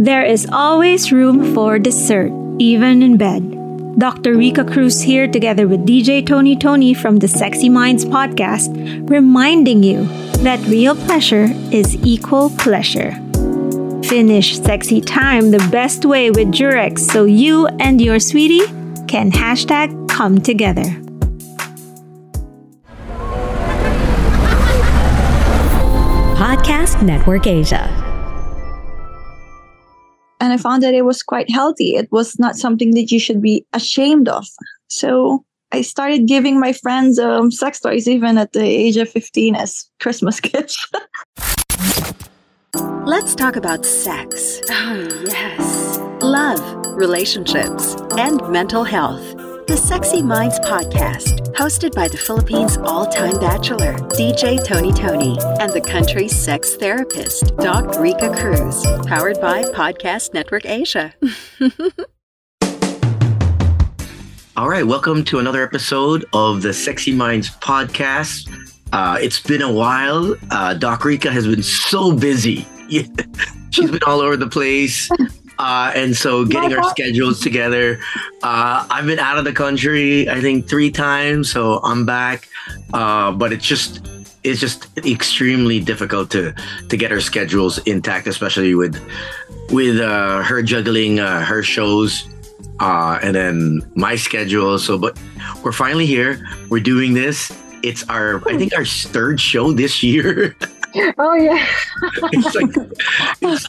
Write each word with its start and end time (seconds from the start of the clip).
There 0.00 0.24
is 0.24 0.48
always 0.50 1.12
room 1.12 1.52
for 1.52 1.78
dessert, 1.78 2.32
even 2.58 3.02
in 3.02 3.18
bed. 3.18 3.98
Dr. 3.98 4.34
Rika 4.34 4.64
Cruz 4.64 5.02
here, 5.02 5.28
together 5.28 5.68
with 5.68 5.86
DJ 5.86 6.26
Tony 6.26 6.56
Tony 6.56 6.94
from 6.94 7.18
the 7.18 7.28
Sexy 7.28 7.68
Minds 7.68 8.06
podcast, 8.06 8.72
reminding 9.10 9.82
you 9.82 10.04
that 10.38 10.58
real 10.60 10.96
pleasure 10.96 11.48
is 11.70 11.96
equal 11.96 12.48
pleasure. 12.48 13.12
Finish 14.02 14.58
sexy 14.58 15.02
time 15.02 15.50
the 15.50 15.68
best 15.70 16.06
way 16.06 16.30
with 16.30 16.48
Durex 16.48 17.00
so 17.00 17.26
you 17.26 17.66
and 17.78 18.00
your 18.00 18.18
sweetie 18.18 18.66
can 19.06 19.30
hashtag 19.30 20.08
come 20.08 20.40
together. 20.40 20.88
Podcast 26.40 27.02
Network 27.02 27.46
Asia. 27.46 28.09
And 30.40 30.52
I 30.52 30.56
found 30.56 30.82
that 30.82 30.94
it 30.94 31.04
was 31.04 31.22
quite 31.22 31.50
healthy. 31.50 31.96
It 31.96 32.10
was 32.10 32.38
not 32.38 32.56
something 32.56 32.94
that 32.94 33.12
you 33.12 33.20
should 33.20 33.42
be 33.42 33.64
ashamed 33.74 34.28
of. 34.28 34.46
So 34.88 35.44
I 35.70 35.82
started 35.82 36.26
giving 36.26 36.58
my 36.58 36.72
friends 36.72 37.18
um, 37.18 37.50
sex 37.50 37.78
toys 37.80 38.08
even 38.08 38.38
at 38.38 38.52
the 38.52 38.64
age 38.64 38.96
of 38.96 39.08
15 39.10 39.54
as 39.54 39.88
Christmas 40.00 40.40
gifts. 40.40 40.84
Let's 43.04 43.34
talk 43.34 43.56
about 43.56 43.84
sex. 43.84 44.60
Oh, 44.70 45.24
yes. 45.26 45.98
Love, 46.22 46.60
relationships, 46.96 47.96
and 48.16 48.40
mental 48.50 48.84
health. 48.84 49.49
The 49.70 49.76
Sexy 49.76 50.20
Minds 50.20 50.58
Podcast, 50.58 51.54
hosted 51.54 51.94
by 51.94 52.08
the 52.08 52.16
Philippines' 52.16 52.76
all 52.78 53.06
time 53.06 53.38
bachelor, 53.38 53.94
DJ 54.18 54.58
Tony 54.64 54.92
Tony, 54.92 55.38
and 55.60 55.72
the 55.72 55.80
country's 55.80 56.34
sex 56.34 56.74
therapist, 56.74 57.56
Doc 57.58 57.96
Rika 58.00 58.34
Cruz, 58.34 58.84
powered 59.06 59.40
by 59.40 59.62
Podcast 59.62 60.34
Network 60.34 60.66
Asia. 60.66 61.14
All 64.56 64.68
right, 64.68 64.84
welcome 64.84 65.22
to 65.26 65.38
another 65.38 65.62
episode 65.62 66.24
of 66.32 66.62
the 66.62 66.74
Sexy 66.74 67.12
Minds 67.12 67.50
Podcast. 67.58 68.52
Uh, 68.92 69.18
it's 69.22 69.38
been 69.38 69.62
a 69.62 69.72
while. 69.72 70.34
Uh, 70.50 70.74
Doc 70.74 71.04
Rika 71.04 71.30
has 71.30 71.46
been 71.46 71.62
so 71.62 72.10
busy. 72.10 72.66
She's 73.70 73.88
been 73.88 74.02
all 74.04 74.20
over 74.20 74.36
the 74.36 74.48
place. 74.48 75.08
Uh, 75.60 75.92
and 75.94 76.16
so 76.16 76.46
getting 76.46 76.72
our 76.72 76.88
schedules 76.88 77.38
together. 77.38 78.00
Uh, 78.42 78.86
I've 78.88 79.04
been 79.04 79.18
out 79.18 79.36
of 79.36 79.44
the 79.44 79.52
country, 79.52 80.26
I 80.26 80.40
think 80.40 80.66
three 80.66 80.90
times, 80.90 81.52
so 81.52 81.80
I'm 81.84 82.06
back. 82.06 82.48
Uh, 82.94 83.30
but 83.30 83.52
it's 83.52 83.66
just 83.66 84.00
it's 84.42 84.58
just 84.58 84.88
extremely 85.04 85.78
difficult 85.78 86.30
to 86.30 86.54
to 86.88 86.96
get 86.96 87.12
our 87.12 87.20
schedules 87.20 87.76
intact, 87.84 88.26
especially 88.26 88.74
with 88.74 88.96
with 89.68 90.00
uh, 90.00 90.42
her 90.42 90.62
juggling 90.62 91.20
uh, 91.20 91.44
her 91.44 91.62
shows 91.62 92.26
uh, 92.80 93.18
and 93.22 93.36
then 93.36 93.82
my 93.94 94.16
schedule. 94.16 94.78
So, 94.78 94.96
but 94.96 95.20
we're 95.62 95.72
finally 95.72 96.06
here. 96.06 96.40
We're 96.70 96.80
doing 96.80 97.12
this. 97.12 97.52
It's 97.82 98.08
our 98.08 98.40
I 98.48 98.56
think 98.56 98.74
our 98.74 98.86
third 98.86 99.38
show 99.38 99.72
this 99.72 100.02
year. 100.02 100.56
Oh 101.18 101.34
yeah. 101.34 101.66
it's 102.32 102.54
like, 102.54 102.70
it's, 103.40 103.66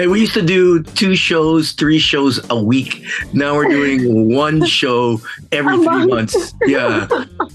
and 0.00 0.10
we 0.10 0.20
used 0.20 0.34
to 0.34 0.42
do 0.42 0.82
two 0.82 1.14
shows, 1.14 1.72
three 1.72 1.98
shows 1.98 2.40
a 2.50 2.62
week. 2.62 3.04
Now 3.32 3.54
we're 3.54 3.68
doing 3.68 4.34
one 4.34 4.64
show 4.64 5.20
every 5.52 5.76
three 5.76 6.06
months. 6.06 6.54
Yeah. 6.66 7.06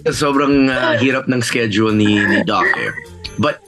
Sobrang 0.05 0.69
uh, 0.69 0.97
hirap 0.99 1.27
ng 1.27 1.41
schedule 1.41 1.91
ni, 1.91 2.23
ni 2.25 2.43
Doc. 2.43 2.67
But 3.39 3.61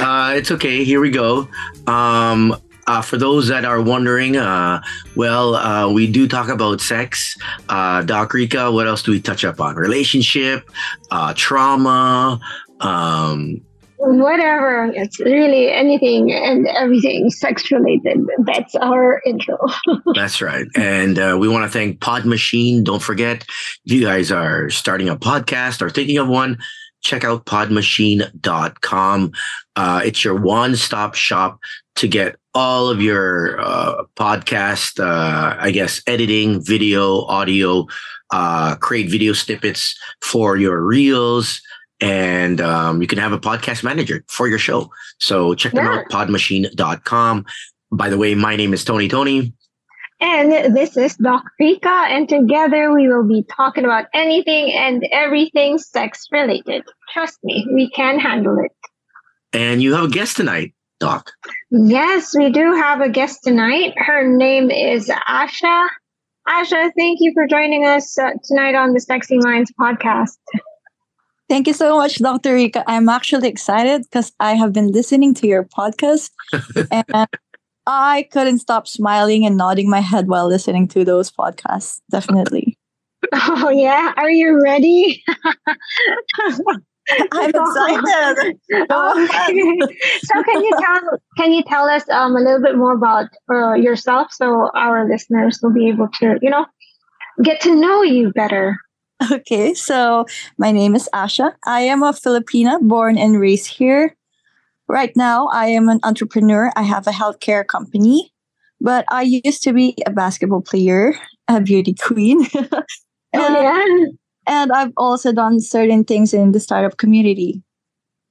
uh, 0.00 0.34
it's 0.36 0.50
okay. 0.50 0.84
Here 0.84 1.00
we 1.00 1.10
go. 1.10 1.48
Um, 1.86 2.56
uh, 2.86 3.02
for 3.02 3.16
those 3.18 3.46
that 3.48 3.64
are 3.64 3.80
wondering, 3.80 4.36
uh, 4.36 4.82
well, 5.14 5.54
uh, 5.54 5.88
we 5.92 6.10
do 6.10 6.26
talk 6.26 6.48
about 6.48 6.80
sex. 6.80 7.38
Uh, 7.68 8.02
Doc 8.02 8.34
Rika, 8.34 8.72
what 8.72 8.88
else 8.88 9.02
do 9.02 9.12
we 9.12 9.20
touch 9.20 9.44
up 9.44 9.60
on? 9.60 9.76
Relationship, 9.76 10.68
uh, 11.12 11.32
trauma, 11.36 12.40
um, 12.80 13.60
whatever 14.00 14.90
it's 14.94 15.20
really 15.20 15.70
anything 15.70 16.32
and 16.32 16.66
everything 16.68 17.28
sex 17.28 17.70
related 17.70 18.18
that's 18.46 18.74
our 18.76 19.20
intro. 19.26 19.58
That's 20.14 20.40
right 20.40 20.66
and 20.74 21.18
uh, 21.18 21.36
we 21.38 21.48
want 21.48 21.64
to 21.64 21.70
thank 21.70 22.00
pod 22.00 22.24
machine 22.24 22.82
don't 22.82 23.02
forget 23.02 23.44
if 23.84 23.92
you 23.92 24.02
guys 24.02 24.32
are 24.32 24.70
starting 24.70 25.10
a 25.10 25.16
podcast 25.16 25.82
or 25.82 25.90
thinking 25.90 26.16
of 26.16 26.28
one 26.28 26.58
check 27.02 27.24
out 27.24 27.44
podmachine.com 27.44 29.32
uh, 29.76 30.00
it's 30.02 30.24
your 30.24 30.40
one-stop 30.40 31.14
shop 31.14 31.60
to 31.96 32.08
get 32.08 32.36
all 32.54 32.88
of 32.88 33.02
your 33.02 33.60
uh, 33.60 34.04
podcast 34.16 34.98
uh, 34.98 35.56
i 35.60 35.70
guess 35.70 36.00
editing 36.06 36.64
video 36.64 37.22
audio 37.26 37.86
uh, 38.32 38.76
create 38.76 39.10
video 39.10 39.34
snippets 39.34 39.94
for 40.22 40.56
your 40.56 40.80
reels 40.80 41.60
and 42.00 42.60
um, 42.60 43.00
you 43.00 43.06
can 43.06 43.18
have 43.18 43.32
a 43.32 43.38
podcast 43.38 43.82
manager 43.84 44.24
for 44.28 44.48
your 44.48 44.58
show. 44.58 44.90
So 45.18 45.54
check 45.54 45.72
them 45.72 45.84
Yeah. 45.84 45.98
out, 46.00 46.08
podmachine.com. 46.10 47.46
By 47.92 48.08
the 48.08 48.18
way, 48.18 48.34
my 48.34 48.56
name 48.56 48.72
is 48.72 48.84
Tony 48.84 49.08
Tony. 49.08 49.52
and 50.22 50.76
this 50.76 50.96
is 50.98 51.16
doc 51.16 51.42
rika 51.58 51.88
and 52.14 52.28
together 52.28 52.92
we 52.92 53.08
will 53.08 53.26
be 53.26 53.42
talking 53.56 53.84
about 53.86 54.04
anything 54.12 54.70
and 54.70 55.06
everything 55.12 55.78
sex 55.78 56.26
related 56.30 56.82
trust 57.14 57.38
me 57.42 57.66
we 57.72 57.88
can 57.90 58.18
handle 58.18 58.58
it 58.66 58.72
And 59.54 59.80
you 59.82 59.94
have 59.94 60.04
a 60.04 60.08
guest 60.18 60.36
tonight, 60.36 60.74
Doc. 60.98 61.32
yes 61.70 62.34
we 62.36 62.50
do 62.50 62.74
have 62.74 63.00
a 63.00 63.08
guest 63.08 63.40
tonight 63.48 63.94
her 63.96 64.20
name 64.28 64.70
is 64.70 65.08
asha 65.40 65.88
asha 66.46 66.80
thank 66.98 67.16
you 67.24 67.30
for 67.32 67.46
joining 67.46 67.86
us 67.86 68.18
uh, 68.18 68.32
tonight 68.44 68.74
on 68.74 68.92
the 68.92 69.00
sexy 69.00 69.38
minds 69.38 69.72
podcast 69.80 70.36
Thank 71.50 71.66
you 71.66 71.72
so 71.72 71.96
much, 71.96 72.20
Dr. 72.20 72.54
Rika. 72.54 72.84
I'm 72.86 73.08
actually 73.08 73.48
excited 73.48 74.02
because 74.02 74.32
I 74.38 74.54
have 74.54 74.72
been 74.72 74.92
listening 74.92 75.34
to 75.34 75.48
your 75.48 75.64
podcast 75.64 76.30
and 76.92 77.26
I 77.88 78.28
couldn't 78.30 78.60
stop 78.60 78.86
smiling 78.86 79.44
and 79.44 79.56
nodding 79.56 79.90
my 79.90 79.98
head 79.98 80.28
while 80.28 80.46
listening 80.46 80.86
to 80.94 81.04
those 81.04 81.28
podcasts. 81.28 82.00
Definitely. 82.08 82.78
oh 83.34 83.68
yeah 83.68 84.12
are 84.16 84.30
you 84.30 84.62
ready 84.62 85.22
I'm 86.38 87.50
excited. 87.50 88.58
Okay. 88.72 89.80
so 90.22 90.42
can 90.42 90.62
you 90.62 90.72
tell 90.80 91.00
can 91.36 91.52
you 91.52 91.62
tell 91.64 91.88
us 91.88 92.08
um, 92.08 92.36
a 92.36 92.40
little 92.40 92.62
bit 92.62 92.76
more 92.76 92.94
about 92.94 93.26
uh, 93.52 93.74
yourself 93.74 94.28
so 94.32 94.70
our 94.74 95.06
listeners 95.06 95.58
will 95.62 95.72
be 95.72 95.88
able 95.88 96.08
to 96.20 96.38
you 96.40 96.48
know 96.48 96.64
get 97.42 97.60
to 97.62 97.74
know 97.74 98.02
you 98.02 98.32
better 98.32 98.78
Okay, 99.32 99.74
so 99.74 100.24
my 100.56 100.72
name 100.72 100.96
is 100.96 101.08
Asha. 101.12 101.52
I 101.66 101.82
am 101.82 102.02
a 102.02 102.12
Filipina 102.12 102.80
born 102.80 103.18
and 103.18 103.38
raised 103.38 103.66
here. 103.66 104.16
Right 104.88 105.14
now, 105.14 105.48
I 105.48 105.66
am 105.66 105.88
an 105.88 106.00
entrepreneur. 106.02 106.72
I 106.74 106.82
have 106.82 107.06
a 107.06 107.10
healthcare 107.10 107.66
company, 107.66 108.32
but 108.80 109.04
I 109.10 109.22
used 109.22 109.62
to 109.64 109.72
be 109.72 109.94
a 110.06 110.10
basketball 110.10 110.62
player, 110.62 111.14
a 111.48 111.60
beauty 111.60 111.94
queen. 111.94 112.46
oh 112.54 112.82
and, 113.34 113.54
yeah 113.54 114.06
and 114.46 114.72
I've 114.72 114.92
also 114.96 115.32
done 115.32 115.60
certain 115.60 116.04
things 116.04 116.34
in 116.34 116.52
the 116.52 116.60
startup 116.60 116.96
community. 116.98 117.62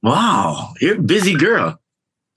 Wow, 0.03 0.73
you're 0.81 0.97
a 0.97 1.01
busy 1.01 1.33
girl. 1.33 1.79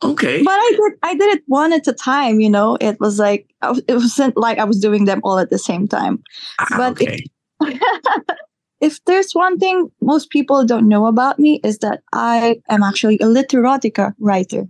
Okay. 0.04 0.42
But 0.42 0.52
I 0.52 0.70
did 0.70 0.92
I 1.02 1.14
did 1.14 1.36
it 1.36 1.42
one 1.46 1.72
at 1.72 1.86
a 1.86 1.92
time, 1.92 2.40
you 2.40 2.50
know. 2.50 2.76
It 2.80 2.98
was 2.98 3.18
like 3.18 3.48
I 3.62 3.70
was- 3.70 3.82
it 3.86 3.94
wasn't 3.94 4.36
like 4.36 4.58
I 4.58 4.64
was 4.64 4.80
doing 4.80 5.04
them 5.04 5.20
all 5.22 5.38
at 5.38 5.50
the 5.50 5.58
same 5.58 5.86
time. 5.86 6.22
Ah, 6.58 6.74
but 6.76 7.00
it- 7.00 7.08
okay. 7.08 7.24
if 8.80 9.02
there's 9.04 9.32
one 9.32 9.58
thing 9.58 9.90
most 10.00 10.30
people 10.30 10.64
don't 10.64 10.88
know 10.88 11.06
about 11.06 11.38
me 11.38 11.60
is 11.64 11.78
that 11.78 12.02
I 12.12 12.60
am 12.68 12.82
actually 12.82 13.16
a 13.16 13.26
literotica 13.26 14.14
writer. 14.18 14.66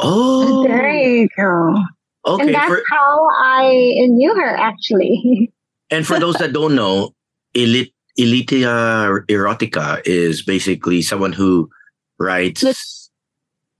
Oh, 0.00 0.62
there 0.66 0.90
you 0.90 1.28
go 1.36 1.74
okay. 2.28 2.42
and 2.46 2.54
that's 2.54 2.68
For, 2.68 2.82
how 2.90 3.28
i 3.42 3.94
knew 4.08 4.34
her 4.34 4.56
actually 4.56 5.52
and 5.90 6.06
for 6.06 6.18
those 6.20 6.34
that 6.36 6.52
don't 6.52 6.74
know, 6.74 7.14
elit, 7.54 7.92
elitia 8.18 9.24
erotica 9.26 10.02
is 10.04 10.42
basically 10.42 11.02
someone 11.02 11.32
who 11.32 11.70
writes 12.18 12.62
Lit- 12.62 12.76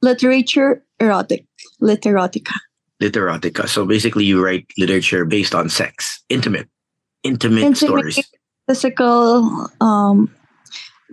Literature 0.01 0.85
erotic. 1.01 1.45
Literotica. 1.83 2.55
literotica. 3.03 3.69
So 3.69 3.85
basically, 3.85 4.25
you 4.25 4.43
write 4.43 4.65
literature 4.79 5.25
based 5.25 5.57
on 5.57 5.69
sex, 5.69 6.23
intimate, 6.29 6.69
intimate, 7.23 7.63
Intimate, 7.65 8.13
stories. 8.13 8.31
Physical 8.69 9.69
um 9.81 10.31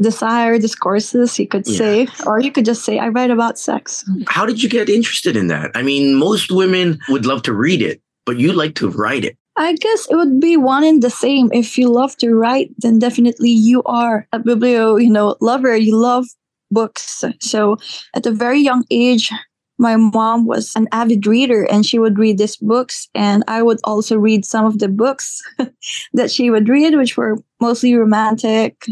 desire 0.01 0.59
discourses, 0.59 1.39
you 1.39 1.47
could 1.47 1.65
Yeah. 1.67 1.77
say. 1.77 2.07
Or 2.25 2.41
you 2.41 2.51
could 2.51 2.65
just 2.65 2.83
say, 2.83 2.99
I 2.99 3.07
write 3.07 3.31
about 3.31 3.57
sex. 3.57 4.03
How 4.27 4.45
did 4.45 4.61
you 4.61 4.67
get 4.69 4.89
interested 4.89 5.37
in 5.37 5.47
that? 5.47 5.71
I 5.73 5.83
mean, 5.83 6.15
most 6.15 6.51
women 6.51 6.99
would 7.07 7.25
love 7.25 7.43
to 7.43 7.53
read 7.53 7.81
it, 7.81 8.01
but 8.25 8.37
you 8.37 8.51
like 8.51 8.75
to 8.75 8.89
write 8.89 9.23
it. 9.23 9.37
I 9.57 9.73
guess 9.75 10.07
it 10.11 10.15
would 10.17 10.41
be 10.41 10.57
one 10.57 10.83
and 10.83 11.01
the 11.01 11.09
same. 11.09 11.49
If 11.53 11.77
you 11.77 11.87
love 11.87 12.17
to 12.17 12.35
write, 12.35 12.71
then 12.79 12.99
definitely 12.99 13.51
you 13.51 13.83
are 13.83 14.27
a 14.33 14.39
biblio, 14.39 15.01
you 15.01 15.09
know, 15.09 15.37
lover. 15.39 15.77
You 15.77 15.95
love 15.95 16.25
books. 16.71 17.23
So 17.39 17.77
at 18.13 18.25
a 18.25 18.31
very 18.31 18.59
young 18.59 18.83
age, 18.91 19.31
my 19.77 19.95
mom 19.95 20.45
was 20.45 20.71
an 20.75 20.87
avid 20.91 21.25
reader 21.27 21.63
and 21.71 21.85
she 21.85 21.99
would 21.99 22.17
read 22.17 22.37
these 22.37 22.57
books 22.57 23.07
and 23.13 23.43
i 23.47 23.61
would 23.61 23.79
also 23.83 24.17
read 24.17 24.45
some 24.45 24.65
of 24.65 24.79
the 24.79 24.87
books 24.87 25.41
that 26.13 26.31
she 26.31 26.49
would 26.49 26.69
read 26.69 26.95
which 26.95 27.17
were 27.17 27.37
mostly 27.61 27.93
romantic 27.95 28.85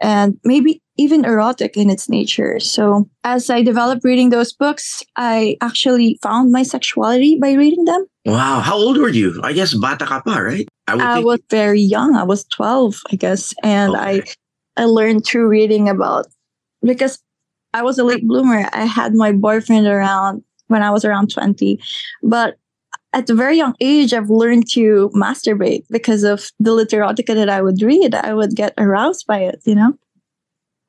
and 0.00 0.38
maybe 0.44 0.80
even 0.96 1.24
erotic 1.24 1.76
in 1.76 1.90
its 1.90 2.08
nature 2.08 2.58
so 2.60 3.08
as 3.24 3.50
i 3.50 3.62
developed 3.62 4.04
reading 4.04 4.30
those 4.30 4.52
books 4.52 5.02
i 5.16 5.56
actually 5.60 6.18
found 6.22 6.52
my 6.52 6.62
sexuality 6.62 7.38
by 7.38 7.52
reading 7.52 7.84
them 7.84 8.06
Wow. 8.26 8.60
How 8.60 8.76
old 8.76 8.98
were 8.98 9.08
you? 9.08 9.40
I 9.42 9.54
guess 9.54 9.72
bata 9.72 10.04
ka 10.04 10.20
pa, 10.20 10.36
right? 10.36 10.68
would 10.92 11.00
i 11.00 11.14
think- 11.14 11.26
was 11.26 11.40
very 11.50 11.80
young 11.80 12.14
i 12.16 12.22
was 12.22 12.44
12 12.44 12.96
i 13.12 13.16
guess 13.16 13.54
and 13.62 13.96
i 13.96 14.22
i 14.76 14.84
learned 14.84 15.24
through 15.24 15.48
reading 15.48 15.88
about 15.88 16.26
because 16.82 17.18
i 17.74 17.82
was 17.82 17.98
a 17.98 18.04
late 18.04 18.26
bloomer 18.26 18.68
i 18.72 18.84
had 18.84 19.14
my 19.14 19.32
boyfriend 19.32 19.86
around 19.86 20.42
when 20.68 20.82
i 20.82 20.90
was 20.90 21.04
around 21.04 21.30
20 21.30 21.78
but 22.22 22.56
at 23.12 23.28
a 23.30 23.34
very 23.34 23.56
young 23.56 23.74
age 23.80 24.12
i've 24.14 24.30
learned 24.30 24.68
to 24.70 25.10
masturbate 25.14 25.84
because 25.90 26.22
of 26.22 26.50
the 26.60 26.70
literotica 26.70 27.34
that 27.34 27.48
i 27.48 27.60
would 27.62 27.80
read 27.82 28.14
i 28.14 28.32
would 28.34 28.54
get 28.54 28.72
aroused 28.78 29.26
by 29.26 29.38
it 29.40 29.60
you 29.64 29.74
know 29.74 29.92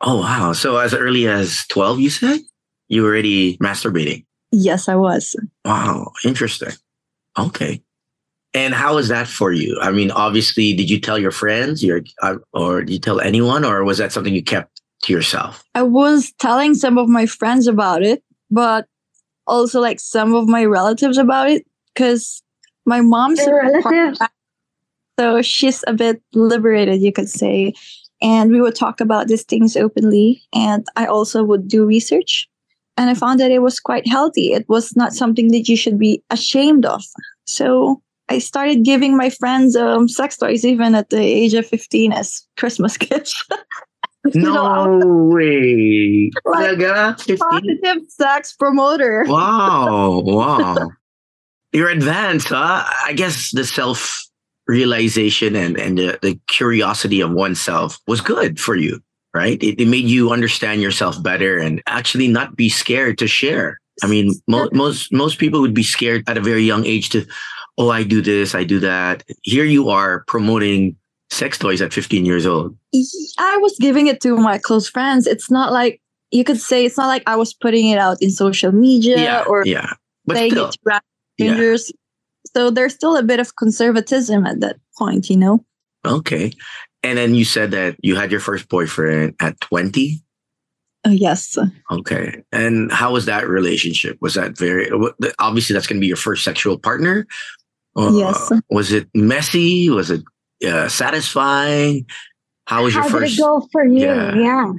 Oh, 0.03 0.19
wow. 0.21 0.51
So 0.51 0.77
as 0.77 0.95
early 0.95 1.27
as 1.27 1.63
12, 1.69 1.99
you 1.99 2.09
said? 2.09 2.39
You 2.87 3.03
were 3.03 3.09
already 3.09 3.57
masturbating. 3.57 4.25
yes 4.51 4.89
i 4.89 4.95
was 4.95 5.35
Wow. 5.63 6.11
Interesting. 6.25 6.71
Okay. 7.37 7.83
And 8.55 8.73
how 8.73 8.95
was 8.95 9.09
that 9.09 9.27
for 9.27 9.51
you? 9.53 9.77
I 9.79 9.91
mean, 9.91 10.09
obviously, 10.09 10.73
did 10.73 10.89
you 10.89 10.99
tell 10.99 11.19
your 11.19 11.29
friends 11.29 11.83
your, 11.83 12.01
uh, 12.23 12.37
or 12.51 12.81
did 12.83 12.93
you 12.93 12.99
tell 12.99 13.19
anyone, 13.21 13.63
or 13.63 13.83
was 13.83 13.99
that 13.99 14.11
something 14.11 14.33
you 14.33 14.43
kept 14.43 14.80
to 15.01 15.13
yourself? 15.13 15.63
i 15.75 15.81
was 15.81 16.31
telling 16.39 16.73
some 16.73 16.97
of 16.97 17.07
my 17.07 17.25
friends 17.25 17.67
about 17.67 18.01
it 18.03 18.23
but 18.49 18.87
also 19.47 19.79
like 19.79 19.99
some 19.99 20.33
of 20.33 20.47
my 20.47 20.65
relatives 20.65 21.17
about 21.17 21.49
it 21.49 21.65
because 21.93 22.41
my 22.85 23.01
mom's 23.01 23.39
Your 23.39 23.61
relatives. 23.61 24.19
So 25.19 25.41
she's 25.41 25.83
a 25.87 25.93
bit 25.93 26.21
liberated, 26.33 27.01
you 27.01 27.11
could 27.11 27.29
say. 27.29 27.73
And 28.21 28.51
we 28.51 28.61
would 28.61 28.75
talk 28.75 29.01
about 29.01 29.27
these 29.27 29.43
things 29.43 29.75
openly. 29.75 30.41
And 30.53 30.85
I 30.95 31.05
also 31.05 31.43
would 31.43 31.67
do 31.67 31.85
research. 31.85 32.47
And 32.97 33.09
I 33.09 33.13
found 33.13 33.39
that 33.39 33.51
it 33.51 33.61
was 33.61 33.79
quite 33.79 34.07
healthy. 34.07 34.53
It 34.53 34.67
was 34.69 34.95
not 34.95 35.13
something 35.13 35.49
that 35.51 35.67
you 35.67 35.75
should 35.75 35.97
be 35.97 36.23
ashamed 36.29 36.85
of. 36.85 37.03
So 37.45 38.01
I 38.29 38.39
started 38.39 38.83
giving 38.83 39.17
my 39.17 39.29
friends 39.29 39.75
um, 39.75 40.07
sex 40.07 40.37
toys 40.37 40.63
even 40.65 40.95
at 40.95 41.09
the 41.09 41.21
age 41.21 41.53
of 41.53 41.65
15 41.65 42.13
as 42.13 42.45
Christmas 42.57 42.97
gifts. 43.05 43.47
You 44.33 44.41
know, 44.41 44.53
No 44.53 45.01
um, 45.01 45.29
way. 45.29 46.29
Like, 46.45 46.77
Talaga? 46.77 47.13
a 47.13 47.17
15? 47.17 47.37
positive 47.37 48.03
sex 48.09 48.53
promoter. 48.53 49.25
Wow. 49.27 50.21
Wow. 50.23 50.89
You're 51.73 51.89
advanced, 51.89 52.49
huh? 52.49 52.83
I 53.05 53.13
guess 53.13 53.51
the 53.51 53.65
self 53.65 54.21
realization 54.67 55.55
and, 55.55 55.77
and 55.79 55.97
the, 55.97 56.19
the 56.21 56.39
curiosity 56.47 57.21
of 57.21 57.31
oneself 57.31 57.97
was 58.07 58.21
good 58.21 58.59
for 58.59 58.75
you, 58.75 59.01
right? 59.33 59.61
It, 59.61 59.81
it 59.81 59.87
made 59.87 60.05
you 60.05 60.31
understand 60.31 60.81
yourself 60.81 61.21
better 61.23 61.57
and 61.57 61.81
actually 61.87 62.27
not 62.27 62.55
be 62.55 62.69
scared 62.69 63.17
to 63.19 63.27
share. 63.27 63.79
I 64.03 64.07
mean, 64.07 64.33
mo- 64.47 64.69
most 64.71 65.11
most 65.11 65.39
people 65.39 65.61
would 65.61 65.73
be 65.73 65.83
scared 65.83 66.23
at 66.27 66.37
a 66.37 66.41
very 66.41 66.63
young 66.63 66.85
age 66.85 67.09
to, 67.09 67.25
oh, 67.77 67.89
I 67.89 68.03
do 68.03 68.21
this, 68.21 68.53
I 68.55 68.63
do 68.63 68.79
that. 68.79 69.23
Here 69.43 69.65
you 69.65 69.89
are 69.89 70.23
promoting 70.27 70.95
sex 71.31 71.57
toys 71.57 71.81
at 71.81 71.93
15 71.93 72.25
years 72.25 72.45
old. 72.45 72.77
I 73.39 73.57
was 73.57 73.75
giving 73.79 74.07
it 74.07 74.21
to 74.21 74.35
my 74.37 74.57
close 74.57 74.87
friends. 74.87 75.25
It's 75.25 75.49
not 75.49 75.71
like 75.71 76.01
you 76.29 76.43
could 76.43 76.59
say 76.59 76.85
it's 76.85 76.97
not 76.97 77.07
like 77.07 77.23
I 77.25 77.35
was 77.35 77.53
putting 77.53 77.87
it 77.87 77.97
out 77.97 78.17
in 78.21 78.29
social 78.29 78.71
media 78.71 79.43
or 79.47 79.65
yeah. 79.65 79.93
But 80.25 80.37
saying 80.37 80.51
still, 80.51 80.67
it 80.67 80.71
to 80.73 80.79
random 80.83 81.01
yeah. 81.37 81.77
So 82.55 82.69
there's 82.69 82.93
still 82.93 83.15
a 83.15 83.23
bit 83.23 83.39
of 83.39 83.55
conservatism 83.55 84.45
at 84.45 84.59
that 84.59 84.77
point, 84.97 85.29
you 85.29 85.37
know. 85.37 85.63
Okay. 86.05 86.51
And 87.01 87.17
then 87.17 87.33
you 87.33 87.45
said 87.45 87.71
that 87.71 87.95
you 88.03 88.15
had 88.15 88.29
your 88.29 88.39
first 88.39 88.67
boyfriend 88.67 89.35
at 89.39 89.59
20. 89.61 90.21
Oh, 91.05 91.09
yes. 91.09 91.57
Okay. 91.89 92.43
And 92.51 92.91
how 92.91 93.13
was 93.13 93.25
that 93.25 93.47
relationship? 93.47 94.17
Was 94.21 94.35
that 94.35 94.57
very 94.57 94.91
obviously 95.39 95.73
that's 95.73 95.87
going 95.87 95.97
to 95.97 96.01
be 96.01 96.07
your 96.07 96.17
first 96.17 96.43
sexual 96.43 96.77
partner? 96.77 97.25
Uh, 97.95 98.11
Yes. 98.13 98.51
Was 98.69 98.91
it 98.91 99.07
messy? 99.15 99.89
Was 99.89 100.11
it 100.11 100.23
uh, 100.65 100.87
satisfying? 100.89 102.05
How 102.67 102.83
was 102.83 102.93
your 102.93 103.03
How 103.03 103.09
first? 103.09 103.35
did 103.35 103.39
it 103.39 103.43
go 103.43 103.67
for 103.71 103.85
you? 103.85 103.99
Yeah. 103.99 104.35
Yeah. 104.35 104.71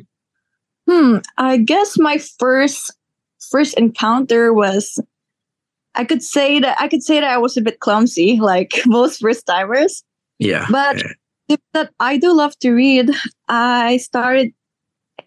Hmm. 0.89 1.19
I 1.39 1.57
guess 1.59 1.99
my 1.99 2.19
first 2.39 2.95
first 3.51 3.75
encounter 3.75 4.53
was 4.53 4.99
I 5.95 6.05
could 6.05 6.23
say 6.23 6.59
that 6.61 6.81
I 6.81 6.89
could 6.89 7.03
say 7.03 7.21
that 7.21 7.31
I 7.31 7.39
was 7.39 7.57
a 7.57 7.61
bit 7.61 7.81
clumsy, 7.81 8.39
like 8.41 8.81
most 8.87 9.21
first 9.21 9.47
timers. 9.47 10.03
Yeah. 10.39 10.67
But 10.71 11.03
yeah. 11.49 11.57
that 11.75 11.91
I 12.01 12.17
do 12.17 12.33
love 12.33 12.59
to 12.61 12.73
read, 12.73 13.11
I 13.49 13.99
started 13.99 14.53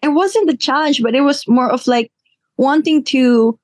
it 0.01 0.09
wasn't 0.09 0.47
the 0.47 0.57
challenge, 0.57 1.01
but 1.01 1.15
it 1.15 1.21
was 1.21 1.47
more 1.47 1.69
of 1.69 1.87
like 1.87 2.11
wanting 2.57 3.03
to 3.05 3.59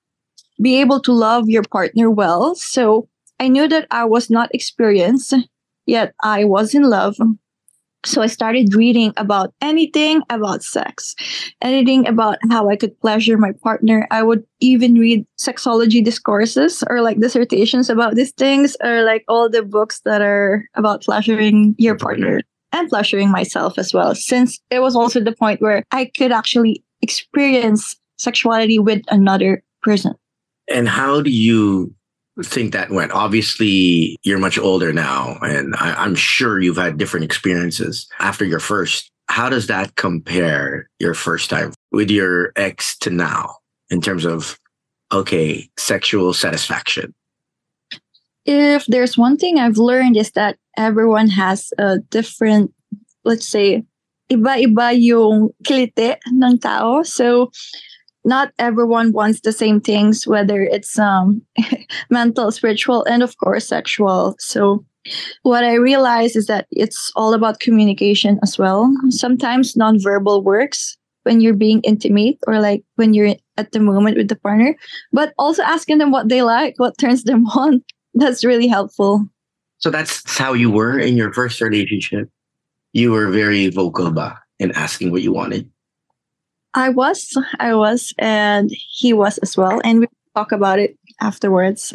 be 0.62 0.80
able 0.80 1.00
to 1.02 1.12
love 1.12 1.50
your 1.50 1.64
partner 1.64 2.10
well. 2.10 2.56
So 2.56 3.08
I 3.40 3.48
knew 3.48 3.68
that 3.68 3.88
I 3.92 4.06
was 4.06 4.30
not 4.30 4.54
experienced, 4.54 5.34
yet 5.86 6.14
I 6.24 6.44
was 6.46 6.74
in 6.74 6.84
love. 6.84 7.16
So 8.04 8.24
I 8.24 8.28
started 8.28 8.74
reading 8.74 9.14
about 9.18 9.54
anything 9.62 10.24
about 10.32 10.64
sex, 10.64 11.16
anything 11.62 12.08
about 12.08 12.40
how 12.50 12.68
I 12.68 12.76
could 12.76 13.00
pleasure 13.00 13.38
my 13.38 13.52
partner. 13.64 14.08
I 14.10 14.24
would 14.24 14.44
even 14.60 14.96
read 14.96 15.24
sexology 15.40 16.04
discourses 16.04 16.84
or 16.90 17.02
like 17.02 17.20
dissertations 17.20 17.92
about 17.92 18.16
these 18.16 18.32
things, 18.32 18.76
or 18.84 19.04
like 19.04 19.24
all 19.28 19.52
the 19.52 19.62
books 19.62 20.02
that 20.06 20.22
are 20.22 20.66
about 20.74 21.04
pleasuring 21.04 21.76
your 21.78 21.96
partner 21.96 22.42
and 22.72 22.90
pleasuring 22.90 23.30
myself 23.30 23.78
as 23.78 23.94
well, 23.94 24.16
since 24.16 24.60
it 24.72 24.80
was 24.80 24.96
also 24.96 25.20
the 25.20 25.36
point 25.36 25.62
where 25.62 25.84
I 25.92 26.06
could 26.06 26.32
actually 26.32 26.84
experience 27.04 27.96
sexuality 28.18 28.80
with 28.80 29.04
another 29.10 29.62
person. 29.84 30.16
And 30.74 30.90
how 30.90 31.22
do 31.22 31.30
you 31.30 31.94
think 32.44 32.74
that 32.74 32.90
went? 32.90 33.12
Obviously, 33.12 34.18
you're 34.24 34.40
much 34.40 34.58
older 34.58 34.94
now, 34.94 35.38
and 35.42 35.76
I, 35.76 35.94
I'm 35.94 36.16
sure 36.16 36.60
you've 36.60 36.78
had 36.78 36.98
different 36.98 37.26
experiences 37.26 38.08
after 38.20 38.46
your 38.46 38.60
first. 38.60 39.12
How 39.28 39.50
does 39.50 39.68
that 39.68 39.96
compare 39.96 40.90
your 41.00 41.14
first 41.14 41.50
time 41.50 41.74
with 41.92 42.10
your 42.10 42.52
ex 42.56 42.98
to 43.00 43.10
now 43.10 43.56
in 43.90 44.02
terms 44.02 44.26
of, 44.26 44.60
okay, 45.12 45.70
sexual 45.78 46.34
satisfaction? 46.34 47.14
If 48.46 48.86
there's 48.88 49.18
one 49.18 49.38
thing 49.38 49.60
I've 49.60 49.78
learned 49.78 50.18
is 50.18 50.32
that 50.32 50.58
everyone 50.78 51.30
has 51.30 51.72
a 51.78 52.00
different, 52.10 52.74
let's 53.24 53.48
say, 53.48 53.84
iba-iba 54.32 54.98
yung 55.00 55.50
kilite 55.64 56.18
ng 56.28 56.58
tao. 56.60 57.04
So 57.04 57.52
not 58.24 58.52
everyone 58.60 59.12
wants 59.12 59.42
the 59.42 59.52
same 59.52 59.82
things, 59.82 60.28
whether 60.28 60.62
it's 60.62 60.98
um 61.00 61.42
mental, 62.10 62.52
spiritual, 62.52 63.04
and 63.06 63.24
of 63.24 63.38
course 63.38 63.68
sexual. 63.68 64.36
So 64.40 64.86
what 65.44 65.64
I 65.64 65.74
realize 65.76 66.36
is 66.36 66.46
that 66.46 66.68
it's 66.72 67.12
all 67.16 67.34
about 67.34 67.60
communication 67.60 68.40
as 68.44 68.58
well. 68.58 68.92
Sometimes 69.10 69.74
nonverbal 69.74 70.44
works 70.44 70.98
when 71.24 71.42
you're 71.42 71.56
being 71.56 71.82
intimate 71.82 72.38
or 72.48 72.60
like 72.60 72.84
when 72.96 73.14
you're 73.14 73.36
at 73.58 73.72
the 73.72 73.80
moment 73.80 74.18
with 74.18 74.28
the 74.28 74.36
partner, 74.36 74.76
but 75.12 75.34
also 75.38 75.64
asking 75.64 75.98
them 75.98 76.12
what 76.12 76.30
they 76.30 76.42
like, 76.42 76.76
what 76.78 76.98
turns 76.98 77.24
them 77.24 77.48
on. 77.56 77.84
That's 78.14 78.44
really 78.44 78.68
helpful. 78.68 79.26
So 79.78 79.90
that's 79.90 80.38
how 80.38 80.54
you 80.54 80.70
were 80.70 81.00
in 81.00 81.18
your 81.18 81.34
first 81.34 81.62
relationship. 81.62 82.30
You 82.94 83.12
were 83.12 83.32
very 83.32 83.70
vocal 83.70 84.12
ba 84.12 84.38
in 84.60 84.72
asking 84.74 85.12
what 85.12 85.22
you 85.22 85.34
wanted. 85.34 85.71
I 86.74 86.90
was, 86.90 87.38
I 87.60 87.76
was, 87.76 88.14
and 88.18 88.72
he 88.72 89.14
was 89.14 89.38
as 89.40 89.58
well. 89.58 89.82
And 89.84 90.02
we 90.02 90.08
talk 90.36 90.52
about 90.52 90.80
it 90.80 90.98
afterwards. 91.20 91.94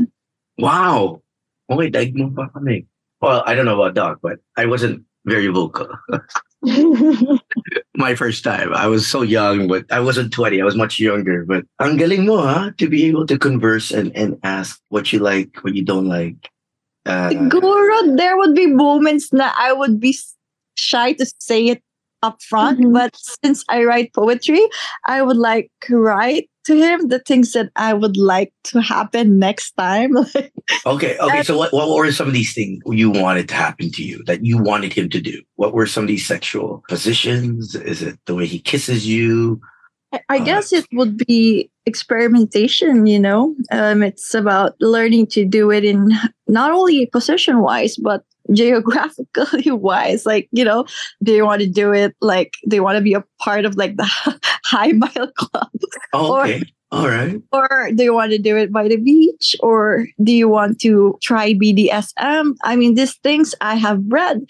Wow. 0.58 1.22
Okay, 1.70 1.90
daig 1.90 2.14
mo 2.14 2.30
pa 2.30 2.48
kami. 2.52 2.86
Well, 3.20 3.42
I 3.46 3.54
don't 3.54 3.64
know 3.64 3.80
about 3.80 3.94
Doc, 3.94 4.18
but 4.22 4.38
I 4.56 4.66
wasn't 4.66 5.02
very 5.24 5.48
vocal. 5.48 5.88
My 7.96 8.14
first 8.14 8.44
time. 8.44 8.72
I 8.72 8.86
was 8.86 9.08
so 9.08 9.22
young, 9.22 9.66
but 9.66 9.84
I 9.90 10.00
wasn't 10.00 10.32
20. 10.32 10.60
I 10.60 10.64
was 10.64 10.76
much 10.76 11.00
younger. 11.00 11.44
But 11.44 11.64
ang 11.80 11.96
galing 11.96 12.26
mo, 12.26 12.42
ha? 12.42 12.70
To 12.76 12.88
be 12.88 13.06
able 13.06 13.26
to 13.26 13.38
converse 13.38 13.90
and, 13.90 14.14
and 14.16 14.38
ask 14.44 14.80
what 14.88 15.12
you 15.12 15.18
like, 15.18 15.56
what 15.62 15.74
you 15.74 15.84
don't 15.84 16.06
like. 16.06 16.50
Uh, 17.06 17.30
Siguro, 17.30 18.16
there 18.16 18.36
would 18.36 18.54
be 18.54 18.66
moments 18.66 19.32
na 19.32 19.52
I 19.56 19.72
would 19.72 19.98
be 19.98 20.16
shy 20.74 21.14
to 21.14 21.26
say 21.38 21.68
it 21.68 21.82
up 22.22 22.42
front. 22.42 22.80
Mhm. 22.80 22.92
But 22.92 23.16
since 23.44 23.64
I 23.68 23.84
write 23.84 24.12
poetry, 24.14 24.60
I 25.06 25.22
would 25.22 25.36
like 25.36 25.70
to 25.82 25.96
write 25.96 26.48
to 26.66 26.74
him 26.74 27.08
the 27.08 27.20
things 27.20 27.52
that 27.52 27.70
I 27.76 27.92
would 27.92 28.16
like 28.16 28.52
to 28.64 28.80
happen 28.80 29.38
next 29.38 29.72
time. 29.72 30.16
Okay, 30.84 31.16
okay. 31.18 31.44
So 31.44 31.56
what, 31.56 31.72
what 31.72 31.88
were 31.88 32.10
some 32.10 32.26
of 32.26 32.32
these 32.32 32.52
things 32.52 32.82
you 32.86 33.08
wanted 33.08 33.48
to 33.50 33.54
happen 33.54 33.90
to 33.92 34.02
you 34.02 34.22
that 34.24 34.44
you 34.44 34.58
wanted 34.58 34.92
him 34.92 35.08
to 35.10 35.20
do? 35.20 35.40
What 35.54 35.72
were 35.72 35.86
some 35.86 36.02
of 36.04 36.08
these 36.08 36.26
sexual 36.26 36.82
positions? 36.88 37.76
Is 37.76 38.02
it 38.02 38.18
the 38.26 38.34
way 38.34 38.46
he 38.46 38.58
kisses 38.58 39.06
you? 39.06 39.60
I, 40.28 40.38
guess 40.38 40.72
it 40.72 40.86
would 40.92 41.18
be 41.18 41.70
experimentation, 41.86 43.06
you 43.06 43.18
know. 43.18 43.54
Um, 43.70 44.02
it's 44.02 44.34
about 44.34 44.74
learning 44.80 45.28
to 45.28 45.44
do 45.44 45.70
it 45.70 45.84
in 45.84 46.10
not 46.48 46.72
only 46.72 47.06
position 47.06 47.60
wise, 47.60 47.96
but 47.96 48.24
geographically 48.52 49.70
wise. 49.70 50.26
Like, 50.26 50.48
you 50.52 50.64
know, 50.64 50.86
they 51.20 51.42
want 51.42 51.62
to 51.62 51.68
do 51.68 51.92
it 51.92 52.14
like 52.20 52.54
they 52.66 52.80
want 52.80 52.96
to 52.96 53.02
be 53.02 53.14
a 53.14 53.24
part 53.40 53.64
of 53.64 53.76
like 53.76 53.96
the 53.96 54.06
high 54.64 54.92
mile 54.92 55.30
club. 55.36 55.70
Oh, 56.12 56.40
okay. 56.40 56.62
All 56.92 57.08
right. 57.08 57.40
Or 57.52 57.90
do 57.94 58.04
you 58.04 58.14
want 58.14 58.30
to 58.30 58.38
do 58.38 58.56
it 58.56 58.72
by 58.72 58.86
the 58.88 58.96
beach? 58.96 59.56
Or 59.60 60.06
do 60.22 60.32
you 60.32 60.48
want 60.48 60.80
to 60.82 61.18
try 61.20 61.52
BDSM? 61.52 62.54
I 62.62 62.76
mean, 62.76 62.94
these 62.94 63.16
things 63.16 63.54
I 63.60 63.74
have 63.74 64.00
read. 64.06 64.42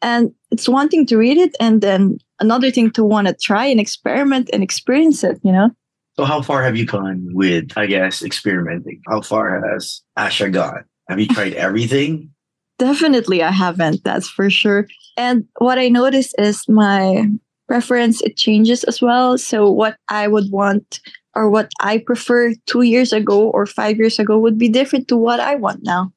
And 0.00 0.32
it's 0.50 0.68
one 0.68 0.88
thing 0.88 1.04
to 1.06 1.18
read 1.18 1.36
it 1.36 1.54
and 1.60 1.80
then 1.80 2.18
another 2.40 2.70
thing 2.70 2.90
to 2.92 3.04
want 3.04 3.28
to 3.28 3.34
try 3.34 3.66
and 3.66 3.80
experiment 3.80 4.50
and 4.52 4.62
experience 4.62 5.22
it, 5.22 5.38
you 5.42 5.52
know? 5.52 5.70
So 6.16 6.24
how 6.24 6.42
far 6.42 6.62
have 6.62 6.76
you 6.76 6.86
gone 6.86 7.28
with, 7.32 7.72
I 7.76 7.86
guess, 7.86 8.22
experimenting? 8.22 9.00
How 9.08 9.20
far 9.20 9.62
has 9.70 10.02
Asha 10.18 10.52
gone? 10.52 10.84
Have 11.08 11.20
you 11.20 11.28
tried 11.28 11.54
everything? 11.66 12.30
Definitely 12.78 13.42
I 13.42 13.50
haven't, 13.50 14.02
that's 14.04 14.28
for 14.28 14.48
sure. 14.48 14.86
And 15.16 15.44
what 15.58 15.78
I 15.78 15.88
noticed 15.88 16.34
is 16.38 16.66
my 16.68 17.26
preference 17.68 18.20
it 18.22 18.36
changes 18.36 18.84
as 18.84 19.00
well. 19.00 19.38
So 19.38 19.70
what 19.70 19.96
I 20.08 20.26
would 20.26 20.50
want 20.50 21.00
or 21.34 21.48
what 21.48 21.70
I 21.80 21.98
prefer 21.98 22.54
two 22.66 22.82
years 22.82 23.12
ago 23.12 23.50
or 23.50 23.66
five 23.66 23.96
years 23.96 24.18
ago 24.18 24.38
would 24.38 24.58
be 24.58 24.68
different 24.68 25.08
to 25.08 25.16
what 25.16 25.40
I 25.40 25.54
want 25.54 25.80
now. 25.82 26.12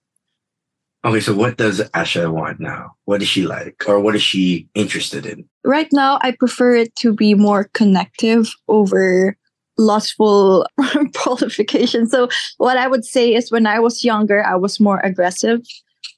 Okay, 1.06 1.20
so 1.20 1.34
what 1.34 1.58
does 1.58 1.82
Asha 1.92 2.32
want 2.32 2.62
now? 2.62 2.96
What 3.06 3.22
is 3.22 3.28
she 3.28 3.46
like, 3.46 3.84
or 3.88 4.00
what 4.00 4.16
is 4.16 4.24
she 4.24 4.70
interested 4.74 5.26
in? 5.26 5.46
Right 5.66 5.90
now, 5.92 6.18
I 6.22 6.32
prefer 6.32 6.76
it 6.76 6.96
to 6.98 7.14
be 7.14 7.34
more 7.34 7.66
connective 7.74 8.54
over 8.70 9.36
lustful 9.78 10.66
prolification. 11.14 12.08
So, 12.08 12.30
what 12.58 12.78
I 12.78 12.88
would 12.88 13.04
say 13.04 13.34
is 13.34 13.52
when 13.52 13.68
I 13.68 13.80
was 13.80 14.04
younger, 14.04 14.46
I 14.46 14.56
was 14.56 14.80
more 14.80 15.00
aggressive 15.00 15.62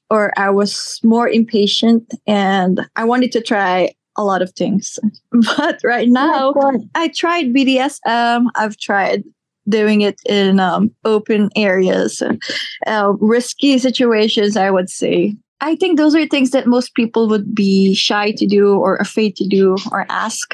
or 0.08 0.32
I 0.38 0.50
was 0.50 1.00
more 1.02 1.28
impatient 1.28 2.14
and 2.26 2.86
I 2.94 3.04
wanted 3.04 3.32
to 3.32 3.40
try 3.40 3.92
a 4.16 4.24
lot 4.24 4.42
of 4.42 4.52
things. 4.52 4.98
But 5.56 5.80
right 5.84 6.08
oh 6.08 6.12
now, 6.12 6.54
I 6.94 7.08
tried 7.08 7.52
BDSM, 7.52 8.46
I've 8.54 8.76
tried 8.76 9.24
doing 9.68 10.00
it 10.00 10.20
in 10.26 10.60
um, 10.60 10.90
open 11.04 11.50
areas, 11.56 12.22
uh, 12.86 13.12
risky 13.20 13.78
situations, 13.78 14.56
I 14.56 14.70
would 14.70 14.90
say. 14.90 15.34
I 15.60 15.74
think 15.76 15.96
those 15.96 16.14
are 16.14 16.26
things 16.26 16.50
that 16.50 16.66
most 16.66 16.94
people 16.94 17.28
would 17.28 17.54
be 17.54 17.94
shy 17.94 18.32
to 18.32 18.46
do 18.46 18.74
or 18.74 18.96
afraid 18.96 19.36
to 19.36 19.46
do 19.48 19.76
or 19.90 20.06
ask. 20.08 20.52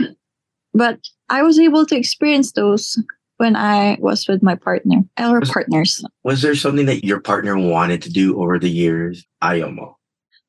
But 0.74 1.00
I 1.28 1.42
was 1.42 1.58
able 1.58 1.84
to 1.86 1.96
experience 1.96 2.52
those 2.52 2.98
when 3.38 3.56
I 3.56 3.96
was 4.00 4.28
with 4.28 4.42
my 4.42 4.54
partner 4.54 5.02
or 5.18 5.40
was, 5.40 5.50
partners. 5.50 6.04
Was 6.22 6.42
there 6.42 6.54
something 6.54 6.86
that 6.86 7.04
your 7.04 7.20
partner 7.20 7.58
wanted 7.58 8.02
to 8.02 8.10
do 8.10 8.40
over 8.40 8.58
the 8.58 8.70
years? 8.70 9.26
Ayomo. 9.42 9.94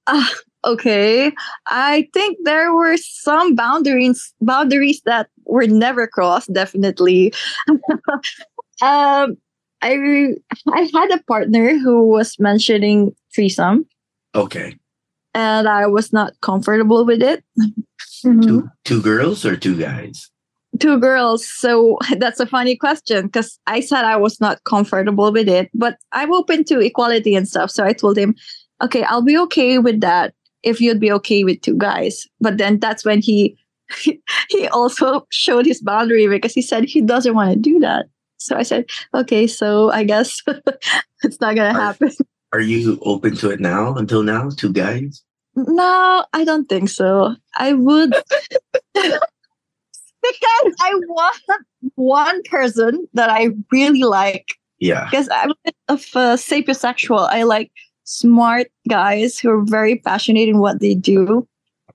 Ah, 0.05 0.31
uh, 0.65 0.71
okay. 0.73 1.31
I 1.65 2.07
think 2.13 2.37
there 2.43 2.73
were 2.73 2.97
some 2.97 3.55
boundaries 3.55 4.33
boundaries 4.41 5.01
that 5.05 5.29
were 5.45 5.65
never 5.65 6.07
crossed, 6.07 6.53
definitely. 6.53 7.33
Um, 8.83 9.37
I 9.81 10.35
I 10.67 10.89
had 10.93 11.11
a 11.11 11.23
partner 11.23 11.77
who 11.77 12.05
was 12.05 12.37
mentioning 12.37 13.15
threesome. 13.33 13.85
Okay. 14.35 14.75
And 15.33 15.67
I 15.69 15.87
was 15.87 16.11
not 16.11 16.33
comfortable 16.41 17.05
with 17.05 17.23
it. 17.23 17.43
Mm-hmm. 18.25 18.41
Two 18.41 18.69
two 18.83 19.01
girls 19.01 19.45
or 19.45 19.55
two 19.55 19.77
guys? 19.77 20.29
Two 20.79 20.99
girls. 20.99 21.47
So 21.47 21.97
that's 22.17 22.41
a 22.41 22.45
funny 22.45 22.75
question 22.75 23.27
because 23.27 23.57
I 23.67 23.79
said 23.79 24.03
I 24.03 24.17
was 24.17 24.41
not 24.41 24.63
comfortable 24.65 25.31
with 25.31 25.47
it, 25.47 25.69
but 25.73 25.97
I'm 26.11 26.33
open 26.33 26.65
to 26.65 26.79
equality 26.79 27.35
and 27.35 27.47
stuff. 27.47 27.71
So 27.71 27.85
I 27.85 27.93
told 27.93 28.17
him, 28.17 28.35
okay, 28.83 29.03
I'll 29.03 29.23
be 29.23 29.37
okay 29.47 29.79
with 29.79 30.01
that 30.01 30.33
if 30.61 30.81
you'd 30.81 30.99
be 30.99 31.11
okay 31.13 31.45
with 31.45 31.61
two 31.61 31.77
guys. 31.77 32.27
But 32.41 32.57
then 32.57 32.79
that's 32.79 33.05
when 33.05 33.21
he 33.21 33.57
he 34.49 34.67
also 34.73 35.25
showed 35.29 35.65
his 35.65 35.81
boundary 35.81 36.27
because 36.27 36.53
he 36.53 36.61
said 36.61 36.83
he 36.83 37.01
doesn't 37.01 37.35
want 37.35 37.53
to 37.53 37.59
do 37.59 37.79
that. 37.79 38.07
So 38.43 38.57
I 38.57 38.63
said, 38.63 38.85
okay, 39.13 39.47
so 39.47 39.89
I 39.91 40.03
guess 40.03 40.41
it's 41.23 41.39
not 41.39 41.55
gonna 41.55 41.77
are, 41.77 41.81
happen. 41.81 42.11
Are 42.51 42.59
you 42.59 42.99
open 43.03 43.35
to 43.37 43.49
it 43.51 43.61
now? 43.61 43.95
Until 43.95 44.21
now, 44.21 44.49
two 44.49 44.73
guys? 44.73 45.23
No, 45.55 46.25
I 46.33 46.43
don't 46.43 46.67
think 46.67 46.89
so. 46.89 47.35
I 47.55 47.73
would 47.73 48.09
because 48.93 49.19
I 50.81 50.93
want 51.07 51.41
one 51.95 52.41
person 52.43 53.07
that 53.13 53.29
I 53.29 53.49
really 53.71 54.03
like. 54.03 54.55
Yeah. 54.79 55.05
Because 55.09 55.29
I'm 55.31 55.51
a 55.51 55.55
bit 55.63 55.75
of 55.87 55.99
a 56.15 56.35
sapiosexual. 56.35 57.29
I 57.29 57.43
like 57.43 57.71
smart 58.03 58.67
guys 58.89 59.39
who 59.39 59.49
are 59.49 59.63
very 59.63 59.97
passionate 59.99 60.49
in 60.49 60.59
what 60.59 60.81
they 60.81 60.95
do. 60.95 61.47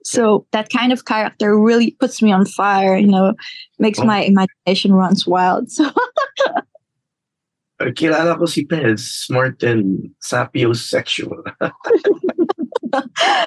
So 0.04 0.46
that 0.52 0.70
kind 0.70 0.92
of 0.92 1.04
character 1.04 1.58
really 1.58 1.92
puts 1.92 2.22
me 2.22 2.32
on 2.32 2.46
fire, 2.46 2.96
you 2.96 3.06
know, 3.06 3.34
makes 3.78 3.98
oh. 3.98 4.04
my 4.04 4.20
imagination 4.20 4.92
runs 4.92 5.26
wild. 5.26 5.70
So 5.70 5.90
Kilala 7.80 8.38
ko 8.38 8.46
si 8.46 8.66
Pez, 8.66 8.98
smart 8.98 9.62
and 9.62 10.10
sapiosexual. 10.20 11.38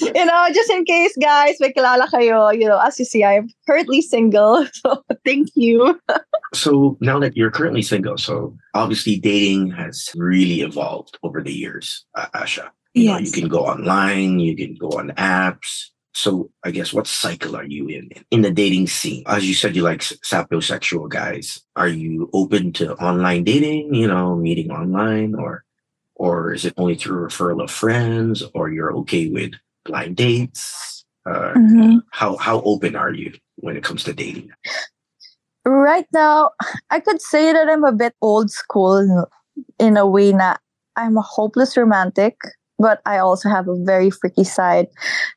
you 0.00 0.24
know, 0.24 0.48
just 0.54 0.70
in 0.70 0.84
case, 0.84 1.16
guys, 1.20 1.56
may 1.60 1.72
kilala 1.72 2.08
kayo, 2.08 2.58
you 2.58 2.66
know, 2.66 2.78
as 2.78 2.98
you 2.98 3.04
see, 3.04 3.24
I'm 3.24 3.48
currently 3.66 4.00
single. 4.00 4.66
So 4.82 5.04
thank 5.24 5.48
you. 5.54 6.00
so 6.54 6.96
now 7.00 7.18
that 7.20 7.36
you're 7.36 7.50
currently 7.50 7.82
single, 7.82 8.16
so 8.16 8.56
obviously 8.74 9.18
dating 9.18 9.70
has 9.72 10.10
really 10.16 10.62
evolved 10.62 11.18
over 11.22 11.42
the 11.42 11.52
years, 11.52 12.04
uh, 12.14 12.26
Asha. 12.34 12.70
You 12.94 13.04
yes. 13.04 13.12
know, 13.12 13.26
you 13.26 13.32
can 13.32 13.48
go 13.48 13.66
online, 13.66 14.38
you 14.38 14.56
can 14.56 14.74
go 14.74 14.90
on 14.98 15.10
apps. 15.12 15.88
So 16.14 16.50
I 16.62 16.70
guess 16.70 16.92
what 16.92 17.06
cycle 17.06 17.56
are 17.56 17.64
you 17.64 17.88
in 17.88 18.10
in 18.30 18.42
the 18.42 18.50
dating 18.50 18.86
scene? 18.88 19.22
As 19.26 19.48
you 19.48 19.54
said, 19.54 19.74
you 19.74 19.82
like 19.82 20.00
sapiosexual 20.00 21.08
guys. 21.08 21.62
Are 21.74 21.88
you 21.88 22.28
open 22.34 22.72
to 22.74 22.94
online 22.96 23.44
dating? 23.44 23.94
You 23.94 24.08
know, 24.08 24.36
meeting 24.36 24.70
online, 24.70 25.34
or 25.34 25.64
or 26.14 26.52
is 26.52 26.66
it 26.66 26.74
only 26.76 26.96
through 26.96 27.26
referral 27.26 27.64
of 27.64 27.70
friends? 27.70 28.42
Or 28.54 28.68
you're 28.68 28.94
okay 28.98 29.28
with 29.30 29.52
blind 29.86 30.16
dates? 30.16 31.04
Uh, 31.24 31.54
mm-hmm. 31.56 31.98
How 32.10 32.36
how 32.36 32.60
open 32.60 32.94
are 32.94 33.14
you 33.14 33.32
when 33.56 33.78
it 33.78 33.84
comes 33.84 34.04
to 34.04 34.12
dating? 34.12 34.50
Right 35.64 36.06
now, 36.12 36.50
I 36.90 37.00
could 37.00 37.22
say 37.22 37.54
that 37.54 37.70
I'm 37.70 37.84
a 37.84 37.92
bit 37.92 38.14
old 38.20 38.50
school 38.50 38.98
in, 38.98 39.24
in 39.78 39.96
a 39.96 40.06
way. 40.06 40.32
That 40.32 40.60
I'm 40.96 41.16
a 41.16 41.22
hopeless 41.22 41.74
romantic 41.74 42.36
but 42.82 43.00
I 43.06 43.18
also 43.18 43.48
have 43.48 43.68
a 43.68 43.76
very 43.84 44.10
freaky 44.10 44.44
side. 44.44 44.88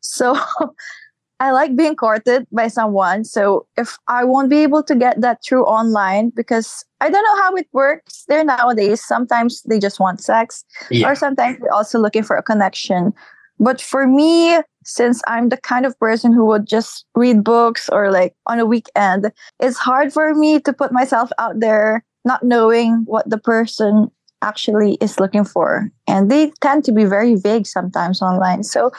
So 0.02 0.36
I 1.40 1.52
like 1.52 1.76
being 1.76 1.96
courted 1.96 2.48
by 2.52 2.68
someone. 2.70 3.24
So 3.24 3.68
if 3.78 3.98
I 4.08 4.24
won't 4.24 4.50
be 4.50 4.64
able 4.64 4.84
to 4.84 4.96
get 4.96 5.22
that 5.22 5.44
through 5.44 5.66
online, 5.66 6.32
because 6.36 6.84
I 7.02 7.10
don't 7.10 7.24
know 7.24 7.44
how 7.44 7.56
it 7.56 7.68
works 7.72 8.26
there 8.28 8.44
nowadays. 8.44 9.06
Sometimes 9.06 9.62
they 9.64 9.80
just 9.80 10.00
want 10.00 10.22
sex, 10.22 10.66
yeah. 10.90 11.08
or 11.08 11.16
sometimes 11.16 11.60
they're 11.60 11.74
also 11.74 12.00
looking 12.00 12.24
for 12.24 12.36
a 12.36 12.44
connection. 12.44 13.14
But 13.60 13.80
for 13.80 14.08
me, 14.08 14.60
since 14.84 15.22
I'm 15.28 15.50
the 15.50 15.58
kind 15.58 15.86
of 15.86 15.98
person 16.00 16.34
who 16.34 16.46
would 16.46 16.68
just 16.68 17.06
read 17.16 17.44
books 17.44 17.90
or 17.90 18.12
like 18.12 18.34
on 18.48 18.60
a 18.60 18.66
weekend, 18.66 19.32
it's 19.60 19.78
hard 19.78 20.12
for 20.12 20.34
me 20.34 20.60
to 20.62 20.74
put 20.74 20.92
myself 20.92 21.32
out 21.38 21.60
there 21.60 22.04
not 22.26 22.44
knowing 22.44 23.04
what 23.06 23.30
the 23.30 23.38
person 23.38 24.10
actually 24.42 24.98
is 25.02 25.20
looking 25.20 25.46
for. 25.46 25.90
And 26.08 26.30
they 26.30 26.52
tend 26.62 26.84
to 26.86 26.92
be 26.92 27.06
very 27.06 27.36
vague 27.36 27.68
sometimes 27.68 28.22
online. 28.22 28.64
So 28.64 28.92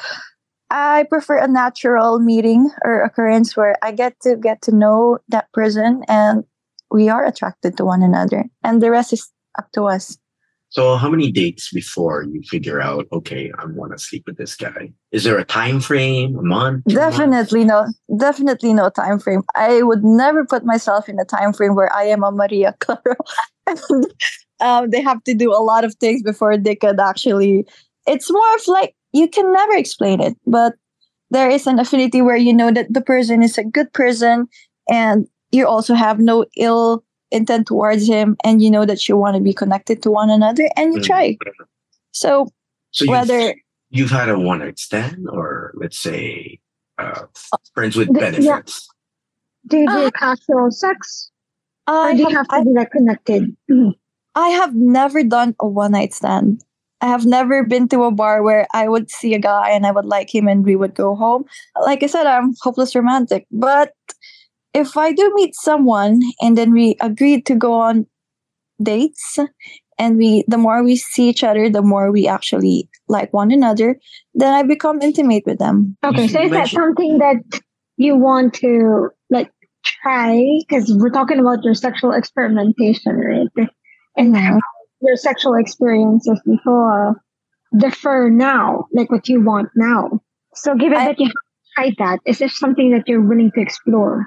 I 0.71 1.05
prefer 1.09 1.38
a 1.38 1.49
natural 1.49 2.19
meeting 2.19 2.71
or 2.85 3.02
occurrence 3.02 3.57
where 3.57 3.76
I 3.83 3.93
get 3.93 4.19
to 4.23 4.37
get 4.37 4.62
to 4.62 4.75
know 4.75 5.19
that 5.28 5.50
person 5.52 6.02
and 6.09 6.45
we 6.90 7.09
are 7.09 7.25
attracted 7.25 7.76
to 7.76 7.85
one 7.85 8.02
another. 8.02 8.45
And 8.64 8.83
the 8.83 8.90
rest 8.90 9.12
is 9.12 9.31
up 9.59 9.71
to 9.73 9.85
us. 9.85 10.19
So 10.71 10.97
how 10.97 11.09
many 11.09 11.31
dates 11.31 11.71
before 11.73 12.25
you 12.25 12.43
figure 12.43 12.81
out, 12.81 13.07
okay, 13.12 13.52
I 13.57 13.66
want 13.66 13.93
to 13.93 13.99
sleep 13.99 14.25
with 14.26 14.37
this 14.37 14.57
guy? 14.57 14.93
Is 15.12 15.25
there 15.25 15.38
a 15.38 15.45
time 15.45 15.81
frame, 15.81 16.37
a 16.37 16.43
month? 16.43 16.85
Definitely 16.87 17.64
months? 17.64 17.99
no, 18.09 18.19
definitely 18.19 18.75
no 18.75 18.90
time 18.90 19.21
frame. 19.21 19.43
I 19.55 19.83
would 19.83 20.05
never 20.05 20.45
put 20.45 20.64
myself 20.64 21.09
in 21.09 21.19
a 21.21 21.25
time 21.25 21.52
frame 21.52 21.76
where 21.76 21.93
I 21.93 22.05
am 22.05 22.25
a 22.25 22.33
Maria 22.33 22.75
Clara 22.81 23.16
um, 24.61 24.91
they 24.91 25.03
have 25.03 25.23
to 25.25 25.35
do 25.35 25.53
a 25.53 25.63
lot 25.63 25.85
of 25.85 25.95
things 25.97 26.23
before 26.23 26.57
they 26.57 26.75
could 26.75 27.01
actually. 27.01 27.67
It's 28.07 28.31
more 28.31 28.55
of 28.55 28.67
like 28.69 28.95
you 29.13 29.29
can 29.29 29.53
never 29.53 29.75
explain 29.75 30.21
it, 30.21 30.37
but 30.47 30.75
there 31.31 31.51
is 31.51 31.67
an 31.67 31.79
affinity 31.79 32.23
where 32.23 32.37
you 32.37 32.55
know 32.55 32.71
that 32.71 32.93
the 32.93 33.01
person 33.01 33.43
is 33.43 33.59
a 33.59 33.65
good 33.65 33.93
person, 33.93 34.47
and 34.89 35.27
you 35.51 35.67
also 35.67 35.95
have 35.95 36.19
no 36.19 36.47
ill 36.57 37.05
intent 37.31 37.67
towards 37.67 38.07
him, 38.07 38.37
and 38.45 38.63
you 38.63 38.71
know 38.71 38.85
that 38.85 39.09
you 39.09 39.17
want 39.17 39.37
to 39.37 39.43
be 39.43 39.53
connected 39.53 40.03
to 40.03 40.11
one 40.11 40.31
another, 40.31 40.69
and 40.77 40.95
you 40.95 41.01
mm-hmm. 41.01 41.07
try. 41.07 41.37
So, 42.13 42.49
so 42.93 43.11
whether 43.11 43.41
you've, 43.41 43.57
you've 43.91 44.11
had 44.11 44.29
a 44.29 44.39
one 44.39 44.61
night 44.61 44.79
stand, 44.79 45.29
or 45.29 45.73
let's 45.75 45.99
say 45.99 46.61
uh, 46.99 47.23
friends 47.75 47.97
with 47.97 48.13
benefits. 48.13 48.47
Yeah 48.47 48.63
Do 49.69 49.79
you 49.79 49.87
do 49.87 50.07
Uh, 50.07 50.11
casual 50.11 50.71
sex? 50.71 51.31
Or 51.89 52.13
do 52.13 52.19
you 52.19 52.29
have, 52.31 52.47
have 52.51 52.63
to 52.63 52.65
be 52.65 52.73
like 52.73 52.91
connected? 52.91 53.57
Mhm. 53.71 53.95
I 54.37 54.50
have 54.50 54.75
never 54.75 55.25
done 55.25 55.57
a 55.59 55.66
one 55.66 55.93
night 55.93 56.12
stand. 56.12 56.62
I 57.00 57.07
have 57.07 57.26
never 57.26 57.64
been 57.64 57.88
to 57.88 58.05
a 58.05 58.11
bar 58.11 58.43
where 58.43 58.66
I 58.73 58.88
would 58.88 59.11
see 59.11 59.35
a 59.35 59.38
guy 59.38 59.71
and 59.71 59.87
I 59.87 59.90
would 59.90 60.05
like 60.05 60.35
him 60.35 60.47
and 60.47 60.64
we 60.64 60.76
would 60.76 60.95
go 60.95 61.16
home. 61.16 61.45
Like 61.81 62.02
I 62.02 62.07
said, 62.07 62.26
I'm 62.26 62.55
hopeless 62.61 62.95
romantic. 62.95 63.47
But 63.50 63.93
if 64.75 64.97
I 64.97 65.12
do 65.12 65.33
meet 65.35 65.55
someone 65.55 66.21
and 66.40 66.57
then 66.57 66.73
we 66.73 66.97
agreed 67.00 67.47
to 67.47 67.55
go 67.55 67.75
on 67.75 68.07
dates 68.83 69.38
and 69.99 70.19
we 70.19 70.45
the 70.49 70.59
more 70.59 70.83
we 70.83 70.97
see 70.97 71.31
each 71.31 71.43
other, 71.43 71.71
the 71.71 71.83
more 71.83 72.12
we 72.12 72.28
actually 72.28 72.88
like 73.09 73.33
one 73.33 73.50
another, 73.50 73.99
then 74.35 74.52
I 74.52 74.62
become 74.62 75.00
intimate 75.00 75.45
with 75.47 75.59
them. 75.59 75.97
Okay, 76.05 76.28
so 76.28 76.43
is 76.43 76.50
that 76.50 76.69
something 76.69 77.19
that 77.19 77.43
you 77.97 78.16
want 78.16 78.52
to 78.55 79.09
like 79.31 79.50
try? 80.02 80.43
Because 80.61 80.95
we're 80.95 81.11
talking 81.11 81.38
about 81.38 81.64
your 81.64 81.75
sexual 81.75 82.12
experimentation, 82.12 83.16
right? 83.16 83.69
And 84.16 84.35
Mhm. 84.35 84.38
how 84.38 84.58
your 85.02 85.16
sexual 85.16 85.54
experiences 85.54 86.40
before 86.46 87.20
differ 87.78 88.30
now, 88.30 88.87
like 88.92 89.11
what 89.11 89.28
you 89.28 89.42
want 89.44 89.68
now. 89.76 90.20
So, 90.54 90.75
given 90.75 90.99
I- 90.99 91.06
that 91.06 91.20
you 91.20 91.30
tried 91.75 91.94
that, 91.99 92.20
is 92.25 92.38
this 92.38 92.58
something 92.58 92.90
that 92.92 93.06
you're 93.08 93.20
willing 93.23 93.50
to 93.54 93.61
explore? 93.61 94.26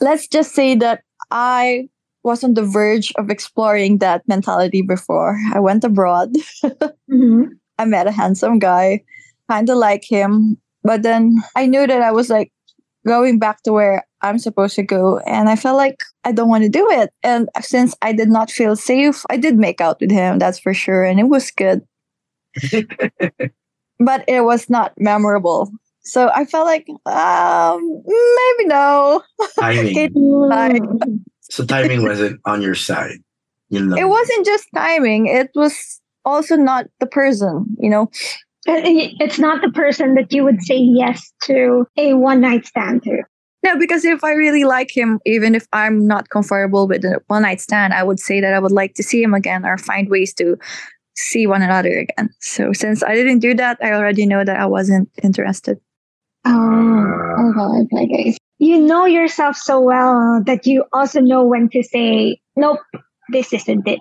let's 0.00 0.26
just 0.26 0.52
say 0.52 0.74
that 0.74 1.02
I 1.30 1.88
was 2.24 2.42
on 2.42 2.54
the 2.54 2.62
verge 2.64 3.12
of 3.16 3.30
exploring 3.30 3.98
that 3.98 4.26
mentality 4.26 4.82
before. 4.82 5.38
I 5.54 5.60
went 5.60 5.84
abroad. 5.84 6.30
Mm-hmm. 7.10 7.42
I 7.78 7.84
met 7.84 8.06
a 8.06 8.10
handsome 8.12 8.58
guy, 8.58 9.02
kind 9.50 9.68
of 9.70 9.76
like 9.76 10.02
him, 10.02 10.56
but 10.82 11.02
then 11.02 11.36
I 11.54 11.66
knew 11.66 11.86
that 11.86 12.02
I 12.02 12.10
was 12.10 12.30
like 12.30 12.50
going 13.06 13.38
back 13.38 13.62
to 13.64 13.72
where 13.72 14.04
I'm 14.22 14.38
supposed 14.38 14.76
to 14.76 14.82
go, 14.82 15.18
and 15.20 15.48
I 15.48 15.56
felt 15.56 15.76
like 15.76 16.02
I 16.24 16.32
don't 16.32 16.48
want 16.48 16.64
to 16.64 16.70
do 16.70 16.86
it. 16.90 17.10
And 17.22 17.48
since 17.60 17.94
I 18.02 18.12
did 18.12 18.28
not 18.28 18.50
feel 18.50 18.76
safe, 18.76 19.24
I 19.30 19.36
did 19.36 19.56
make 19.56 19.80
out 19.80 20.00
with 20.00 20.10
him, 20.10 20.38
that's 20.38 20.58
for 20.58 20.74
sure, 20.74 21.04
and 21.04 21.18
it 21.20 21.28
was 21.28 21.50
good, 21.50 21.82
but 23.98 24.24
it 24.28 24.44
was 24.44 24.70
not 24.70 24.92
memorable. 24.98 25.70
So 26.04 26.30
I 26.34 26.44
felt 26.44 26.66
like, 26.66 26.86
um, 27.06 28.02
maybe 28.06 28.68
no. 28.68 29.22
timing. 29.58 29.96
It-. 29.96 31.20
So 31.42 31.64
timing 31.64 32.02
wasn't 32.02 32.40
on 32.44 32.62
your 32.62 32.74
side. 32.74 33.18
You 33.68 33.84
know. 33.84 33.96
It 33.96 34.08
wasn't 34.08 34.44
just 34.44 34.68
timing; 34.74 35.26
it 35.26 35.50
was 35.54 36.00
also 36.24 36.56
not 36.56 36.86
the 37.00 37.06
person. 37.06 37.76
You 37.78 37.90
know, 37.90 38.10
It's 38.66 39.38
not 39.38 39.62
the 39.62 39.70
person 39.70 40.14
that 40.14 40.32
you 40.32 40.44
would 40.44 40.62
say 40.62 40.76
yes 40.76 41.32
to 41.44 41.86
a 41.96 42.14
one 42.14 42.40
night 42.40 42.66
stand 42.66 43.02
to. 43.04 43.22
No, 43.64 43.78
because 43.78 44.04
if 44.04 44.24
I 44.24 44.32
really 44.32 44.64
like 44.64 44.94
him, 44.94 45.20
even 45.24 45.54
if 45.54 45.68
I'm 45.72 46.06
not 46.06 46.30
comfortable 46.30 46.88
with 46.88 47.04
a 47.04 47.20
one 47.28 47.42
night 47.42 47.60
stand, 47.60 47.94
I 47.94 48.02
would 48.02 48.18
say 48.18 48.40
that 48.40 48.54
I 48.54 48.58
would 48.58 48.72
like 48.72 48.94
to 48.94 49.02
see 49.02 49.22
him 49.22 49.34
again 49.34 49.64
or 49.64 49.78
find 49.78 50.08
ways 50.08 50.34
to 50.34 50.58
see 51.14 51.46
one 51.46 51.62
another 51.62 52.00
again. 52.00 52.30
So 52.40 52.72
since 52.72 53.02
I 53.04 53.14
didn't 53.14 53.38
do 53.38 53.54
that, 53.54 53.78
I 53.80 53.92
already 53.92 54.26
know 54.26 54.44
that 54.44 54.58
I 54.58 54.66
wasn't 54.66 55.08
interested. 55.22 55.78
Oh, 56.44 57.84
okay, 57.92 58.04
okay. 58.04 58.36
You 58.58 58.78
know 58.78 59.06
yourself 59.06 59.56
so 59.56 59.80
well 59.80 60.42
that 60.46 60.66
you 60.66 60.84
also 60.92 61.20
know 61.20 61.44
when 61.44 61.68
to 61.70 61.82
say, 61.82 62.40
nope, 62.56 62.80
this 63.30 63.52
isn't 63.52 63.86
it. 63.86 64.00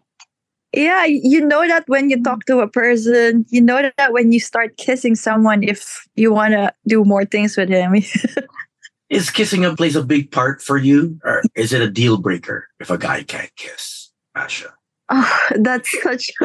Yeah, 0.74 1.04
you 1.06 1.46
know 1.46 1.68
that 1.68 1.84
when 1.88 2.10
you 2.10 2.24
talk 2.24 2.46
to 2.46 2.60
a 2.60 2.68
person, 2.68 3.46
you 3.50 3.62
know 3.62 3.92
that 3.98 4.14
when 4.14 4.32
you 4.32 4.40
start 4.40 4.78
kissing 4.78 5.16
someone, 5.16 5.64
if 5.64 6.08
you 6.16 6.32
want 6.32 6.54
to 6.54 6.74
do 6.88 7.04
more 7.04 7.26
things 7.26 7.58
with 7.58 7.70
him. 7.70 7.96
Is 9.12 9.28
kissing 9.30 9.66
a 9.68 9.76
plays 9.76 9.98
a 10.00 10.04
big 10.04 10.32
part 10.32 10.62
for 10.64 10.78
you, 10.80 11.20
or 11.28 11.44
is 11.54 11.74
it 11.76 11.82
a 11.84 11.92
deal 11.92 12.16
breaker 12.18 12.68
if 12.80 12.90
a 12.90 12.98
guy 12.98 13.24
can't 13.24 13.52
kiss? 13.58 14.10
Asha. 14.38 14.72
oh, 15.12 15.40
that's 15.60 15.92
such. 16.02 16.32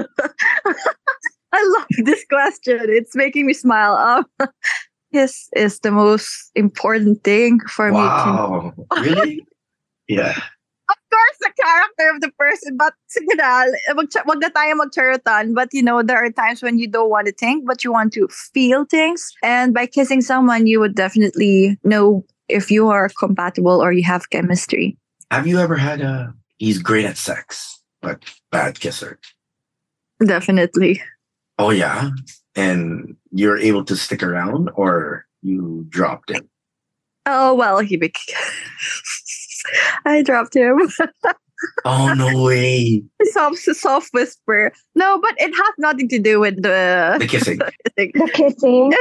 I 1.54 1.62
love 1.78 1.86
this 2.04 2.24
question. 2.28 2.80
It's 2.90 3.14
making 3.14 3.46
me 3.46 3.54
smile. 3.54 3.94
Um, 3.94 4.48
kiss 5.14 5.46
is 5.54 5.78
the 5.78 5.92
most 5.92 6.50
important 6.56 7.22
thing 7.22 7.60
for 7.70 7.92
me 7.92 7.98
to 8.02 8.02
Wow. 8.02 8.74
really? 9.00 9.46
Yeah. 10.08 10.34
of 10.34 10.96
course, 11.10 11.36
the 11.40 11.50
character 11.60 12.10
of 12.14 12.20
the 12.20 12.30
person, 12.38 12.76
but 12.76 12.94
sige 13.10 13.30
na, 13.34 13.66
wag, 13.94 14.06
wag 14.26 14.38
na 14.42 14.50
tayo 14.50 14.74
magcharutan. 14.78 15.54
But 15.54 15.70
you 15.72 15.82
know, 15.82 16.02
there 16.02 16.18
are 16.18 16.30
times 16.30 16.62
when 16.62 16.78
you 16.78 16.86
don't 16.86 17.10
want 17.10 17.26
to 17.26 17.32
think, 17.32 17.66
but 17.66 17.82
you 17.82 17.90
want 17.90 18.12
to 18.14 18.26
feel 18.30 18.84
things. 18.86 19.30
And 19.42 19.74
by 19.74 19.86
kissing 19.86 20.20
someone, 20.20 20.66
you 20.66 20.78
would 20.78 20.94
definitely 20.94 21.78
know 21.82 22.22
if 22.48 22.70
you 22.70 22.88
are 22.88 23.08
compatible 23.18 23.82
or 23.82 23.92
you 23.92 24.04
have 24.04 24.30
chemistry. 24.30 24.96
Have 25.30 25.46
you 25.46 25.58
ever 25.58 25.76
had 25.76 26.00
a? 26.00 26.34
He's 26.58 26.78
great 26.78 27.04
at 27.04 27.16
sex, 27.16 27.80
but 28.00 28.22
bad 28.50 28.80
kisser. 28.80 29.18
Definitely. 30.24 31.02
Oh 31.58 31.70
yeah, 31.70 32.10
and 32.54 33.16
you're 33.32 33.58
able 33.58 33.84
to 33.84 33.96
stick 33.96 34.22
around, 34.22 34.70
or 34.74 35.26
you 35.42 35.84
dropped 35.88 36.30
it. 36.30 36.46
Oh 37.26 37.54
well, 37.54 37.80
he 37.80 37.96
bec- 37.96 38.16
I 40.06 40.22
dropped 40.22 40.54
him. 40.54 40.78
Oh 41.84 42.12
no 42.12 42.42
way! 42.42 43.02
soft, 43.32 43.58
soft 43.58 44.12
whisper. 44.12 44.72
No, 44.94 45.18
but 45.18 45.34
it 45.38 45.54
has 45.54 45.74
nothing 45.78 46.08
to 46.08 46.18
do 46.18 46.38
with 46.38 46.62
the. 46.62 47.16
The 47.18 47.26
kissing. 47.26 47.58
thing. 47.96 48.12
The 48.14 48.30
kissing. 48.32 48.92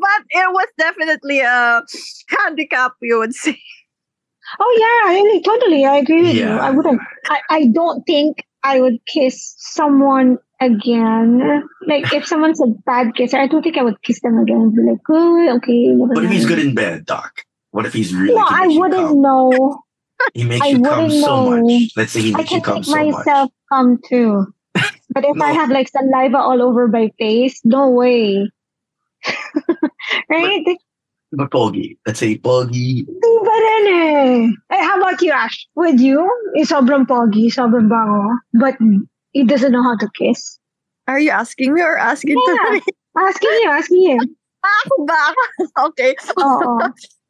But 0.00 0.26
it 0.30 0.52
was 0.52 0.68
definitely 0.78 1.40
a 1.40 1.82
handicap, 2.28 2.92
you 3.02 3.18
would 3.18 3.34
say. 3.34 3.58
Oh 4.58 4.76
yeah, 4.78 5.12
really, 5.12 5.40
totally. 5.42 5.84
I 5.84 5.96
agree 5.96 6.22
with 6.22 6.34
you. 6.34 6.48
I 6.48 6.70
wouldn't. 6.70 7.00
I, 7.26 7.40
I 7.50 7.66
don't 7.68 8.02
think 8.04 8.44
I 8.64 8.80
would 8.80 8.98
kiss 9.06 9.54
someone 9.58 10.38
again. 10.60 11.62
Like 11.86 12.12
if 12.12 12.26
someone's 12.26 12.60
a 12.60 12.66
bad 12.84 13.14
kisser, 13.14 13.38
I 13.38 13.46
don't 13.46 13.62
think 13.62 13.78
I 13.78 13.82
would 13.82 14.02
kiss 14.02 14.20
them 14.22 14.38
again. 14.38 14.72
I'd 14.72 14.76
be 14.76 14.90
like, 14.90 15.00
oh, 15.08 15.56
okay. 15.56 15.86
never 15.88 16.14
What 16.14 16.24
if 16.24 16.30
he's 16.30 16.46
good 16.46 16.58
in 16.58 16.74
bed, 16.74 17.06
Doc? 17.06 17.44
What 17.70 17.86
if 17.86 17.92
he's 17.92 18.12
really? 18.14 18.34
No, 18.34 18.44
I 18.48 18.66
wouldn't 18.66 19.08
come? 19.08 19.22
know. 19.22 19.82
He 20.34 20.44
makes 20.44 20.66
I 20.66 20.70
you 20.70 20.80
come 20.82 21.04
wouldn't 21.04 21.22
so 21.22 21.44
know. 21.44 21.62
much. 21.62 21.92
Let's 21.96 22.12
say 22.12 22.20
he 22.20 22.34
I 22.34 22.38
makes 22.38 22.50
you 22.50 22.60
can 22.60 22.62
come 22.62 22.74
make 22.76 22.84
so 22.84 22.90
much. 23.04 23.26
myself 23.26 23.50
come 23.72 23.98
too. 24.08 24.46
But 25.12 25.24
if 25.24 25.40
I 25.40 25.52
have 25.52 25.70
like 25.70 25.88
saliva 25.88 26.38
all 26.38 26.62
over 26.62 26.86
my 26.88 27.10
face, 27.18 27.60
no 27.64 27.90
way. 27.90 28.50
right? 30.30 30.64
But 31.32 31.50
pogi. 31.50 31.96
Let's 32.06 32.18
say 32.18 32.38
pogi. 32.38 33.06
Di 33.06 33.32
ba 33.46 33.54
rin 33.54 33.84
eh? 33.86 34.74
Eh, 34.74 34.82
how 34.82 34.98
about 34.98 35.22
you, 35.22 35.30
Ash? 35.30 35.54
With 35.76 36.00
you, 36.00 36.26
eh, 36.58 36.66
sobrang 36.66 37.06
pogi, 37.06 37.46
sobrang 37.54 37.86
bango, 37.86 38.34
but 38.58 38.74
he 39.32 39.44
doesn't 39.44 39.70
know 39.70 39.82
how 39.82 39.94
to 39.96 40.08
kiss. 40.18 40.58
Are 41.06 41.20
you 41.20 41.30
asking 41.30 41.74
me 41.74 41.82
or 41.82 41.98
asking 41.98 42.34
Yeah. 42.34 42.54
to 42.54 42.70
me? 42.72 42.80
Asking 43.18 43.50
you, 43.50 43.70
asking 43.74 44.02
you. 44.06 44.18
Ako 44.62 44.94
ba? 45.02 45.22
okay. 45.90 46.14
Oo. 46.38 46.78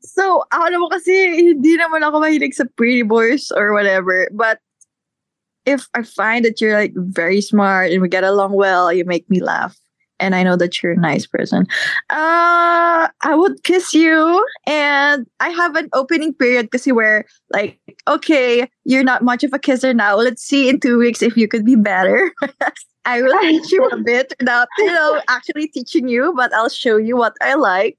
So, 0.05 0.45
ako 0.53 0.65
naman 0.69 0.93
kasi, 0.93 1.41
hindi 1.41 1.73
naman 1.81 2.05
ako 2.05 2.21
mahilig 2.21 2.53
sa 2.53 2.69
pretty 2.77 3.01
boys 3.01 3.49
or 3.57 3.73
whatever. 3.73 4.29
But, 4.29 4.61
if 5.65 5.89
I 5.97 6.05
find 6.05 6.45
that 6.45 6.61
you're 6.61 6.77
like 6.77 6.93
very 6.97 7.41
smart 7.41 7.93
and 7.97 8.05
we 8.05 8.09
get 8.13 8.25
along 8.29 8.53
well, 8.53 8.93
you 8.93 9.05
make 9.09 9.25
me 9.33 9.41
laugh. 9.41 9.73
And 10.21 10.35
I 10.37 10.43
know 10.45 10.55
that 10.57 10.83
you're 10.83 10.93
a 10.93 11.01
nice 11.01 11.27
person. 11.27 11.67
Uh, 12.11 13.09
I 13.09 13.35
would 13.35 13.65
kiss 13.65 13.95
you. 13.95 14.45
And 14.67 15.27
I 15.41 15.49
have 15.49 15.75
an 15.77 15.89
opening 15.93 16.35
period 16.35 16.71
kasi 16.71 16.93
where, 16.93 17.25
like, 17.51 17.81
okay, 18.07 18.69
you're 18.85 19.03
not 19.03 19.25
much 19.25 19.43
of 19.43 19.53
a 19.53 19.59
kisser 19.59 19.95
now. 19.95 20.17
Let's 20.17 20.43
see 20.45 20.69
in 20.69 20.79
two 20.79 20.99
weeks 20.99 21.23
if 21.23 21.37
you 21.37 21.49
could 21.49 21.65
be 21.65 21.75
better. 21.75 22.33
I 23.07 23.23
will 23.23 23.33
teach 23.41 23.73
you 23.73 23.83
a 23.89 23.97
bit 23.97 24.35
without, 24.39 24.69
you 24.79 24.93
know, 24.93 25.21
actually 25.29 25.69
teaching 25.69 26.07
you, 26.07 26.35
but 26.37 26.53
I'll 26.53 26.69
show 26.69 26.99
you 26.99 27.17
what 27.17 27.33
I 27.41 27.55
like. 27.55 27.97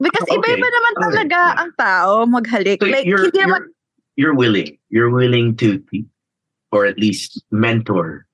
Because 0.00 0.24
Okay. 0.28 0.36
iba-iba 0.36 0.66
naman 0.66 0.92
Alright. 0.96 1.04
talaga 1.04 1.38
ang 1.60 1.70
tao 1.78 2.24
maghalik. 2.24 2.80
So 2.80 2.88
like, 2.88 3.04
you're, 3.04 3.28
you're, 3.32 3.68
you're 4.16 4.34
willing. 4.34 4.76
You're 4.88 5.10
willing 5.10 5.56
to, 5.56 5.84
or 6.72 6.84
at 6.86 6.98
least 6.98 7.44
mentor. 7.50 8.25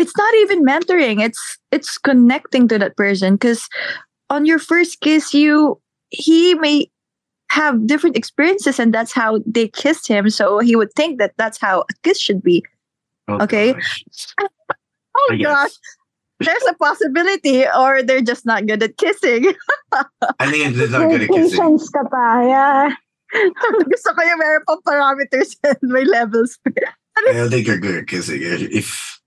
It's 0.00 0.16
not 0.16 0.34
even 0.42 0.64
mentoring. 0.64 1.20
It's 1.20 1.58
it's 1.70 1.98
connecting 1.98 2.66
to 2.68 2.78
that 2.78 2.96
person. 2.96 3.34
Because 3.34 3.68
on 4.28 4.46
your 4.46 4.58
first 4.58 5.00
kiss, 5.00 5.34
you 5.34 5.78
he 6.08 6.54
may 6.54 6.90
have 7.50 7.86
different 7.86 8.16
experiences, 8.16 8.78
and 8.80 8.94
that's 8.94 9.12
how 9.12 9.40
they 9.46 9.68
kissed 9.68 10.08
him. 10.08 10.30
So 10.30 10.58
he 10.60 10.74
would 10.74 10.92
think 10.94 11.18
that 11.18 11.34
that's 11.36 11.60
how 11.60 11.80
a 11.82 11.94
kiss 12.02 12.18
should 12.18 12.42
be. 12.42 12.64
Oh, 13.28 13.38
Okay. 13.42 13.74
gosh. 13.74 14.04
Oh 15.18 15.28
I 15.34 15.36
gosh, 15.42 15.68
guess. 15.68 16.46
there's 16.48 16.70
a 16.70 16.74
possibility, 16.78 17.66
or 17.66 18.00
they're 18.00 18.22
just 18.22 18.46
not 18.46 18.64
good 18.64 18.80
at 18.82 18.96
kissing. 18.96 19.52
I 20.38 20.48
think 20.48 20.70
it's 20.78 20.92
not 20.92 21.10
good 21.10 21.22
at 21.22 21.28
kissing. 21.28 21.58
Patience 21.58 21.90
ka 21.90 22.06
pa, 22.08 22.40
yeah. 22.46 22.94
Gusto 23.90 24.14
ko 24.14 24.22
yung 24.22 24.38
meron 24.38 24.62
pang 24.70 24.80
parameters 24.86 25.58
and 25.66 25.76
may 25.82 26.06
levels. 26.06 26.56
I 26.64 27.32
don't 27.34 27.50
think 27.50 27.66
you're 27.66 27.82
good 27.82 27.96
at 27.96 28.06
kissing. 28.06 28.40
If, 28.40 28.62
if 28.70 29.19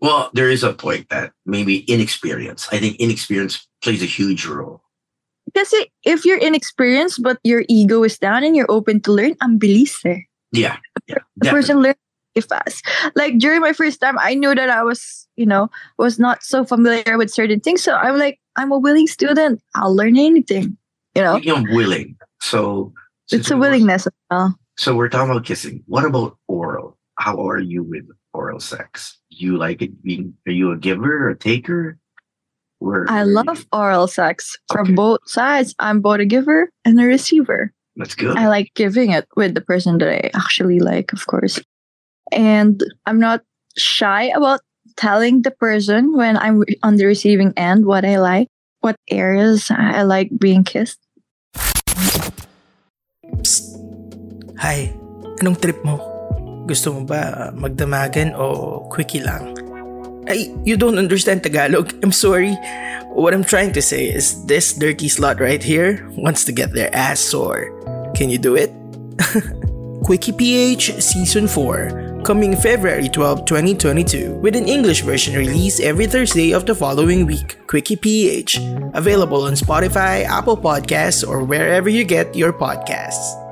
well, 0.00 0.30
there 0.34 0.50
is 0.50 0.62
a 0.62 0.72
point 0.72 1.08
that 1.10 1.32
maybe 1.44 1.80
inexperience. 1.90 2.68
I 2.72 2.78
think 2.78 2.96
inexperience 2.96 3.66
plays 3.82 4.02
a 4.02 4.06
huge 4.06 4.46
role. 4.46 4.82
Because 5.46 5.72
if 6.04 6.24
you're 6.24 6.38
inexperienced 6.38 7.22
but 7.22 7.38
your 7.44 7.64
ego 7.68 8.02
is 8.02 8.18
down 8.18 8.44
and 8.44 8.56
you're 8.56 8.70
open 8.70 9.00
to 9.02 9.12
learn, 9.12 9.36
ang 9.40 9.58
bilis 9.58 10.04
eh. 10.04 10.20
Yeah. 10.52 10.76
Yeah. 11.06 11.22
The 11.36 11.50
person 11.50 11.80
learns 11.80 11.96
fast. 12.48 12.84
Like 13.14 13.38
during 13.38 13.60
my 13.60 13.72
first 13.72 14.00
time, 14.00 14.18
I 14.18 14.34
knew 14.34 14.54
that 14.54 14.68
I 14.68 14.82
was, 14.82 15.26
you 15.36 15.46
know, 15.46 15.70
was 15.98 16.18
not 16.18 16.42
so 16.42 16.64
familiar 16.64 17.16
with 17.16 17.30
certain 17.30 17.60
things. 17.60 17.82
So 17.82 17.94
I'm 17.94 18.18
like, 18.18 18.38
I'm 18.56 18.72
a 18.72 18.78
willing 18.78 19.06
student. 19.06 19.62
I'll 19.74 19.94
learn 19.94 20.18
anything. 20.18 20.76
You 21.14 21.22
know, 21.22 21.36
of 21.36 21.64
willing, 21.70 22.14
so 22.42 22.92
it's 23.32 23.50
a 23.50 23.56
willingness 23.56 24.06
as 24.06 24.12
well. 24.30 24.54
So 24.76 24.94
we're 24.94 25.08
talking 25.08 25.30
about 25.30 25.46
kissing. 25.46 25.82
What 25.86 26.04
about 26.04 26.36
oral? 26.46 26.98
How 27.18 27.40
are 27.48 27.58
you 27.58 27.82
with 27.82 28.04
oral 28.36 28.56
oh 28.56 28.60
sex? 28.60 29.16
You 29.32 29.56
like 29.56 29.80
it 29.80 29.96
being? 30.04 30.36
Are 30.44 30.52
you 30.52 30.70
a 30.72 30.76
giver 30.76 31.26
or 31.26 31.30
a 31.32 31.38
taker? 31.38 31.96
Where 32.78 33.08
I 33.08 33.24
where 33.24 33.40
love 33.40 33.64
oral 33.72 34.04
oh 34.04 34.12
sex 34.12 34.52
from 34.68 34.92
Okay. 34.92 34.94
both 34.94 35.24
sides. 35.24 35.72
I'm 35.80 36.04
both 36.04 36.20
a 36.20 36.28
giver 36.28 36.68
and 36.84 37.00
a 37.00 37.08
receiver. 37.08 37.72
That's 37.96 38.14
good. 38.14 38.36
I 38.36 38.48
like 38.52 38.76
giving 38.76 39.16
it 39.16 39.24
with 39.36 39.56
the 39.56 39.64
person 39.64 39.96
that 40.04 40.12
I 40.12 40.28
actually 40.36 40.80
like, 40.80 41.16
of 41.16 41.24
course. 41.26 41.56
And 42.28 42.84
I'm 43.08 43.16
not 43.18 43.40
shy 43.80 44.28
about 44.36 44.60
telling 45.00 45.42
the 45.42 45.50
person 45.50 46.12
when 46.12 46.36
I'm 46.36 46.60
on 46.84 47.00
the 47.00 47.08
receiving 47.08 47.56
end 47.56 47.88
what 47.88 48.04
I 48.04 48.20
like, 48.20 48.48
what 48.80 48.96
areas 49.08 49.72
I 49.72 50.02
like 50.04 50.28
being 50.36 50.64
kissed. 50.64 51.00
Hi, 54.60 54.92
anong 55.40 55.56
trip 55.60 55.80
mo? 55.84 56.15
Gusto 56.66 56.92
mo 56.92 57.00
ba 57.06 57.54
magdamagan 57.54 58.34
o 58.34 58.82
quickie 58.90 59.22
lang? 59.22 59.54
Ay, 60.26 60.50
you 60.66 60.74
don't 60.74 60.98
understand 60.98 61.46
Tagalog. 61.46 61.94
I'm 62.02 62.10
sorry. 62.10 62.58
What 63.14 63.32
I'm 63.32 63.46
trying 63.46 63.70
to 63.78 63.82
say 63.82 64.10
is 64.10 64.44
this 64.50 64.74
dirty 64.74 65.06
slut 65.06 65.38
right 65.38 65.62
here 65.62 66.02
wants 66.18 66.44
to 66.44 66.52
get 66.52 66.74
their 66.74 66.90
ass 66.90 67.22
sore. 67.22 67.70
Can 68.18 68.28
you 68.28 68.38
do 68.38 68.58
it? 68.58 68.74
Quickie 70.04 70.34
PH 70.34 70.98
Season 70.98 71.46
4 71.46 72.22
coming 72.26 72.56
February 72.56 73.08
12, 73.08 73.46
2022 73.46 74.42
with 74.42 74.56
an 74.56 74.66
English 74.66 75.02
version 75.02 75.38
released 75.38 75.80
every 75.80 76.06
Thursday 76.06 76.50
of 76.50 76.66
the 76.66 76.74
following 76.74 77.24
week. 77.24 77.56
Quickie 77.68 77.94
PH 77.94 78.58
available 78.94 79.46
on 79.46 79.54
Spotify, 79.54 80.26
Apple 80.26 80.56
Podcasts, 80.58 81.22
or 81.22 81.44
wherever 81.44 81.88
you 81.88 82.02
get 82.02 82.34
your 82.34 82.52
podcasts. 82.52 83.45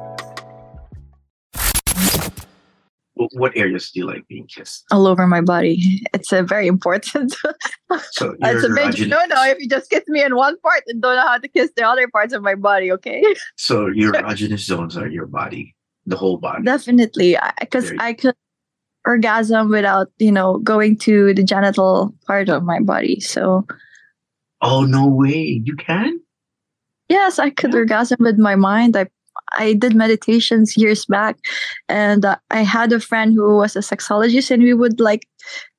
What 3.33 3.57
areas 3.57 3.91
do 3.91 4.01
you 4.01 4.07
like 4.07 4.27
being 4.29 4.47
kissed? 4.47 4.85
All 4.91 5.07
over 5.07 5.27
my 5.27 5.41
body. 5.41 6.03
It's 6.13 6.33
a 6.33 6.43
very 6.43 6.67
important. 6.67 7.35
So 8.11 8.35
it's 8.41 8.65
a 8.65 8.69
major 8.69 9.07
no 9.07 9.25
no 9.27 9.45
if 9.45 9.59
you 9.59 9.69
just 9.69 9.91
kiss 9.91 10.05
me 10.09 10.23
in 10.23 10.37
one 10.37 10.59
part 10.61 10.83
and 10.87 11.01
don't 11.03 11.17
know 11.17 11.27
how 11.27 11.39
to 11.39 11.49
kiss 11.49 11.71
the 11.77 11.87
other 11.87 12.09
parts 12.09 12.33
of 12.33 12.43
my 12.43 12.55
body, 12.55 12.91
okay? 12.93 13.23
So 13.57 13.87
your 13.87 14.13
erogenous 14.15 14.61
zones 14.61 14.97
are 14.97 15.09
your 15.09 15.27
body, 15.27 15.75
the 16.07 16.17
whole 16.17 16.39
body. 16.39 16.65
Definitely. 16.65 17.37
Because 17.61 17.87
Very- 17.87 17.99
I 18.01 18.13
could 18.15 18.35
orgasm 19.07 19.69
without, 19.69 20.09
you 20.19 20.33
know, 20.33 20.59
going 20.59 20.97
to 20.99 21.35
the 21.35 21.43
genital 21.43 22.15
part 22.27 22.49
of 22.49 22.63
my 22.63 22.81
body. 22.81 23.21
So 23.21 23.67
oh 24.63 24.85
no 24.85 25.07
way! 25.07 25.63
You 25.65 25.77
can. 25.77 26.21
Yes, 27.09 27.39
I 27.39 27.51
could 27.51 27.75
orgasm 27.75 28.17
with 28.21 28.39
my 28.39 28.57
mind. 28.57 28.97
I 28.97 29.07
I 29.53 29.75
did 29.75 29.95
meditations 29.95 30.77
years 30.77 31.05
back, 31.07 31.37
and 31.89 32.25
uh, 32.25 32.37
I 32.51 32.63
had 32.63 32.93
a 32.93 33.01
friend 33.01 33.35
who 33.35 33.57
was 33.57 33.77
a 33.77 33.81
sexologist, 33.81 34.51
and 34.51 34.63
we 34.63 34.75
would 34.75 35.01
like 35.01 35.27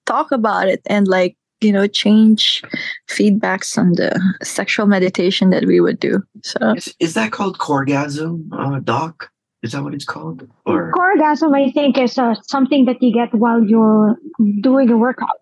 talk 0.06 0.32
about 0.32 0.68
it 0.68 0.82
and 0.86 1.08
like 1.08 1.36
you 1.62 1.72
know 1.72 1.88
change 1.88 2.62
feedbacks 3.10 3.78
on 3.78 3.94
the 3.94 4.12
sexual 4.44 4.86
meditation 4.86 5.50
that 5.50 5.66
we 5.66 5.80
would 5.80 6.00
do. 6.00 6.22
So 6.44 6.74
Is, 6.74 6.94
is 7.00 7.14
that 7.16 7.32
called 7.32 7.58
coregasm, 7.58 8.50
uh, 8.52 8.80
doc? 8.80 9.32
Is 9.64 9.72
that 9.72 9.84
what 9.84 9.96
it's 9.96 10.06
called? 10.06 10.48
Or 10.68 10.94
Orgasm, 10.96 11.52
I 11.56 11.72
think, 11.72 11.98
is 11.98 12.20
uh, 12.20 12.36
something 12.44 12.86
that 12.86 13.02
you 13.02 13.12
get 13.12 13.34
while 13.34 13.64
you're 13.64 14.16
doing 14.62 14.92
a 14.92 14.98
workout. 14.98 15.40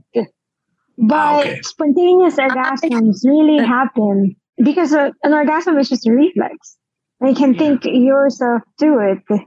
But 0.98 1.16
Ah, 1.16 1.40
okay. 1.40 1.62
spontaneous 1.64 2.38
orgasms 2.38 3.26
really 3.26 3.66
happen 3.66 4.36
because 4.64 4.94
uh, 4.94 5.10
an 5.24 5.34
orgasm 5.34 5.78
is 5.78 5.90
just 5.90 6.08
a 6.08 6.12
reflex. 6.12 6.78
You 7.24 7.34
can 7.36 7.54
Yeah. 7.54 7.60
think 7.60 7.86
yourself 7.86 8.62
do 8.78 9.00
it. 9.00 9.42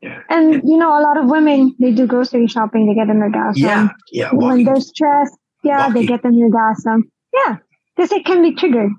yeah, 0.00 0.20
And, 0.30 0.62
you 0.64 0.76
know, 0.78 0.98
a 0.98 1.02
lot 1.02 1.16
of 1.18 1.28
women, 1.28 1.74
they 1.78 1.92
do 1.92 2.06
grocery 2.06 2.46
shopping, 2.46 2.86
they 2.86 2.94
get 2.94 3.08
an 3.14 3.20
orgasm. 3.22 3.62
yeah, 3.62 3.88
yeah. 4.12 4.30
When 4.32 4.64
they're 4.64 4.80
stressed, 4.80 5.36
yeah, 5.62 5.88
they 5.88 6.00
Walking. 6.00 6.06
get 6.06 6.24
an 6.24 6.42
orgasm. 6.42 7.10
Yeah, 7.34 7.56
because 7.96 8.12
it 8.12 8.24
can 8.24 8.42
be 8.42 8.54
triggered. 8.54 8.92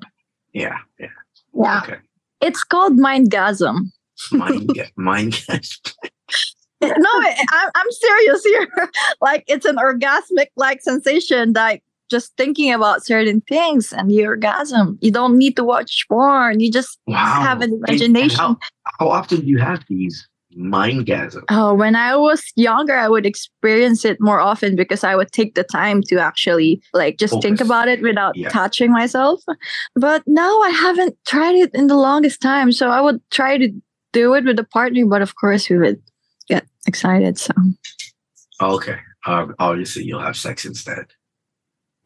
Yeah, 0.54 0.78
yeah. 1.00 1.08
Yeah. 1.54 1.82
Okay. 1.84 1.98
it's 2.42 2.64
called 2.64 2.98
mindgasm. 2.98 3.76
Mind, 4.32 4.68
ga- 4.76 4.92
mind. 4.96 5.32
gas. 5.48 5.80
no, 6.82 6.90
I, 7.28 7.36
I'm 7.52 7.70
I'm 7.76 7.92
serious 7.92 8.44
here. 8.44 8.68
like 9.22 9.44
it's 9.48 9.66
an 9.66 9.76
orgasmic 9.78 10.48
like 10.56 10.82
sensation 10.82 11.54
like 11.54 11.84
just 12.10 12.36
thinking 12.38 12.74
about 12.74 13.06
certain 13.06 13.42
things 13.42 13.94
and 13.94 14.10
the 14.10 14.26
orgasm. 14.26 14.98
You 15.02 15.12
don't 15.12 15.38
need 15.38 15.56
to 15.58 15.64
watch 15.64 16.06
porn. 16.10 16.60
You 16.60 16.72
just 16.72 16.98
Wow. 17.08 17.16
have 17.42 17.62
an 17.62 17.72
And- 17.72 17.74
and 17.74 17.90
imagination. 17.90 18.38
how, 18.38 18.58
how 19.00 19.08
often 19.10 19.42
do 19.42 19.48
you 19.48 19.60
have 19.60 19.84
these 19.90 20.28
mind 20.56 21.06
gasms? 21.06 21.44
Oh, 21.50 21.74
when 21.76 21.96
I 21.96 22.16
was 22.16 22.44
younger, 22.56 22.96
I 22.98 23.08
would 23.08 23.26
experience 23.26 24.04
it 24.04 24.18
more 24.20 24.40
often 24.40 24.76
because 24.76 25.04
I 25.04 25.16
would 25.16 25.32
take 25.32 25.54
the 25.56 25.64
time 25.64 26.02
to 26.10 26.18
actually 26.20 26.82
like 26.94 27.18
just 27.20 27.40
think 27.42 27.62
about 27.62 27.88
it 27.88 28.02
without 28.02 28.36
Yeah. 28.36 28.50
touching 28.50 28.92
myself. 28.92 29.42
But 29.96 30.24
now 30.26 30.60
I 30.62 30.70
haven't 30.70 31.16
tried 31.28 31.56
it 31.56 31.72
in 31.76 31.88
the 31.88 31.96
longest 31.96 32.42
time. 32.42 32.72
So 32.72 32.90
I 32.90 33.00
would 33.02 33.22
try 33.30 33.58
to 33.60 33.70
do 34.12 34.34
it 34.34 34.44
with 34.46 34.58
a 34.58 34.64
partner, 34.64 35.06
but 35.06 35.22
of 35.22 35.36
course 35.36 35.70
we 35.70 35.78
would 35.78 36.02
get 36.48 36.66
excited. 36.88 37.38
So 37.38 37.54
Okay. 38.62 38.98
Um, 39.28 39.54
obviously, 39.60 40.04
you'll 40.04 40.22
have 40.22 40.36
sex 40.36 40.66
instead. 40.66 41.06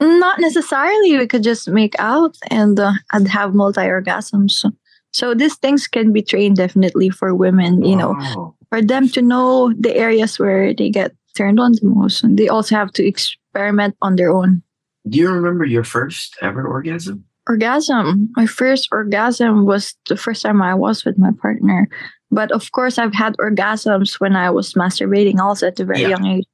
Not 0.03 0.39
necessarily. 0.39 1.17
We 1.17 1.27
could 1.27 1.43
just 1.43 1.69
make 1.69 1.95
out 1.99 2.35
and 2.49 2.79
uh, 2.79 2.93
and 3.11 3.27
have 3.27 3.53
multi 3.53 3.81
orgasms. 3.81 4.63
So 5.11 5.33
these 5.35 5.55
things 5.55 5.87
can 5.87 6.11
be 6.11 6.21
trained 6.21 6.57
definitely 6.57 7.09
for 7.09 7.33
women. 7.35 7.83
You 7.83 7.95
know, 7.95 8.55
for 8.69 8.81
them 8.81 9.07
to 9.09 9.21
know 9.21 9.73
the 9.79 9.95
areas 9.95 10.39
where 10.39 10.73
they 10.73 10.89
get 10.89 11.11
turned 11.35 11.59
on 11.59 11.73
the 11.73 11.85
most. 11.85 12.23
And 12.23 12.37
they 12.37 12.47
also 12.47 12.75
have 12.75 12.91
to 12.93 13.05
experiment 13.05 13.95
on 14.01 14.15
their 14.15 14.31
own. 14.31 14.61
Do 15.09 15.17
you 15.19 15.29
remember 15.31 15.65
your 15.65 15.83
first 15.83 16.37
ever 16.41 16.65
orgasm? 16.65 17.25
Orgasm. 17.49 18.29
My 18.37 18.45
first 18.47 18.87
orgasm 18.91 19.65
was 19.65 19.95
the 20.07 20.15
first 20.15 20.43
time 20.43 20.61
I 20.61 20.73
was 20.75 21.03
with 21.03 21.17
my 21.17 21.31
partner. 21.41 21.89
But 22.31 22.51
of 22.51 22.71
course, 22.71 22.97
I've 22.97 23.13
had 23.13 23.35
orgasms 23.37 24.19
when 24.19 24.35
I 24.35 24.49
was 24.49 24.73
masturbating 24.73 25.39
also 25.39 25.67
at 25.67 25.79
a 25.79 25.85
very 25.85 26.01
Yeah. 26.01 26.09
young 26.09 26.25
age. 26.25 26.45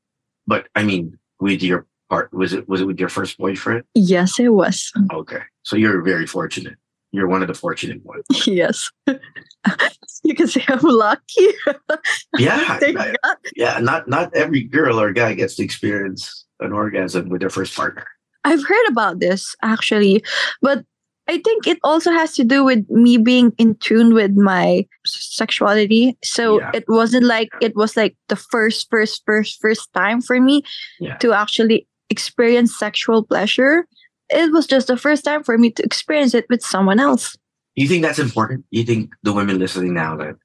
But 0.47 0.67
I 0.75 0.83
mean, 0.83 1.17
with 1.39 1.61
your 1.61 1.85
part, 2.09 2.33
was 2.33 2.53
it 2.53 2.67
was 2.67 2.81
it 2.81 2.85
with 2.85 2.99
your 2.99 3.09
first 3.09 3.37
boyfriend? 3.37 3.83
Yes, 3.95 4.39
it 4.39 4.49
was. 4.49 4.91
Okay, 5.13 5.41
so 5.63 5.75
you're 5.75 6.01
very 6.01 6.25
fortunate. 6.27 6.75
You're 7.11 7.27
one 7.27 7.41
of 7.41 7.47
the 7.47 7.53
fortunate 7.55 8.05
ones. 8.05 8.25
yes. 8.47 8.89
you 10.23 10.35
can 10.35 10.47
say 10.47 10.63
I'm 10.67 10.79
lucky. 10.83 11.47
Yeah. 12.37 12.79
God. 12.93 13.15
yeah. 13.55 13.79
Not 13.79 14.07
not 14.07 14.33
every 14.35 14.61
girl 14.63 14.99
or 14.99 15.11
guy 15.11 15.33
gets 15.33 15.55
to 15.55 15.63
experience 15.63 16.45
an 16.59 16.71
orgasm 16.71 17.29
with 17.29 17.41
their 17.41 17.49
first 17.49 17.75
partner. 17.75 18.05
I've 18.43 18.63
heard 18.65 18.87
about 18.89 19.19
this 19.19 19.55
actually, 19.63 20.23
but 20.61 20.85
I 21.27 21.37
think 21.39 21.67
it 21.67 21.77
also 21.83 22.11
has 22.11 22.33
to 22.35 22.43
do 22.43 22.63
with 22.63 22.89
me 22.89 23.17
being 23.17 23.53
in 23.57 23.75
tune 23.75 24.13
with 24.13 24.31
my 24.37 24.85
sexuality. 25.05 26.17
So 26.23 26.59
Yeah. 26.59 26.71
it 26.73 26.85
wasn't 26.87 27.25
like 27.25 27.49
it 27.61 27.75
was 27.75 27.97
like 27.97 28.15
the 28.29 28.35
first, 28.35 28.87
first, 28.89 29.23
first, 29.25 29.59
first 29.61 29.91
time 29.93 30.21
for 30.21 30.39
me 30.39 30.63
Yeah. 30.99 31.17
to 31.17 31.33
actually 31.33 31.87
experience 32.09 32.77
sexual 32.77 33.23
pleasure. 33.23 33.85
It 34.29 34.51
was 34.51 34.67
just 34.67 34.87
the 34.87 34.97
first 34.97 35.23
time 35.23 35.43
for 35.43 35.57
me 35.57 35.71
to 35.71 35.83
experience 35.83 36.33
it 36.33 36.45
with 36.49 36.61
someone 36.61 36.99
else. 36.99 37.37
You 37.75 37.87
think 37.87 38.03
that's 38.03 38.19
important? 38.19 38.65
You 38.71 38.83
think 38.83 39.11
the 39.23 39.33
women 39.33 39.57
listening 39.59 39.93
now 39.93 40.15
that 40.17 40.35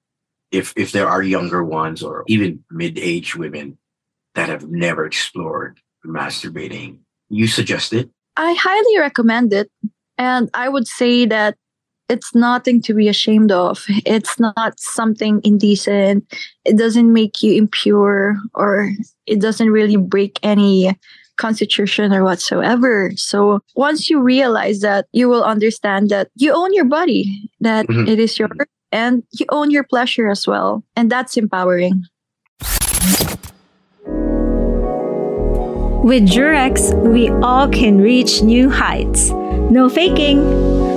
if 0.52 0.72
if 0.76 0.92
there 0.92 1.08
are 1.08 1.22
younger 1.22 1.64
ones 1.64 2.02
or 2.02 2.24
even 2.28 2.62
mid-aged 2.70 3.34
women 3.34 3.76
that 4.34 4.48
have 4.48 4.68
never 4.68 5.04
explored 5.04 5.80
masturbating, 6.06 6.98
you 7.28 7.46
suggest 7.46 7.92
it? 7.92 8.08
I 8.36 8.54
highly 8.58 8.98
recommend 8.98 9.52
it. 9.52 9.70
And 10.18 10.48
I 10.54 10.68
would 10.68 10.86
say 10.86 11.26
that 11.26 11.56
it's 12.08 12.34
nothing 12.34 12.82
to 12.82 12.94
be 12.94 13.08
ashamed 13.08 13.50
of. 13.50 13.84
It's 14.04 14.38
not 14.38 14.78
something 14.78 15.40
indecent. 15.42 16.24
It 16.64 16.76
doesn't 16.76 17.12
make 17.12 17.42
you 17.42 17.54
impure 17.54 18.36
or 18.54 18.90
it 19.26 19.40
doesn't 19.40 19.70
really 19.70 19.96
break 19.96 20.38
any 20.42 20.96
constitution 21.36 22.12
or 22.12 22.24
whatsoever. 22.24 23.12
So 23.16 23.60
once 23.76 24.08
you 24.08 24.20
realize 24.20 24.80
that, 24.80 25.06
you 25.12 25.28
will 25.28 25.44
understand 25.44 26.10
that 26.10 26.28
you 26.34 26.52
own 26.52 26.72
your 26.72 26.84
body, 26.84 27.50
that 27.60 27.86
Mhm. 27.86 28.08
it 28.08 28.18
is 28.18 28.38
yours, 28.38 28.52
and 28.92 29.22
you 29.32 29.46
own 29.50 29.70
your 29.70 29.84
pleasure 29.84 30.28
as 30.28 30.46
well. 30.46 30.84
And 30.96 31.10
that's 31.10 31.36
empowering. 31.36 32.04
With 36.04 36.28
Durex, 36.28 36.92
we 37.02 37.30
all 37.40 37.66
can 37.66 37.98
reach 37.98 38.42
new 38.42 38.68
heights. 38.68 39.30
No 39.70 39.88
faking. 39.88 40.38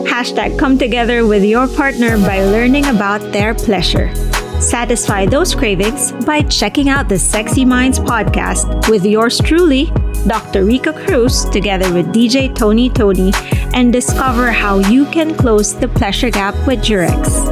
Hashtag 0.03 0.59
come 0.59 0.77
together 0.77 1.25
with 1.25 1.45
your 1.45 1.67
partner 1.67 2.17
by 2.17 2.43
learning 2.43 2.85
about 2.87 3.21
their 3.31 3.53
pleasure. 3.53 4.11
Satisfy 4.59 5.27
those 5.27 5.53
cravings 5.53 6.11
by 6.25 6.41
checking 6.41 6.89
out 6.89 7.07
the 7.07 7.19
Sexy 7.19 7.63
Minds 7.63 7.99
podcast 7.99 8.89
with 8.89 9.05
yours 9.05 9.39
truly, 9.39 9.91
Dr. 10.25 10.65
Rika 10.65 10.93
Cruz, 10.93 11.45
together 11.45 11.93
with 11.93 12.07
DJ 12.07 12.53
Tony 12.53 12.89
Tony, 12.89 13.31
and 13.75 13.93
discover 13.93 14.51
how 14.51 14.79
you 14.79 15.05
can 15.05 15.35
close 15.35 15.75
the 15.75 15.87
pleasure 15.87 16.31
gap 16.31 16.55
with 16.65 16.79
Durex. 16.79 17.45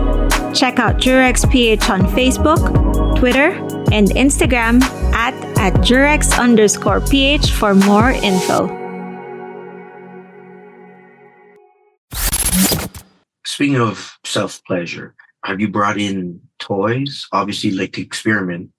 Check 0.56 0.80
out 0.80 0.98
Durex 0.98 1.50
PH 1.52 1.89
on 1.91 2.02
Facebook, 2.02 3.20
Twitter, 3.20 3.52
and 3.91 4.10
Instagram 4.10 4.82
at, 5.13 5.36
at 5.60 5.74
Durex 5.86 6.39
underscore 6.39 7.02
PH 7.02 7.52
for 7.52 7.76
more 7.76 8.12
info. 8.12 8.68
Speaking 13.46 13.80
of 13.80 14.18
self 14.26 14.63
pleasure, 14.65 15.15
have 15.46 15.62
you 15.62 15.68
brought 15.70 16.00
in 16.00 16.42
toys? 16.60 17.28
Obviously, 17.32 17.70
like 17.72 17.94
to 17.94 18.02
experiment. 18.02 18.72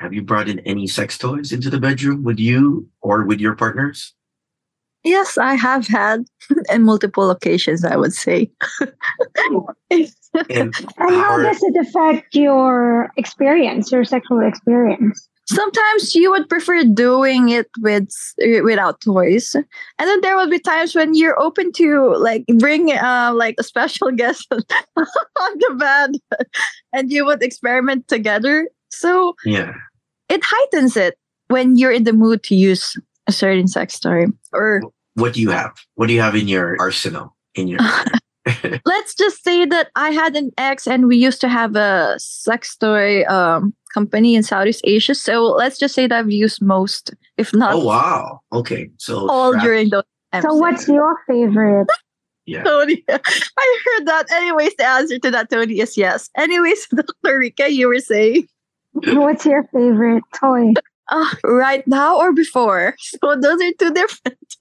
Have 0.00 0.12
you 0.12 0.20
brought 0.22 0.48
in 0.48 0.58
any 0.60 0.86
sex 0.88 1.16
toys 1.16 1.52
into 1.52 1.70
the 1.70 1.78
bedroom 1.80 2.24
with 2.24 2.38
you 2.38 2.88
or 3.00 3.24
with 3.24 3.40
your 3.40 3.54
partners? 3.54 4.12
Yes, 5.04 5.38
I 5.38 5.54
have 5.54 5.86
had 5.86 6.24
in 6.72 6.82
multiple 6.82 7.30
occasions, 7.30 7.84
I 7.84 7.96
would 7.96 8.12
say. 8.12 8.50
And, 9.90 10.10
And 10.50 10.74
how 10.98 11.32
are- 11.32 11.42
does 11.42 11.62
it 11.62 11.76
affect 11.86 12.34
your 12.34 13.10
experience, 13.16 13.92
your 13.92 14.04
sexual 14.04 14.40
experience? 14.46 15.28
Sometimes 15.48 16.14
you 16.14 16.30
would 16.30 16.48
prefer 16.48 16.82
doing 16.84 17.50
it 17.50 17.68
with 17.78 18.08
without 18.64 19.00
toys, 19.00 19.54
and 19.54 19.64
then 19.98 20.20
there 20.20 20.36
will 20.36 20.50
be 20.50 20.58
times 20.58 20.94
when 20.94 21.14
you're 21.14 21.40
open 21.40 21.70
to 21.72 22.14
like 22.16 22.44
bring 22.58 22.90
uh, 22.90 23.32
like 23.32 23.54
a 23.58 23.62
special 23.62 24.10
guest 24.16 24.46
on 24.52 24.62
the 24.96 25.74
bed, 25.78 26.46
and 26.92 27.12
you 27.12 27.24
would 27.24 27.42
experiment 27.42 28.08
together. 28.08 28.68
So 28.90 29.34
yeah. 29.44 29.72
it 30.28 30.40
heightens 30.42 30.96
it 30.96 31.16
when 31.48 31.76
you're 31.76 31.92
in 31.92 32.04
the 32.04 32.12
mood 32.12 32.42
to 32.44 32.56
use 32.56 32.96
a 33.26 33.32
certain 33.32 33.68
sex 33.68 33.98
toy 34.00 34.26
or 34.52 34.82
What 35.14 35.34
do 35.34 35.40
you 35.40 35.50
have? 35.50 35.72
What 35.94 36.08
do 36.08 36.12
you 36.12 36.20
have 36.20 36.34
in 36.34 36.48
your 36.48 36.76
arsenal? 36.80 37.36
In 37.54 37.68
your 37.68 37.80
let's 38.84 39.14
just 39.14 39.42
say 39.42 39.64
that 39.64 39.90
I 39.96 40.10
had 40.10 40.36
an 40.36 40.50
ex 40.58 40.86
and 40.86 41.06
we 41.06 41.16
used 41.16 41.40
to 41.40 41.48
have 41.48 41.76
a 41.76 42.14
sex 42.18 42.76
toy 42.76 43.24
um, 43.24 43.74
company 43.92 44.34
in 44.34 44.42
Southeast 44.42 44.82
Asia. 44.84 45.14
So 45.14 45.46
let's 45.46 45.78
just 45.78 45.94
say 45.94 46.06
that 46.06 46.18
I've 46.18 46.30
used 46.30 46.62
most, 46.62 47.14
if 47.36 47.52
not 47.54 47.74
Oh 47.74 47.84
wow. 47.84 48.40
Okay. 48.52 48.90
So 48.98 49.28
all 49.28 49.52
strap- 49.52 49.64
during 49.64 49.90
those 49.90 50.04
times. 50.32 50.44
So, 50.44 50.54
what's 50.54 50.88
your 50.88 51.16
favorite? 51.26 51.88
yeah. 52.46 52.62
Tony, 52.62 53.02
I 53.08 53.80
heard 53.84 54.06
that. 54.06 54.26
Anyways, 54.32 54.74
the 54.76 54.86
answer 54.86 55.18
to 55.18 55.30
that, 55.30 55.50
Tony, 55.50 55.80
is 55.80 55.96
yes. 55.96 56.30
Anyways, 56.36 56.86
Dr. 56.94 57.38
Rika, 57.38 57.72
you 57.72 57.88
were 57.88 57.98
saying 57.98 58.46
What's 58.92 59.44
your 59.44 59.64
favorite 59.64 60.24
toy? 60.34 60.72
uh, 61.08 61.34
right 61.44 61.86
now 61.86 62.16
or 62.18 62.32
before? 62.32 62.94
So 62.98 63.36
those 63.36 63.60
are 63.60 63.72
two 63.78 63.92
different. 63.92 64.56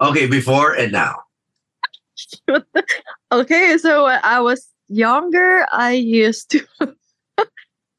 Okay, 0.00 0.26
before 0.26 0.72
and 0.72 0.92
now. 0.92 1.22
okay, 3.32 3.78
so 3.78 4.04
when 4.04 4.20
I 4.22 4.40
was 4.40 4.66
younger, 4.88 5.66
I 5.72 5.92
used 5.92 6.50
to. 6.52 6.66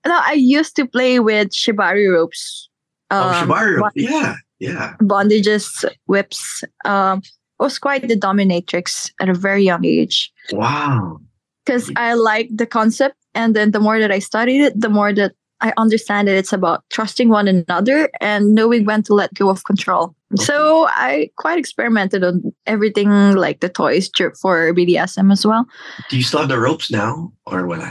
no, 0.06 0.20
I 0.20 0.34
used 0.34 0.76
to 0.78 0.86
play 0.88 1.20
with 1.20 1.50
shibari 1.50 2.12
ropes. 2.12 2.70
oh, 3.12 3.30
Um, 3.30 3.48
Shibari. 3.50 3.80
bon- 3.80 3.92
Yeah. 3.96 4.36
Yeah. 4.60 4.94
bondages, 5.02 5.86
whips. 6.08 6.64
Um, 6.86 7.22
was 7.60 7.78
quite 7.80 8.08
the 8.08 8.16
dominatrix 8.18 9.12
at 9.22 9.30
a 9.30 9.34
very 9.34 9.64
young 9.64 9.86
age 9.86 10.32
Wow. 10.52 11.20
because 11.66 11.92
I 11.96 12.14
liked 12.16 12.58
the 12.58 12.66
concept, 12.66 13.16
and 13.36 13.56
then 13.56 13.70
the 13.72 13.80
more 13.80 14.00
that 14.00 14.12
I 14.12 14.18
studied 14.20 14.62
it, 14.62 14.74
the 14.80 14.90
more 14.90 15.14
that 15.14 15.34
I 15.62 15.72
understand 15.78 16.28
that 16.28 16.36
it's 16.36 16.52
about 16.54 16.84
trusting 16.90 17.30
one 17.30 17.48
another 17.48 18.10
and 18.20 18.56
knowing 18.56 18.86
when 18.86 19.04
to 19.04 19.14
let 19.14 19.34
go 19.36 19.50
of 19.50 19.64
control. 19.64 20.16
So 20.36 20.88
I 20.90 21.30
quite 21.38 21.60
experimented 21.60 22.24
on 22.24 22.42
everything 22.66 23.10
like 23.36 23.60
the 23.60 23.70
toys 23.70 24.10
for 24.42 24.74
BDSM 24.74 25.32
as 25.32 25.46
well. 25.46 25.66
Do 26.10 26.18
you 26.18 26.24
still 26.24 26.40
have 26.40 26.50
the 26.50 26.58
ropes 26.60 26.90
now 26.92 27.32
or 27.46 27.68
what? 27.68 27.82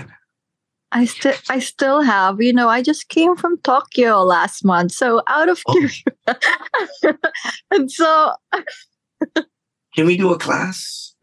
I 0.92 1.04
still 1.04 1.34
I 1.48 1.60
still 1.60 2.02
have, 2.02 2.40
you 2.42 2.52
know, 2.52 2.68
I 2.68 2.82
just 2.82 3.08
came 3.08 3.36
from 3.36 3.58
Tokyo 3.58 4.22
last 4.22 4.64
month. 4.64 4.90
So 4.92 5.22
out 5.28 5.48
of 5.48 5.62
Oh. 5.66 5.72
curiosity. 5.74 6.04
and 7.70 7.90
so 7.90 8.32
Can 9.94 10.06
we 10.06 10.16
do 10.16 10.32
a 10.32 10.38
class? 10.38 11.14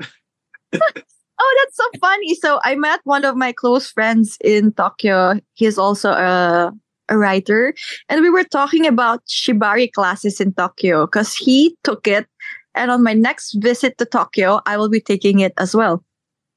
oh 1.40 1.56
that's 1.64 1.78
so 1.78 1.84
funny. 2.00 2.36
So 2.36 2.60
I 2.64 2.76
met 2.76 3.00
one 3.04 3.26
of 3.26 3.36
my 3.36 3.52
close 3.52 3.90
friends 3.92 4.38
in 4.44 4.72
Tokyo. 4.74 5.40
He's 5.54 5.78
also 5.78 6.12
a 6.12 6.74
a 7.10 7.18
writer. 7.18 7.74
And 8.10 8.22
we 8.22 8.30
were 8.30 8.44
talking 8.44 8.86
about 8.86 9.24
Shibari 9.28 9.90
classes 9.92 10.42
in 10.42 10.54
Tokyo 10.54 11.06
because 11.06 11.34
he 11.36 11.78
took 11.86 12.06
it. 12.08 12.28
And 12.76 12.92
on 12.92 13.02
my 13.02 13.14
next 13.14 13.54
visit 13.64 13.98
to 13.98 14.06
Tokyo, 14.06 14.60
I 14.66 14.76
will 14.78 14.90
be 14.90 15.00
taking 15.00 15.40
it 15.40 15.54
as 15.58 15.74
well. 15.74 16.04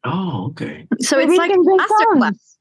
Oh, 0.05 0.47
okay. 0.51 0.89
So 1.01 1.19
Maybe 1.19 1.33
it's 1.33 1.39
like 1.39 1.53
a 1.53 1.63
master 1.63 2.07
class. 2.15 2.57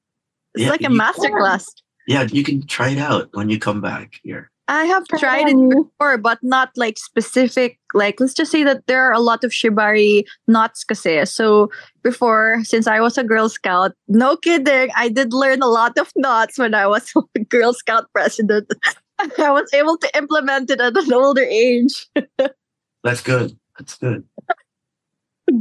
It's 0.53 0.63
Yeah, 0.65 0.69
like 0.69 0.81
a 0.81 0.91
you- 0.91 0.97
master 0.97 1.29
class. 1.29 1.65
Yeah, 2.07 2.27
you 2.31 2.43
can 2.43 2.65
try 2.67 2.89
it 2.89 2.97
out 2.99 3.29
when 3.33 3.49
you 3.49 3.57
come 3.59 3.81
back 3.81 4.19
here. 4.23 4.49
I 4.69 4.85
have 4.85 5.07
tried 5.07 5.49
it 5.49 5.69
before, 5.69 6.19
but 6.19 6.37
not 6.43 6.69
like 6.77 6.99
specific. 6.99 7.79
Like, 7.95 8.19
let's 8.19 8.35
just 8.35 8.51
say 8.51 8.63
that 8.63 8.85
there 8.85 9.01
are 9.01 9.11
a 9.11 9.19
lot 9.19 9.43
of 9.43 9.49
shibari 9.49 10.25
knots 10.47 10.83
kasi. 10.83 11.25
So 11.25 11.71
before, 12.03 12.61
since 12.63 12.85
I 12.85 12.99
was 12.99 13.17
a 13.17 13.23
Girl 13.23 13.49
Scout, 13.49 13.93
no 14.07 14.37
kidding, 14.37 14.91
I 14.95 15.09
did 15.09 15.33
learn 15.33 15.63
a 15.63 15.67
lot 15.67 15.97
of 15.97 16.11
knots 16.15 16.59
when 16.59 16.75
I 16.75 16.85
was 16.85 17.11
a 17.35 17.39
Girl 17.45 17.73
Scout 17.73 18.05
president. 18.13 18.71
I 19.39 19.51
was 19.51 19.73
able 19.73 19.97
to 19.97 20.17
implement 20.17 20.69
it 20.69 20.79
at 20.79 20.95
an 20.95 21.13
older 21.13 21.41
age. 21.41 22.07
That's 23.03 23.21
good. 23.21 23.57
That's 23.79 23.97
good. 23.97 24.23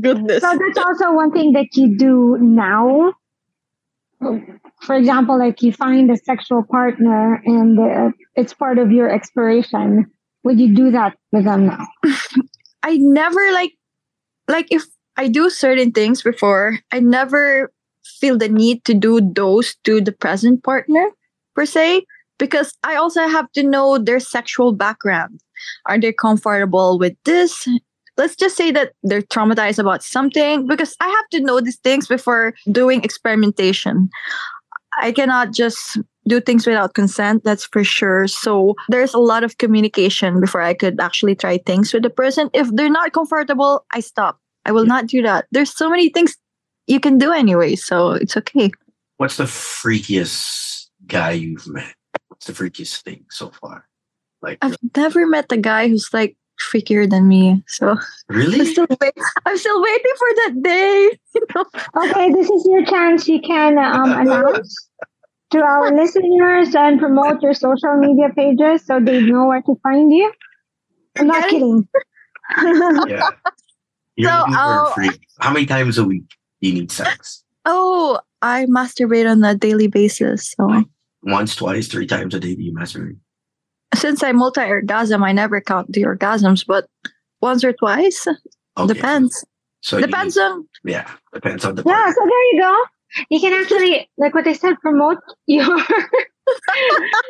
Goodness. 0.03 0.43
So 0.43 0.53
that's 0.53 0.77
also 0.77 1.15
one 1.15 1.33
thing 1.33 1.55
that 1.55 1.69
you 1.73 1.97
do 1.97 2.37
now. 2.43 3.15
For 4.21 4.95
example, 4.95 5.39
like 5.39 5.63
you 5.63 5.73
find 5.73 6.11
a 6.11 6.17
sexual 6.17 6.65
partner 6.65 7.41
and 7.45 7.79
uh, 7.79 8.11
it's 8.35 8.55
part 8.55 8.79
of 8.79 8.91
your 8.91 9.11
exploration. 9.11 10.07
Would 10.45 10.59
you 10.59 10.75
do 10.75 10.91
that 10.91 11.17
with 11.33 11.45
them 11.45 11.67
now? 11.67 11.87
I 12.83 12.97
never 12.97 13.53
like 13.53 13.73
like 14.49 14.67
if 14.71 14.85
I 15.17 15.29
do 15.29 15.51
certain 15.51 15.93
things 15.93 16.23
before, 16.23 16.79
I 16.93 17.01
never 17.01 17.73
feel 18.21 18.39
the 18.39 18.49
need 18.49 18.85
to 18.87 18.95
do 18.95 19.21
those 19.21 19.77
to 19.85 20.01
the 20.01 20.13
present 20.13 20.63
partner 20.63 21.11
per 21.55 21.67
se 21.67 22.05
because 22.39 22.75
I 22.85 22.97
also 22.97 23.27
have 23.27 23.51
to 23.53 23.63
know 23.63 23.99
their 23.99 24.21
sexual 24.21 24.73
background. 24.73 25.41
Are 25.87 25.99
they 25.99 26.13
comfortable 26.13 26.99
with 26.99 27.17
this? 27.25 27.69
Let's 28.19 28.37
just 28.37 28.57
say 28.57 28.73
that 28.73 28.93
they're 29.05 29.23
traumatized 29.23 29.79
about 29.79 30.03
something 30.03 30.67
because 30.67 30.97
I 31.01 31.07
have 31.07 31.29
to 31.31 31.41
know 31.41 31.61
these 31.61 31.79
things 31.79 32.09
before 32.09 32.55
doing 32.71 33.03
experimentation. 33.05 34.11
I 35.01 35.13
cannot 35.13 35.53
just 35.53 35.99
do 36.27 36.41
things 36.41 36.67
without 36.67 36.95
consent, 36.95 37.45
that's 37.45 37.65
for 37.65 37.85
sure. 37.85 38.27
So 38.27 38.75
there's 38.89 39.15
a 39.15 39.19
lot 39.19 39.45
of 39.45 39.59
communication 39.59 40.41
before 40.41 40.61
I 40.61 40.75
could 40.75 41.01
actually 41.01 41.35
try 41.37 41.59
things 41.59 41.95
with 41.95 42.03
the 42.03 42.11
person. 42.11 42.51
If 42.53 42.69
they're 42.75 42.91
not 42.91 43.13
comfortable, 43.13 43.87
I 43.95 44.01
stop. 44.01 44.39
I 44.67 44.73
will 44.73 44.85
not 44.85 45.07
do 45.07 45.23
that. 45.23 45.47
There's 45.51 45.75
so 45.75 45.89
many 45.89 46.11
things 46.11 46.37
you 46.87 47.01
can 47.01 47.19
do 47.19 47.33
anyway, 47.33 47.77
so 47.77 48.13
it's 48.13 48.37
okay. 48.37 48.71
What's 49.17 49.37
the 49.37 49.45
freakiest 49.45 50.89
guy 51.07 51.33
you've 51.33 51.67
met? 51.67 51.95
What's 52.29 52.47
the 52.47 52.53
freakiest 52.53 53.03
thing 53.03 53.25
so 53.31 53.51
far? 53.51 53.87
Like 54.43 54.59
I've 54.63 54.77
never 54.97 55.27
met 55.27 55.51
a 55.51 55.57
guy 55.57 55.89
who's 55.89 56.11
like 56.13 56.37
freakier 56.61 57.09
than 57.09 57.29
me. 57.29 57.63
So 57.67 57.91
I'm 58.31 58.37
really? 58.37 58.65
still 58.67 58.87
wait- 59.01 59.13
I'm 59.47 59.57
still 59.59 59.81
waiting 59.83 60.15
for 60.19 60.29
that 60.37 60.63
day. 60.63 61.11
You 61.35 61.47
know? 61.55 61.65
Okay, 62.05 62.33
this 62.33 62.51
is 62.51 62.67
your 62.67 62.85
chance. 62.85 63.27
You 63.29 63.41
can 63.41 63.79
um, 63.79 64.11
announce 64.21 64.89
to 65.51 65.61
our 65.61 65.95
listeners 65.95 66.75
and 66.75 66.99
promote 66.99 67.41
your 67.43 67.55
social 67.55 67.97
media 67.97 68.29
pages 68.37 68.85
so 68.85 69.01
they 69.01 69.21
know 69.23 69.47
where 69.47 69.63
to 69.63 69.75
find 69.83 70.13
you. 70.13 70.33
I'm 71.19 71.27
not 71.27 71.43
Yes. 71.43 71.51
kidding. 71.51 71.89
yeah. 73.09 73.31
You're 74.17 74.31
So, 74.31 74.39
looking 74.41 74.55
for 74.55 74.85
a 74.85 74.93
freak. 74.95 75.21
How 75.41 75.53
many 75.53 75.67
times 75.67 75.97
a 75.99 76.05
week 76.05 76.25
do 76.61 76.69
you 76.69 76.75
need 76.75 76.91
sex? 76.91 77.45
Oh, 77.65 78.19
I 78.43 78.67
masturbate 78.67 79.31
on 79.31 79.43
a 79.45 79.55
daily 79.55 79.87
basis. 79.87 80.55
So 80.57 80.85
Once, 81.23 81.55
twice, 81.57 81.89
three 81.89 82.07
times 82.07 82.35
a 82.35 82.41
day 82.41 82.55
do 82.55 82.63
you 82.63 82.73
masturbate? 82.75 83.17
Since 83.95 84.23
I 84.23 84.33
multi 84.33 84.61
orgasm, 84.63 85.23
I 85.25 85.33
never 85.33 85.61
count 85.61 85.93
the 85.93 86.03
orgasms, 86.05 86.65
but 86.67 86.87
once 87.41 87.65
or 87.65 87.73
twice 87.73 88.27
oh, 88.77 88.85
Okay. 88.85 88.95
depends. 88.95 89.45
So 89.81 90.01
Depends 90.01 90.37
need- 90.37 90.43
on 90.43 90.69
yeah, 90.85 91.07
depends 91.33 91.65
on 91.65 91.75
the 91.77 91.83
Yeah, 91.87 91.95
partner. 91.95 92.15
so 92.15 92.21
there 92.27 92.45
you 92.53 92.61
go. 92.61 92.75
You 93.31 93.41
can 93.41 93.53
actually, 93.55 94.11
like 94.19 94.35
what 94.35 94.47
I 94.47 94.53
said, 94.53 94.75
promote 94.83 95.19
your 95.47 95.65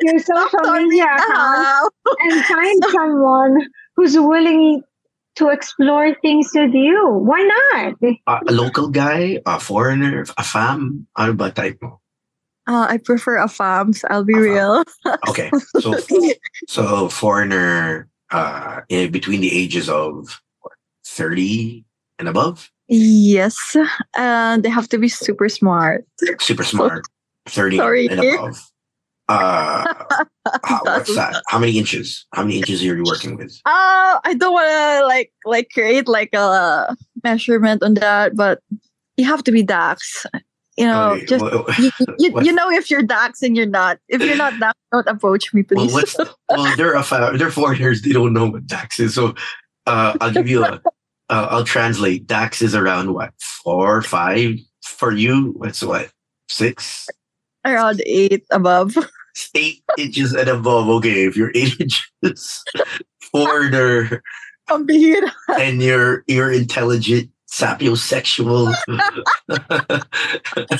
your 0.02 0.18
social 0.18 0.64
Sorry. 0.64 0.84
media 0.84 1.06
account 1.06 1.92
and 2.20 2.44
find 2.50 2.82
someone 2.90 3.54
who's 3.96 4.16
willing 4.18 4.82
to 5.36 5.48
explore 5.50 6.14
things 6.22 6.50
with 6.54 6.74
you. 6.74 6.98
Why 7.22 7.40
not? 7.46 7.94
A, 8.26 8.40
a 8.48 8.52
local 8.52 8.88
guy, 8.88 9.38
a 9.46 9.60
foreigner, 9.60 10.24
a 10.36 10.42
fam? 10.42 11.06
Ano 11.16 11.32
ba 11.34 11.50
type 11.50 11.78
mo? 11.82 12.00
Uh, 12.68 12.86
I 12.88 12.98
prefer 12.98 13.38
a 13.38 13.46
fams. 13.46 14.04
I'll 14.10 14.24
be 14.24 14.34
real. 14.34 14.84
Okay. 15.28 15.50
So 15.80 15.94
so 16.68 17.08
foreigner 17.08 18.08
uh 18.30 18.80
in 18.90 19.10
between 19.10 19.40
the 19.40 19.50
ages 19.56 19.88
of 19.88 20.40
30 21.06 21.84
and 22.18 22.28
above? 22.28 22.70
yes, 22.88 23.56
and 24.16 24.62
they 24.62 24.68
have 24.70 24.88
to 24.88 24.98
be 24.98 25.08
super 25.08 25.48
smart. 25.48 26.04
Super 26.40 26.62
smart. 26.74 27.04
30 27.46 27.76
Sorry. 27.78 28.06
and 28.08 28.20
above. 28.20 28.60
Uh 29.28 29.84
how- 30.64 30.80
what's 30.84 31.14
that? 31.14 31.42
How 31.48 31.58
many 31.58 31.78
inches? 31.78 32.26
How 32.34 32.42
many 32.44 32.58
inches 32.58 32.82
are 32.82 32.96
you 32.96 33.04
working 33.06 33.36
with? 33.36 33.52
Uh, 33.64 34.20
I 34.24 34.34
don't 34.36 34.52
want 34.52 34.68
to 34.68 35.06
like 35.06 35.32
like 35.44 35.68
create 35.72 36.06
like 36.08 36.32
a 36.34 36.96
measurement 37.24 37.82
on 37.82 37.94
that, 37.94 38.36
but 38.36 38.60
you 39.16 39.24
have 39.24 39.42
to 39.44 39.52
be 39.52 39.62
Dax. 39.62 40.26
You 40.78 40.86
know, 40.86 41.10
Okay, 41.10 41.26
just 41.26 41.44
well, 41.44 41.66
you, 41.76 41.90
you, 42.18 42.40
you 42.40 42.52
know 42.58 42.70
if 42.70 42.88
you're 42.88 43.02
Dax 43.02 43.42
and 43.42 43.56
you're 43.56 43.66
not. 43.66 43.98
If 44.08 44.22
you're 44.22 44.36
not 44.36 44.58
Dax, 44.60 44.78
don't 44.92 45.08
approach 45.08 45.52
me, 45.52 45.64
please. 45.64 45.92
what's 45.92 46.16
well, 46.48 46.76
they're 46.76 46.94
a 46.94 47.36
they're 47.36 47.50
foreigners. 47.50 48.02
They 48.02 48.12
don't 48.12 48.32
know 48.32 48.48
what 48.48 48.66
DAX 48.66 49.00
is. 49.00 49.14
So, 49.14 49.34
uh, 49.86 50.16
I'll 50.20 50.30
give 50.32 50.48
you 50.48 50.64
a. 50.64 50.80
Uh, 51.30 51.46
I'll 51.50 51.64
translate. 51.64 52.26
DAX 52.26 52.62
is 52.62 52.74
around 52.74 53.12
what 53.12 53.34
four, 53.38 54.00
five 54.00 54.54
for 54.82 55.12
you. 55.12 55.52
What's 55.58 55.82
what 55.82 56.10
six, 56.48 57.06
Around 57.66 58.00
eight 58.06 58.46
above. 58.50 58.96
eight 59.54 59.82
inches 59.98 60.32
and 60.32 60.48
above. 60.48 60.88
Okay, 60.88 61.26
if 61.26 61.36
you're 61.36 61.52
eight 61.54 61.78
inches, 61.78 62.64
foreigner, 63.30 64.22
and 64.70 65.82
you're 65.82 66.24
you're 66.28 66.50
intelligent, 66.50 67.28
sapiosexual. 67.48 68.72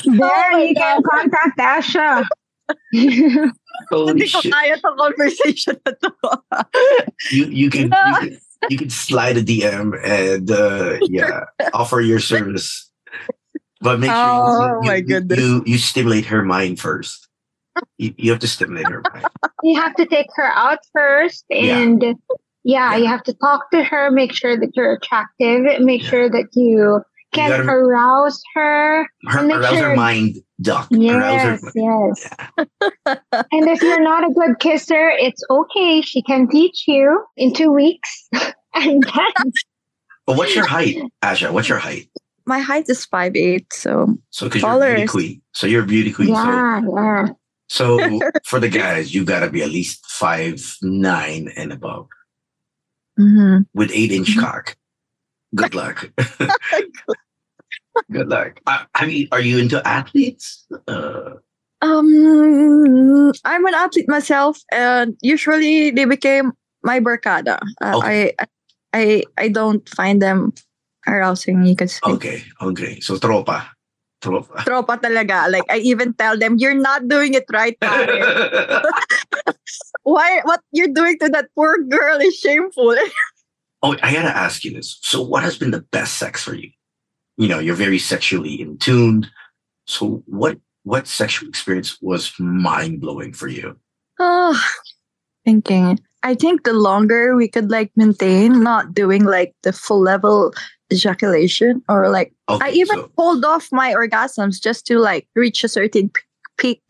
There, 0.05 0.59
you 0.59 0.75
can 0.75 1.01
contact 1.03 1.57
Asha. 1.57 2.23
Holy 3.89 4.07
Hindi 4.13 4.29
ko 4.29 4.41
shit! 4.41 4.53
kaya 4.53 4.77
tong 4.77 4.97
conversation 4.97 5.75
na 5.85 5.91
to. 6.03 6.09
You 7.33 7.45
you 7.49 7.69
can 7.73 7.89
you 7.89 8.15
can, 8.21 8.31
you 8.69 8.77
can 8.77 8.89
slide 8.89 9.37
a 9.37 9.43
DM 9.43 9.97
and 10.05 10.45
uh, 10.51 10.97
yeah, 11.09 11.45
offer 11.73 12.01
your 12.01 12.19
service. 12.19 12.89
But 13.81 13.99
make 13.99 14.11
sure 14.11 14.19
you- 14.19 14.43
Oh, 14.45 14.79
you, 14.83 14.89
my 14.89 14.95
you, 15.01 15.07
goodness. 15.07 15.39
you 15.39 15.63
you 15.65 15.77
stimulate 15.79 16.25
her 16.29 16.43
mind 16.43 16.79
first. 16.79 17.25
You, 17.97 18.13
you 18.17 18.29
have 18.31 18.43
to 18.43 18.47
stimulate 18.49 18.87
her 18.91 19.01
mind. 19.13 19.25
you 19.63 19.79
have 19.79 19.95
to 19.95 20.05
take 20.05 20.27
her 20.35 20.51
out 20.53 20.79
first 20.93 21.45
and 21.49 22.03
yeah, 22.03 22.13
Yeah. 22.63 22.95
you 22.97 23.07
have 23.07 23.23
to 23.23 23.33
talk 23.33 23.71
to 23.71 23.83
her, 23.83 24.11
make 24.11 24.33
sure 24.33 24.57
that 24.57 24.71
you're 24.75 24.93
attractive, 24.93 25.63
make 25.79 26.03
Yeah. 26.03 26.09
sure 26.09 26.29
that 26.29 26.47
you 26.53 27.01
can 27.33 27.49
gotta- 27.51 27.63
arouse 27.69 28.41
her. 28.55 29.03
Her, 29.27 29.39
And 29.39 29.47
make 29.47 29.57
arouse 29.57 29.73
her 29.75 29.79
sure- 29.79 29.95
mind, 29.95 30.35
Doc. 30.61 30.87
Arouse 30.91 31.41
her 31.41 31.51
Yes, 31.51 31.63
mind. 31.63 31.73
yes. 31.75 32.29
Yeah. 33.05 33.15
And 33.51 33.67
if 33.69 33.81
you're 33.81 34.01
not 34.01 34.29
a 34.29 34.33
good 34.33 34.59
kisser, 34.59 35.09
it's 35.11 35.43
okay. 35.49 36.01
She 36.01 36.21
can 36.23 36.47
teach 36.49 36.85
you 36.87 37.23
in 37.37 37.53
two 37.53 37.71
weeks. 37.71 38.27
and 38.75 39.03
then 39.03 39.51
But 40.25 40.37
what's 40.37 40.55
your 40.55 40.65
height, 40.67 40.97
Asha? 41.23 41.51
What's 41.51 41.69
your 41.69 41.79
height? 41.79 42.09
My 42.45 42.59
height 42.59 42.89
is 42.89 43.05
five 43.05 43.35
eight, 43.35 43.71
so 43.71 44.17
So 44.31 44.47
because 44.47 44.63
you're 44.63 44.71
a 44.83 44.95
beauty 44.95 45.07
queen, 45.07 45.41
so 45.53 45.67
you're 45.67 45.83
a 45.83 45.87
beauty 45.87 46.11
queen. 46.11 46.29
yeah, 46.29 46.81
yeah. 46.81 47.25
So 47.69 47.99
so 47.99 48.19
for 48.45 48.59
the 48.59 48.69
guys, 48.69 49.13
you 49.13 49.23
gotta 49.23 49.49
be 49.51 49.61
at 49.61 49.69
least 49.69 50.03
five 50.07 50.59
nine 50.81 51.51
and 51.55 51.71
above 51.71 52.07
mhm. 53.19 53.65
with 53.73 53.91
eight 53.93 54.11
inch 54.11 54.35
Mhm. 54.35 54.39
cock. 54.41 54.75
Good 55.55 55.75
luck. 55.75 56.09
Good 58.11 58.29
luck. 58.29 58.59
I, 58.65 58.85
I 58.95 59.05
mean, 59.05 59.27
are 59.31 59.41
you 59.41 59.57
into 59.57 59.85
athletes? 59.87 60.65
Uh, 60.87 61.33
um, 61.81 63.31
I'm 63.45 63.65
an 63.65 63.73
athlete 63.73 64.07
myself, 64.07 64.59
and 64.71 65.15
usually 65.21 65.91
they 65.91 66.05
became 66.05 66.53
my 66.83 66.99
barkada. 66.99 67.59
Uh, 67.81 67.97
Okay. 67.97 68.33
I, 68.39 68.45
I, 68.93 69.23
I 69.37 69.47
don't 69.49 69.87
find 69.89 70.21
them 70.21 70.53
arousing. 71.07 71.65
You 71.65 71.75
could 71.75 71.89
say. 71.89 71.99
okay, 72.05 72.43
okay. 72.61 72.99
So 72.99 73.17
tropa, 73.17 73.67
tropa. 74.21 74.63
Tropa 74.67 74.99
talaga. 74.99 75.51
Like 75.51 75.65
I 75.69 75.77
even 75.79 76.13
tell 76.13 76.37
them, 76.37 76.57
you're 76.57 76.77
not 76.77 77.07
doing 77.07 77.33
it 77.33 77.45
right, 77.51 77.79
pare. 77.79 78.83
Why? 80.03 80.41
What 80.43 80.61
you're 80.71 80.93
doing 80.93 81.17
to 81.19 81.29
that 81.29 81.49
poor 81.55 81.77
girl 81.83 82.19
is 82.19 82.37
shameful. 82.37 82.95
oh, 83.83 83.95
I 84.01 84.13
gotta 84.13 84.35
ask 84.35 84.63
you 84.63 84.73
this. 84.73 84.97
So, 85.01 85.21
what 85.21 85.43
has 85.43 85.57
been 85.57 85.71
the 85.71 85.85
best 85.91 86.17
sex 86.17 86.43
for 86.43 86.55
you? 86.55 86.69
You 87.37 87.47
know, 87.47 87.59
you're 87.59 87.75
very 87.75 87.99
sexually 87.99 88.61
in 88.61 88.77
tuned. 88.77 89.27
So, 89.85 90.23
what 90.25 90.57
what 90.83 91.07
sexual 91.07 91.49
experience 91.49 92.01
was 92.01 92.33
mind 92.39 93.01
blowing 93.01 93.33
for 93.33 93.47
you? 93.47 93.77
Oh, 94.19 94.59
thinking. 95.45 95.99
I 96.23 96.35
think 96.35 96.63
the 96.63 96.73
longer 96.73 97.35
we 97.35 97.47
could 97.47 97.71
like 97.71 97.91
maintain 97.95 98.61
not 98.61 98.93
doing 98.93 99.23
like 99.23 99.53
the 99.63 99.71
full 99.73 100.01
level 100.01 100.53
ejaculation 100.91 101.81
or 101.87 102.09
like 102.09 102.33
Okay, 102.49 102.65
I 102.65 102.71
even 102.71 102.97
so, 102.97 103.11
hold 103.17 103.45
off 103.45 103.69
my 103.71 103.93
orgasms 103.93 104.61
just 104.61 104.85
to 104.87 104.97
like 104.99 105.27
reach 105.35 105.63
a 105.63 105.67
certain 105.69 106.11
peak. 106.57 106.81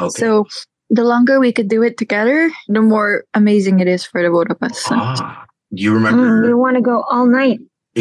okay. 0.00 0.08
So 0.08 0.46
the 0.90 1.04
longer 1.04 1.40
we 1.40 1.52
could 1.52 1.68
do 1.68 1.82
it 1.82 1.96
together, 1.98 2.50
the 2.68 2.80
more 2.82 3.24
amazing 3.34 3.80
it 3.80 3.88
is 3.88 4.04
for 4.04 4.22
the 4.22 4.30
both 4.30 4.50
of 4.50 4.58
us. 4.62 4.86
ah, 4.90 5.44
do 5.74 5.82
you 5.82 5.90
Mm, 5.92 5.94
remember? 5.94 6.48
you 6.48 6.56
want 6.56 6.76
to 6.76 6.82
go 6.82 7.04
all 7.10 7.26
night. 7.26 7.60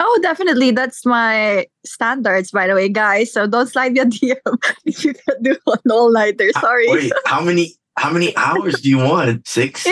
Oh, 0.00 0.18
definitely. 0.22 0.72
That's 0.72 1.06
my 1.06 1.66
standards, 1.86 2.50
by 2.50 2.66
the 2.66 2.74
way, 2.74 2.88
guys. 2.88 3.32
So 3.32 3.46
don't 3.46 3.68
slide 3.68 3.92
me 3.92 4.00
a 4.00 4.06
DM 4.06 4.36
if 4.84 5.04
you 5.04 5.14
can 5.14 5.40
do 5.42 5.56
an 5.66 5.90
all 5.90 6.10
nighter. 6.10 6.50
Sorry. 6.58 6.88
Wait, 6.88 7.12
how 7.26 7.40
many 7.40 7.76
how 7.96 8.10
many 8.12 8.36
hours 8.36 8.80
do 8.80 8.88
you 8.90 8.98
want? 8.98 9.46
Six, 9.46 9.86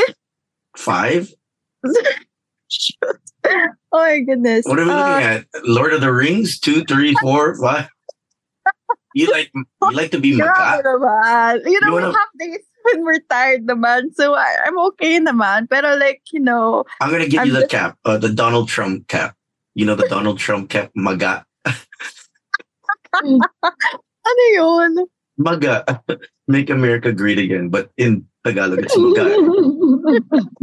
five? 0.77 1.33
Oh 3.45 3.99
my 4.01 4.21
goodness. 4.21 4.65
What 4.65 4.79
are 4.81 4.85
we 4.87 4.91
Uh, 4.91 4.97
looking 4.97 5.27
at? 5.29 5.45
Lord 5.65 5.93
of 5.93 6.01
the 6.01 6.13
Rings? 6.13 6.59
Two, 6.59 6.85
three, 6.89 7.13
four, 7.21 7.55
five? 7.61 7.89
You 9.13 9.29
like 9.31 9.51
you 9.53 9.93
like 9.93 10.11
to 10.13 10.21
be 10.21 10.33
naman. 10.41 11.61
You 11.69 11.77
know, 11.85 11.89
You 11.93 11.95
we 11.97 12.01
wanna- 12.01 12.17
have 12.17 12.33
days 12.39 12.65
when 12.89 13.05
we're 13.05 13.21
tired 13.29 13.67
naman. 13.69 14.15
So 14.17 14.33
I, 14.35 14.57
I'm 14.65 14.79
okay 14.95 15.17
in 15.17 15.25
the 15.29 15.33
naman. 15.37 15.69
Pero 15.69 15.97
like, 16.01 16.23
you 16.33 16.41
know, 16.41 16.85
I'm 17.03 17.11
gonna 17.13 17.29
give 17.29 17.45
you 17.45 17.53
I'm 17.53 17.61
the 17.61 17.67
cap, 17.69 17.99
uh, 18.07 18.17
the 18.17 18.31
Donald 18.33 18.69
Trump 18.73 19.05
cap. 19.09 19.37
You 19.75 19.85
know 19.85 19.95
the 19.95 20.09
Donald 20.09 20.39
Trump 20.39 20.71
cap, 20.73 20.89
maga, 20.97 21.45
ano 23.17 24.45
yun? 24.57 25.05
maga, 25.37 25.85
make 26.53 26.71
America 26.71 27.13
great 27.13 27.39
again. 27.39 27.69
But 27.71 27.91
in 27.97 28.27
Tagalog, 28.45 28.79
it's 28.85 28.97
maga. 28.97 30.41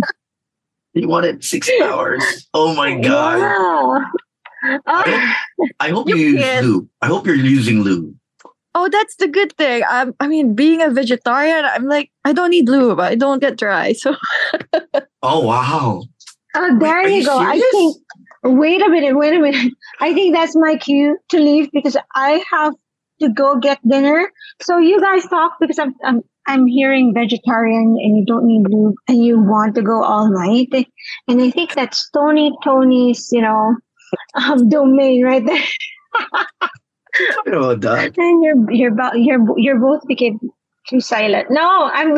You 0.93 1.07
wanted 1.07 1.43
six 1.43 1.69
hours. 1.83 2.23
Oh 2.53 2.73
my 2.75 2.99
god! 2.99 3.39
Wow. 3.39 4.01
Ah, 4.87 5.37
I 5.79 5.89
hope 5.89 6.09
You 6.09 6.15
you, 6.17 6.27
use 6.31 6.41
can't. 6.43 6.65
lube. 6.65 6.89
I 7.01 7.05
hope 7.07 7.25
you're 7.27 7.35
using 7.35 7.81
lube. 7.83 8.13
Oh, 8.75 8.89
that's 8.89 9.15
the 9.17 9.27
good 9.27 9.53
thing. 9.55 9.83
Um, 9.89 10.13
I 10.19 10.27
mean, 10.27 10.55
being 10.55 10.81
a 10.81 10.89
vegetarian, 10.89 11.63
I'm 11.63 11.85
like, 11.87 12.11
I 12.25 12.33
don't 12.33 12.49
need 12.49 12.67
lube. 12.67 12.99
I 12.99 13.15
don't 13.15 13.39
get 13.39 13.57
dry. 13.57 13.93
So 13.93 14.15
Oh 15.21 15.45
wow! 15.45 16.03
oh, 16.55 16.77
there 16.79 16.95
are 16.97 17.07
you 17.07 17.17
you 17.21 17.25
go. 17.25 17.37
I 17.37 17.53
serious? 17.57 17.71
think. 17.71 17.97
Wait 18.59 18.81
a 18.81 18.89
minute. 18.89 19.15
Wait 19.15 19.33
a 19.33 19.39
minute. 19.39 19.71
I 20.01 20.13
think 20.13 20.35
that's 20.35 20.55
my 20.55 20.75
cue 20.75 21.17
to 21.29 21.37
leave 21.39 21.71
because 21.71 21.95
I 22.15 22.43
have 22.51 22.73
to 23.21 23.29
go 23.29 23.57
get 23.59 23.79
dinner. 23.87 24.31
So 24.61 24.77
you 24.77 24.99
guys 24.99 25.25
talk 25.27 25.53
because 25.59 25.79
I'm 25.79 25.95
I'm 26.03 26.21
I'm 26.47 26.65
hearing 26.65 27.13
vegetarian 27.13 27.97
and 28.01 28.17
you 28.17 28.25
don't 28.25 28.45
need 28.47 28.65
lube 28.69 28.95
and 29.07 29.23
you 29.23 29.39
want 29.39 29.75
to 29.75 29.81
go 29.81 30.03
all 30.03 30.31
night. 30.31 30.69
And 31.27 31.41
I 31.41 31.51
think 31.51 31.73
that's 31.73 32.09
Tony 32.11 32.51
Tony's 32.63 33.29
you 33.31 33.41
know 33.41 33.75
um, 34.35 34.69
domain 34.69 35.23
right 35.23 35.45
there. 35.45 35.63
Talking 37.33 37.53
about 37.53 37.81
that. 37.81 38.17
And 38.17 38.43
you're 38.43 38.71
you're 38.71 38.93
about 38.93 39.19
you're 39.19 39.45
you're 39.57 39.79
both 39.79 40.07
became 40.07 40.39
too 40.87 40.99
silent. 40.99 41.47
No, 41.49 41.89
I'm 41.93 42.17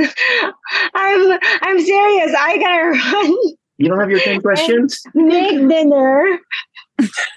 I'm 0.93 1.39
I'm 1.61 1.79
serious. 1.81 2.35
I 2.37 2.57
gotta 2.57 3.13
run. 3.13 3.37
You 3.77 3.89
don't 3.89 3.99
have 3.99 4.11
your 4.11 4.19
ten 4.19 4.41
questions. 4.41 5.01
Make 5.15 5.67
dinner. 5.67 6.39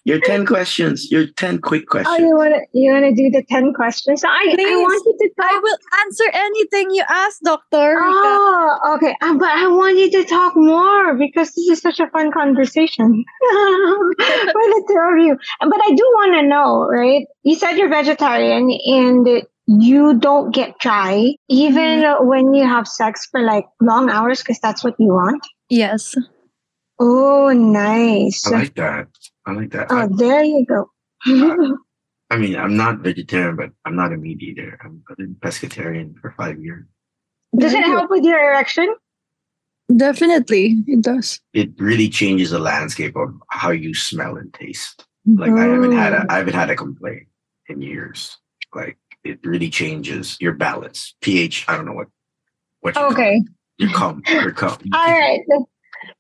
Your 0.05 0.21
ten 0.21 0.45
questions. 0.47 1.11
Your 1.11 1.27
ten 1.27 1.59
quick 1.59 1.87
questions. 1.89 2.09
Oh, 2.09 2.17
questions. 2.17 2.29
you 2.29 2.37
wanna 2.37 2.61
you 2.73 2.93
wanna 2.93 3.15
do 3.15 3.31
the 3.31 3.43
ten 3.49 3.73
questions? 3.73 4.23
I 4.25 4.29
I 4.29 4.55
Please. 4.55 4.77
want 4.77 5.03
you 5.07 5.17
to 5.19 5.43
I 5.43 5.61
will 5.63 5.79
answer 6.05 6.25
anything 6.33 6.91
you 6.91 7.05
ask, 7.09 7.41
Doctor. 7.43 8.01
Oh, 8.03 8.97
okay. 8.97 9.15
Uh, 9.21 9.35
but 9.35 9.49
I 9.49 9.67
want 9.69 9.99
you 9.99 10.11
to 10.11 10.25
talk 10.25 10.55
more 10.57 11.15
because 11.15 11.53
this 11.53 11.69
is 11.69 11.81
such 11.81 12.01
a 12.01 12.09
fun 12.09 12.33
conversation 12.33 13.25
for 13.41 14.65
the 14.75 14.85
two 14.89 15.01
of 15.13 15.27
you. 15.27 15.37
But 15.61 15.81
I 15.83 15.91
do 15.91 16.05
want 16.15 16.35
to 16.41 16.47
know, 16.47 16.87
right? 16.87 17.27
You 17.43 17.55
said 17.55 17.77
you're 17.77 17.89
vegetarian 17.89 18.71
and 18.87 19.43
you 19.67 20.19
don't 20.19 20.55
get 20.55 20.79
dry 20.79 21.35
even 21.49 22.05
when 22.21 22.53
you 22.53 22.65
have 22.65 22.87
sex 22.87 23.27
for 23.31 23.41
like 23.41 23.65
long 23.81 24.11
hours 24.11 24.41
because 24.41 24.61
that's 24.61 24.85
what 24.85 24.95
you 24.99 25.09
want. 25.09 25.43
Yes. 25.71 26.15
Oh, 27.01 27.51
nice. 27.53 28.47
I 28.47 28.51
like 28.51 28.75
that. 28.75 29.09
I 29.47 29.53
like 29.53 29.71
that. 29.73 29.89
oh, 29.91 30.09
there 30.17 30.43
you 30.43 30.65
go. 30.67 30.91
I, 31.27 31.57
uh, 31.61 31.77
I 32.31 32.37
mean, 32.39 32.57
I'm 32.57 32.77
not 32.77 33.01
vegetarian, 33.01 33.57
but 33.57 33.71
I'm 33.85 33.95
not 33.97 34.13
a 34.13 34.17
meat 34.17 34.43
eater. 34.43 34.79
I'm, 34.85 35.03
I've 35.11 35.17
been 35.17 35.37
pescatarian 35.41 36.19
for 36.21 36.33
five 36.37 36.59
years. 36.61 36.85
Does 37.57 37.73
it 37.73 37.77
There 37.77 37.87
you 37.87 37.93
go. 37.93 37.99
help 37.99 38.11
with 38.11 38.25
your 38.25 38.39
erection? 38.39 38.95
Definitely, 39.95 40.83
it 40.87 41.03
does. 41.03 41.41
It 41.53 41.71
really 41.79 42.09
changes 42.09 42.51
the 42.51 42.59
landscape 42.59 43.15
of 43.17 43.35
how 43.51 43.71
you 43.71 43.93
smell 43.95 44.37
and 44.37 44.53
taste. 44.55 45.05
Like 45.27 45.53
I 45.53 45.65
haven't 45.65 45.93
had 45.93 46.13
a 46.15 46.23
oh. 46.23 46.27
I 46.31 46.39
haven't 46.39 46.55
had 46.55 46.71
a 46.71 46.77
complaint 46.77 47.27
in 47.69 47.83
years. 47.83 48.37
Like 48.75 48.99
it 49.25 49.41
really 49.45 49.69
changes 49.71 50.37
your 50.41 50.55
balance. 50.55 51.15
pH. 51.21 51.67
I 51.69 51.77
don't 51.77 51.85
know 51.85 51.93
what 51.93 52.09
what 52.81 52.95
you 52.97 53.01
call 53.03 53.13
Okay. 53.13 53.37
it. 53.37 53.45
your 53.79 53.91
cum 53.91 54.23
your 54.27 54.53
cum. 54.53 54.79
All 54.95 55.11
right. 55.11 55.41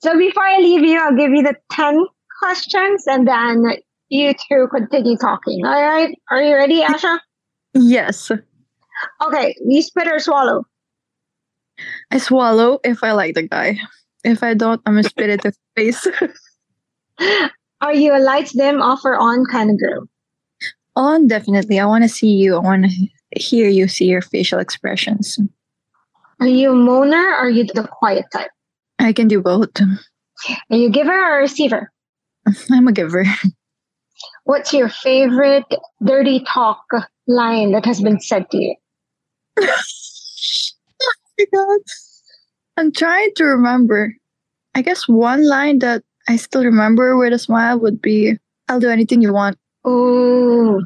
So 0.03 0.17
before 0.19 0.45
I 0.45 0.59
leave 0.59 0.85
you, 0.85 0.99
I'll 0.99 1.17
give 1.17 1.31
you 1.33 1.43
the 1.43 1.57
10 1.73 2.07
questions 2.43 3.05
and 3.07 3.27
then 3.27 3.65
you 4.09 4.33
two 4.35 4.69
continue 4.75 5.17
talking. 5.17 5.65
All 5.65 5.73
right. 5.83 6.17
Are 6.31 6.43
you 6.43 6.55
ready, 6.55 6.83
Asha? 6.83 7.19
Yes, 7.75 8.31
Okay. 9.23 9.55
You 9.67 9.83
spit 9.83 10.09
or 10.09 10.19
swallow. 10.19 10.65
I 12.11 12.19
swallow 12.19 12.79
if 12.85 13.03
I 13.03 13.13
like 13.13 13.35
the 13.35 13.49
guy. 13.49 13.79
If 14.23 14.43
I 14.43 14.55
don't, 14.55 14.81
I'm 14.87 14.95
gonna 14.95 15.03
spit 15.05 15.31
it 15.31 15.45
in 15.45 15.51
his 15.51 15.59
face. 15.77 16.07
Are 17.81 17.95
you 17.95 18.17
a 18.17 18.19
lights 18.21 18.53
dim, 18.53 18.81
off 18.81 19.05
or 19.05 19.17
on 19.17 19.45
kind 19.51 19.71
of 19.71 19.79
girl? 19.79 20.09
On 20.97 21.27
definitely. 21.27 21.81
I 21.81 21.87
want 21.87 22.05
to 22.05 22.09
see 22.09 22.29
you. 22.29 22.57
I 22.57 22.61
want 22.61 22.87
to 22.87 23.41
hear 23.41 23.69
you, 23.69 23.89
see 23.89 24.07
your 24.07 24.23
facial 24.23 24.61
expressions. 24.61 25.39
Are 26.41 26.47
you 26.47 26.71
a 26.71 26.75
moaner 26.75 27.15
or 27.33 27.47
are 27.47 27.51
you 27.51 27.65
the 27.65 27.87
quiet 27.87 28.27
type? 28.33 28.51
I 28.99 29.13
can 29.13 29.29
do 29.29 29.43
both. 29.43 29.71
Are 29.81 30.77
you 30.77 30.87
a 30.87 30.91
giver 30.91 31.13
or 31.13 31.39
a 31.39 31.43
receiver? 31.43 31.91
I'm 32.71 32.89
a 32.89 32.93
giver. 32.93 33.25
What's 34.45 34.73
your 34.73 34.89
favorite 34.89 35.67
dirty 36.05 36.45
talk 36.47 36.85
line 37.27 37.73
that 37.73 37.85
has 37.87 38.01
been 38.01 38.21
said 38.21 38.51
to 38.51 38.59
you? 38.59 38.75
Oh 41.03 41.13
my 41.39 41.47
God. 41.53 41.81
I'm 42.77 42.93
trying 42.93 43.31
to 43.37 43.45
remember. 43.45 44.15
I 44.75 44.83
guess 44.83 45.09
one 45.09 45.47
line 45.49 45.81
that 45.81 46.05
I 46.29 46.37
still 46.37 46.65
remember 46.65 47.17
with 47.17 47.33
a 47.33 47.39
smile 47.39 47.79
would 47.81 48.01
be 48.01 48.39
I'll 48.69 48.81
do 48.81 48.89
anything 48.89 49.21
you 49.21 49.33
want. 49.33 49.59
Oh, 49.85 50.83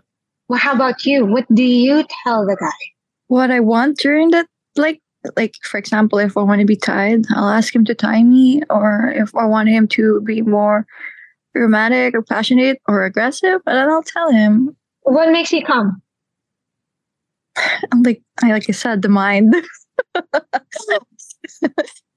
well, 0.49 0.59
how 0.59 0.75
about 0.75 1.05
you? 1.05 1.25
What 1.25 1.47
do 1.55 1.63
you 1.63 2.05
tell 2.25 2.45
the 2.47 2.57
guy? 2.59 2.93
What 3.29 3.51
I 3.51 3.61
want 3.61 3.99
during 3.99 4.31
that, 4.31 4.47
like, 4.77 5.01
like 5.37 5.55
for 5.63 5.79
example, 5.79 6.19
if 6.19 6.37
I 6.37 6.43
want 6.43 6.61
to 6.61 6.67
be 6.67 6.77
tied, 6.77 7.27
I'll 7.35 7.51
ask 7.51 7.75
him 7.75 7.85
to 7.85 7.95
tie 7.95 8.23
me, 8.23 8.63
or 8.71 9.13
if 9.15 9.35
I 9.37 9.45
want 9.45 9.69
him 9.69 9.87
to 9.89 10.21
be 10.23 10.41
more 10.43 10.87
romantic 11.55 12.15
or 12.15 12.23
passionate 12.23 12.81
or 12.89 13.05
aggressive, 13.05 13.61
and 13.67 13.77
then 13.77 13.89
I'll 13.91 14.03
tell 14.03 14.31
him. 14.31 14.77
What 15.03 15.31
makes 15.33 15.53
you 15.53 15.65
come? 15.65 16.01
I'm 17.93 18.03
like, 18.03 18.23
I 18.43 18.53
like 18.53 18.67
I 18.69 18.73
said, 18.73 19.03
the 19.03 19.09
mind. 19.09 19.55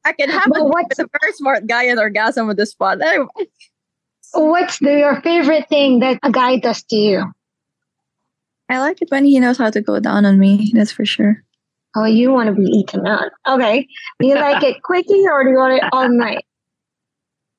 I 0.04 0.14
can 0.14 0.30
have 0.30 0.48
But 0.50 0.62
a, 0.62 0.64
what's- 0.66 1.00
a 1.00 1.06
very 1.22 1.34
smart 1.34 1.68
guy 1.68 1.84
an 1.84 2.00
orgasm 2.00 2.48
with 2.48 2.58
the 2.58 2.66
spot. 2.66 3.02
Anyway. 3.02 3.28
What's 4.34 4.80
the, 4.80 4.98
your 4.98 5.22
favorite 5.22 5.68
thing 5.68 6.00
that 6.00 6.20
a 6.24 6.32
guy 6.32 6.58
does 6.58 6.84
to 6.84 6.96
you? 6.96 7.24
I 8.70 8.80
like 8.80 9.02
it 9.02 9.12
when 9.12 9.26
he 9.26 9.40
knows 9.40 9.58
how 9.58 9.70
to 9.70 9.82
go 9.82 10.00
down 10.00 10.26
on 10.26 10.40
me. 10.40 10.72
That's 10.74 10.92
for 10.92 11.06
sure. 11.06 11.44
Oh, 11.98 12.06
you 12.06 12.32
want 12.32 12.48
to 12.48 12.54
be 12.56 12.64
eaten 12.70 13.06
up. 13.06 13.32
Okay. 13.48 13.86
You 14.22 14.36
like 14.36 14.64
it 14.70 14.82
quickie 14.84 15.26
or 15.28 15.44
do 15.44 15.50
you 15.50 15.58
want 15.58 15.74
it 15.84 15.90
all 15.92 16.08
night? 16.08 16.46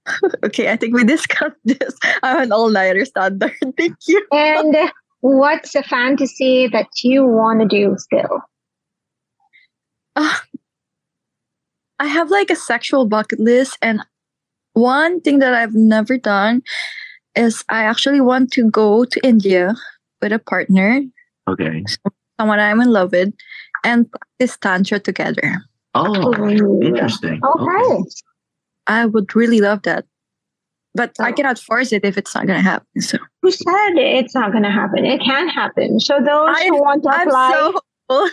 Okay, 0.45 0.71
I 0.71 0.77
think 0.77 0.95
we 0.95 1.05
discussed 1.05 1.57
this. 1.65 1.99
I'm 2.23 2.43
an 2.43 2.53
all-nighter 2.53 3.05
standard. 3.05 3.53
Thank 3.77 3.97
you. 4.07 4.27
And 4.33 4.77
what's 5.21 5.75
a 5.75 5.83
fantasy 5.83 6.69
that 6.69 6.89
you 7.05 7.25
want 7.27 7.61
to 7.61 7.69
do 7.69 7.95
still? 7.99 8.41
Ah, 10.17 10.43
I 11.99 12.07
have 12.07 12.31
like 12.31 12.51
a 12.51 12.57
sexual 12.57 13.07
bucket 13.07 13.39
list, 13.41 13.79
and 13.81 14.01
one 14.75 15.21
thing 15.21 15.39
that 15.39 15.55
I've 15.55 15.75
never 15.75 16.19
done 16.19 16.63
is 17.37 17.65
I 17.69 17.85
actually 17.85 18.21
want 18.21 18.53
to 18.53 18.71
go 18.71 19.05
to 19.05 19.21
India 19.27 19.75
with 20.21 20.33
a 20.33 20.39
partner, 20.39 21.03
Okay. 21.49 21.85
someone 22.39 22.61
I'm 22.61 22.81
in 22.81 22.91
love 22.91 23.13
with, 23.13 23.33
and 23.85 24.11
practice 24.11 24.59
tantra 24.59 24.99
together. 25.01 25.63
Oh, 25.95 26.35
Ooh. 26.35 26.81
interesting. 26.83 27.41
Okay. 27.43 28.05
I 28.87 29.07
would 29.07 29.35
really 29.37 29.61
love 29.61 29.83
that, 29.83 30.05
but 30.95 31.13
I 31.21 31.31
Oh. 31.31 31.33
cannot 31.33 31.59
force 31.59 31.93
it 31.93 32.05
if 32.05 32.17
it's 32.19 32.35
not 32.35 32.47
gonna 32.47 32.61
happen. 32.61 33.01
So 33.01 33.19
Who 33.43 33.51
said 33.51 33.91
it's 33.97 34.35
not 34.35 34.53
going 34.53 34.63
to 34.65 34.71
happen? 34.71 35.05
It 35.05 35.21
can 35.21 35.49
happen. 35.49 35.99
So 36.01 36.15
those 36.19 36.55
I- 36.57 36.67
who 36.69 36.81
want 36.81 37.03
to 37.05 37.11
I'm 37.11 37.29
apply, 37.29 37.51
so 37.53 37.81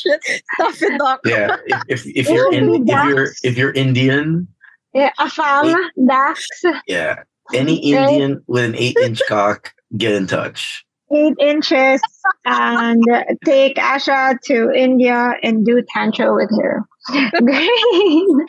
Shit. 0.00 0.20
Stop 0.54 0.74
it, 0.80 0.98
doc. 0.98 1.20
Yeah. 1.26 1.56
If, 1.88 2.06
if, 2.06 2.16
if 2.16 2.28
you're 2.30 2.52
in 2.54 2.88
if 2.88 3.04
you're 3.06 3.28
if 3.42 3.58
you're 3.58 3.72
Indian, 3.72 4.48
yeah, 4.94 5.10
Afam, 5.18 5.74
Dax, 6.06 6.46
yeah. 6.86 7.22
Any 7.52 7.76
Indian 7.92 8.42
with 8.46 8.64
an 8.64 8.74
eight 8.76 8.96
inch 9.02 9.20
cock, 9.28 9.74
get 9.96 10.12
in 10.14 10.26
touch. 10.26 10.86
Eight 11.12 11.34
inches, 11.40 12.00
and 12.44 13.02
take 13.44 13.76
Asha 13.76 14.38
to 14.46 14.70
India 14.72 15.34
and 15.42 15.64
do 15.66 15.82
tantra 15.94 16.34
with 16.34 16.50
her. 16.60 16.82
Great. 17.42 17.70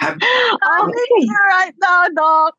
I'm 0.01 0.20
Okay. 0.89 1.20
here 1.20 1.45
right 1.49 1.74
now, 1.82 2.05
Doc. 2.16 2.55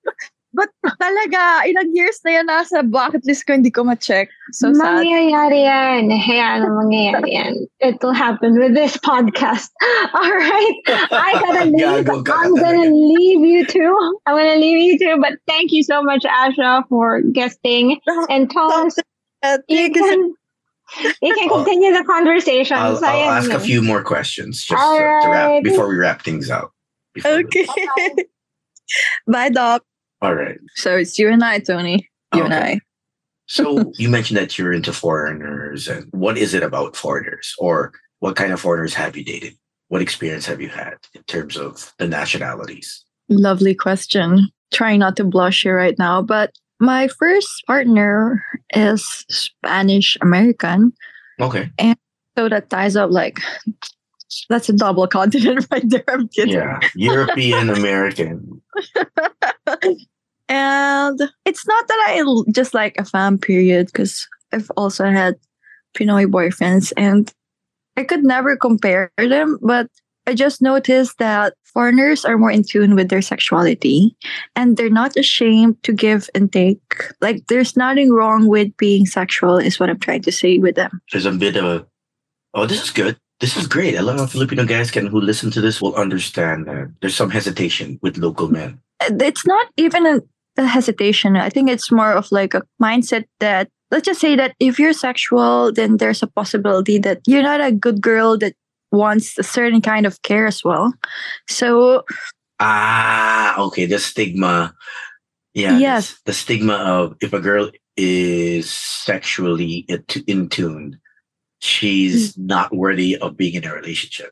But 0.55 0.68
talaga, 1.00 1.64
ilang 1.64 1.96
years 1.96 2.20
na 2.28 2.30
yan 2.36 2.46
nasa 2.53 2.84
bucket 2.84 3.24
list 3.24 3.48
ko, 3.48 3.57
hindi 3.57 3.70
ko 3.72 3.84
ma-check. 3.88 4.28
So 4.53 4.68
sad. 4.76 5.00
Mangyayari 5.00 5.64
yan. 5.64 6.12
Hayaan 6.12 6.68
ang 6.68 6.76
mangyayari 6.76 7.32
yan. 7.32 7.53
It'll 7.80 8.12
happen 8.12 8.61
with 8.61 8.76
this 8.76 9.00
podcast. 9.00 9.72
All 10.12 10.28
right. 10.28 10.76
I 11.09 11.30
gotta 11.40 11.64
leave. 11.72 12.05
Gago 12.05 12.20
ka 12.20 12.36
I'm 12.36 12.53
gonna 12.53 12.84
talaga. 12.84 12.92
leave 12.92 13.40
you 13.48 13.64
too. 13.64 13.96
I'm 14.28 14.36
gonna 14.36 14.61
leave 14.61 14.76
you 14.76 14.94
too. 15.00 15.16
But 15.24 15.40
thank 15.48 15.72
you 15.72 15.80
so 15.82 16.03
much, 16.05 16.20
Asha, 16.28 16.84
for 16.92 17.22
guesting. 17.32 17.96
And 18.28 18.53
Thomas, 18.53 19.00
Uh, 19.43 19.59
you 19.68 19.90
can 19.93 20.34
you 21.22 21.34
can 21.34 21.49
Oh. 21.51 21.57
continue 21.64 21.93
the 21.93 22.05
conversation. 22.05 22.76
I'll, 22.76 22.97
I'll 22.97 23.01
Sayang 23.03 23.26
ask 23.26 23.51
a 23.51 23.61
few 23.61 23.82
more 23.82 24.03
questions 24.03 24.64
just 24.64 24.80
All 24.82 24.97
to, 24.97 25.03
to 25.03 25.28
wrap 25.30 25.62
before 25.64 25.88
we 25.88 25.97
wrap 25.97 26.22
things 26.22 26.51
out. 26.51 26.72
Before 27.14 27.36
we- 27.36 27.45
Okay. 27.45 27.66
Bye, 29.26 29.49
Doc. 29.49 29.82
All 30.20 30.34
right. 30.34 30.59
So 30.76 30.97
it's 30.97 31.18
you 31.18 31.28
and 31.30 31.43
I, 31.43 31.59
Tony. 31.61 32.09
You 32.34 32.45
and 32.45 32.55
I. 32.55 32.80
So 33.47 33.93
you 33.99 34.09
mentioned 34.09 34.38
that 34.38 34.59
you're 34.59 34.72
into 34.72 34.93
foreigners, 34.93 35.88
and 35.88 36.07
what 36.12 36.36
is 36.38 36.55
it 36.55 36.62
about 36.62 36.95
foreigners, 36.97 37.55
or 37.59 37.93
what 38.20 38.36
kind 38.36 38.53
of 38.53 38.61
foreigners 38.61 38.95
have 38.95 39.16
you 39.16 39.24
dated? 39.24 39.55
What 39.88 40.03
experience 40.03 40.47
have 40.47 40.61
you 40.61 40.68
had 40.68 40.95
in 41.14 41.22
terms 41.24 41.57
of 41.57 41.93
the 41.99 42.07
nationalities? 42.07 43.05
Lovely 43.28 43.74
question. 43.74 44.49
Trying 44.72 45.01
not 45.01 45.16
to 45.16 45.24
blush 45.24 45.62
here 45.62 45.76
right 45.76 45.99
now, 45.99 46.22
but 46.22 46.53
my 46.83 47.07
first 47.07 47.64
partner 47.66 48.45
is 48.74 49.24
Spanish 49.30 50.18
American. 50.20 50.93
Okay. 51.41 51.70
And 51.78 51.97
so 52.37 52.49
that 52.49 52.70
ties 52.70 52.97
up 52.97 53.11
like 53.11 53.41
that's 54.49 54.68
a 54.68 54.72
double 54.72 55.07
continent 55.07 55.66
right 55.72 55.89
there. 55.89 56.05
I'm 56.09 56.28
kidding. 56.28 56.55
Yeah, 56.55 56.80
European 56.95 57.70
American. 57.70 58.61
And 60.49 61.18
it's 61.47 61.66
not 61.66 61.89
that 61.89 62.05
I 62.09 62.22
just 62.53 62.74
like 62.74 62.97
a 62.99 63.07
fan 63.07 63.39
period 63.39 63.87
because 63.87 64.28
I've 64.53 64.70
also 64.76 65.07
had 65.07 65.37
Pinoy 65.97 66.26
boyfriends 66.26 66.93
and 66.95 67.33
I 67.97 68.05
could 68.05 68.22
never 68.22 68.55
compare 68.59 69.11
them, 69.16 69.59
but 69.62 69.89
I 70.26 70.35
just 70.35 70.61
noticed 70.61 71.16
that 71.18 71.55
foreigners 71.73 72.25
are 72.25 72.39
more 72.39 72.51
in 72.51 72.62
tune 72.62 72.95
with 72.95 73.09
their 73.09 73.23
sexuality 73.23 74.16
and 74.57 74.77
they're 74.77 74.91
not 74.91 75.16
ashamed 75.16 75.83
to 75.83 75.93
give 75.93 76.29
and 76.35 76.53
take. 76.53 76.81
Like 77.20 77.47
there's 77.49 77.77
nothing 77.77 78.12
wrong 78.12 78.49
with 78.49 78.77
being 78.77 79.07
sexual 79.07 79.59
is 79.59 79.81
what 79.81 79.91
I'm 79.91 79.99
trying 79.99 80.23
to 80.23 80.33
say 80.33 80.59
with 80.59 80.77
them. 80.77 81.01
There's 81.11 81.27
a 81.27 81.33
bit 81.33 81.57
of 81.57 81.64
a, 81.64 81.87
oh, 82.55 82.66
this 82.66 82.83
is 82.83 82.91
good. 82.91 83.16
This 83.41 83.57
is 83.57 83.66
great. 83.66 83.97
A 83.97 84.03
lot 84.03 84.20
of 84.20 84.31
Filipino 84.31 84.64
guys 84.64 84.91
can 84.91 85.07
who 85.07 85.20
listen 85.20 85.51
to 85.53 85.61
this 85.61 85.83
will 85.83 85.97
understand 85.97 86.66
that 86.66 86.93
there's 87.01 87.16
some 87.16 87.31
hesitation 87.31 87.99
with 88.03 88.16
local 88.16 88.49
men. 88.49 88.79
it's 89.01 89.47
not 89.47 89.66
even 89.77 90.07
a, 90.07 90.20
a 90.59 90.66
hesitation. 90.66 91.37
I 91.37 91.49
think 91.49 91.68
it's 91.68 91.91
more 91.91 92.12
of 92.12 92.31
like 92.31 92.55
a 92.55 92.62
mindset 92.81 93.25
that 93.41 93.68
let's 93.91 94.07
just 94.07 94.20
say 94.20 94.37
that 94.37 94.55
if 94.61 94.79
you're 94.79 94.93
sexual, 94.93 95.73
then 95.73 95.97
there's 95.99 96.23
a 96.23 96.27
possibility 96.27 96.99
that 96.99 97.20
you're 97.27 97.43
not 97.43 97.61
a 97.61 97.73
good 97.73 98.01
girl 98.01 98.39
that 98.39 98.55
wants 98.93 99.38
a 99.38 99.43
certain 99.43 99.80
kind 99.80 100.07
of 100.07 100.20
care 100.22 100.47
as 100.47 100.62
well. 100.62 100.93
So 101.49 102.05
Ah, 102.61 103.59
okay. 103.59 103.86
The 103.86 103.99
stigma. 103.99 104.72
Yeah. 105.55 105.78
Yes. 105.78 106.20
The 106.26 106.32
stigma 106.32 106.74
of 106.74 107.16
if 107.20 107.32
a 107.32 107.40
girl 107.40 107.70
is 107.97 108.70
sexually 108.70 109.84
in- 110.26 110.49
tune, 110.49 110.99
she's 111.61 112.36
not 112.38 112.74
worthy 112.74 113.16
of 113.18 113.36
being 113.36 113.55
in 113.55 113.64
a 113.66 113.74
relationship 113.74 114.30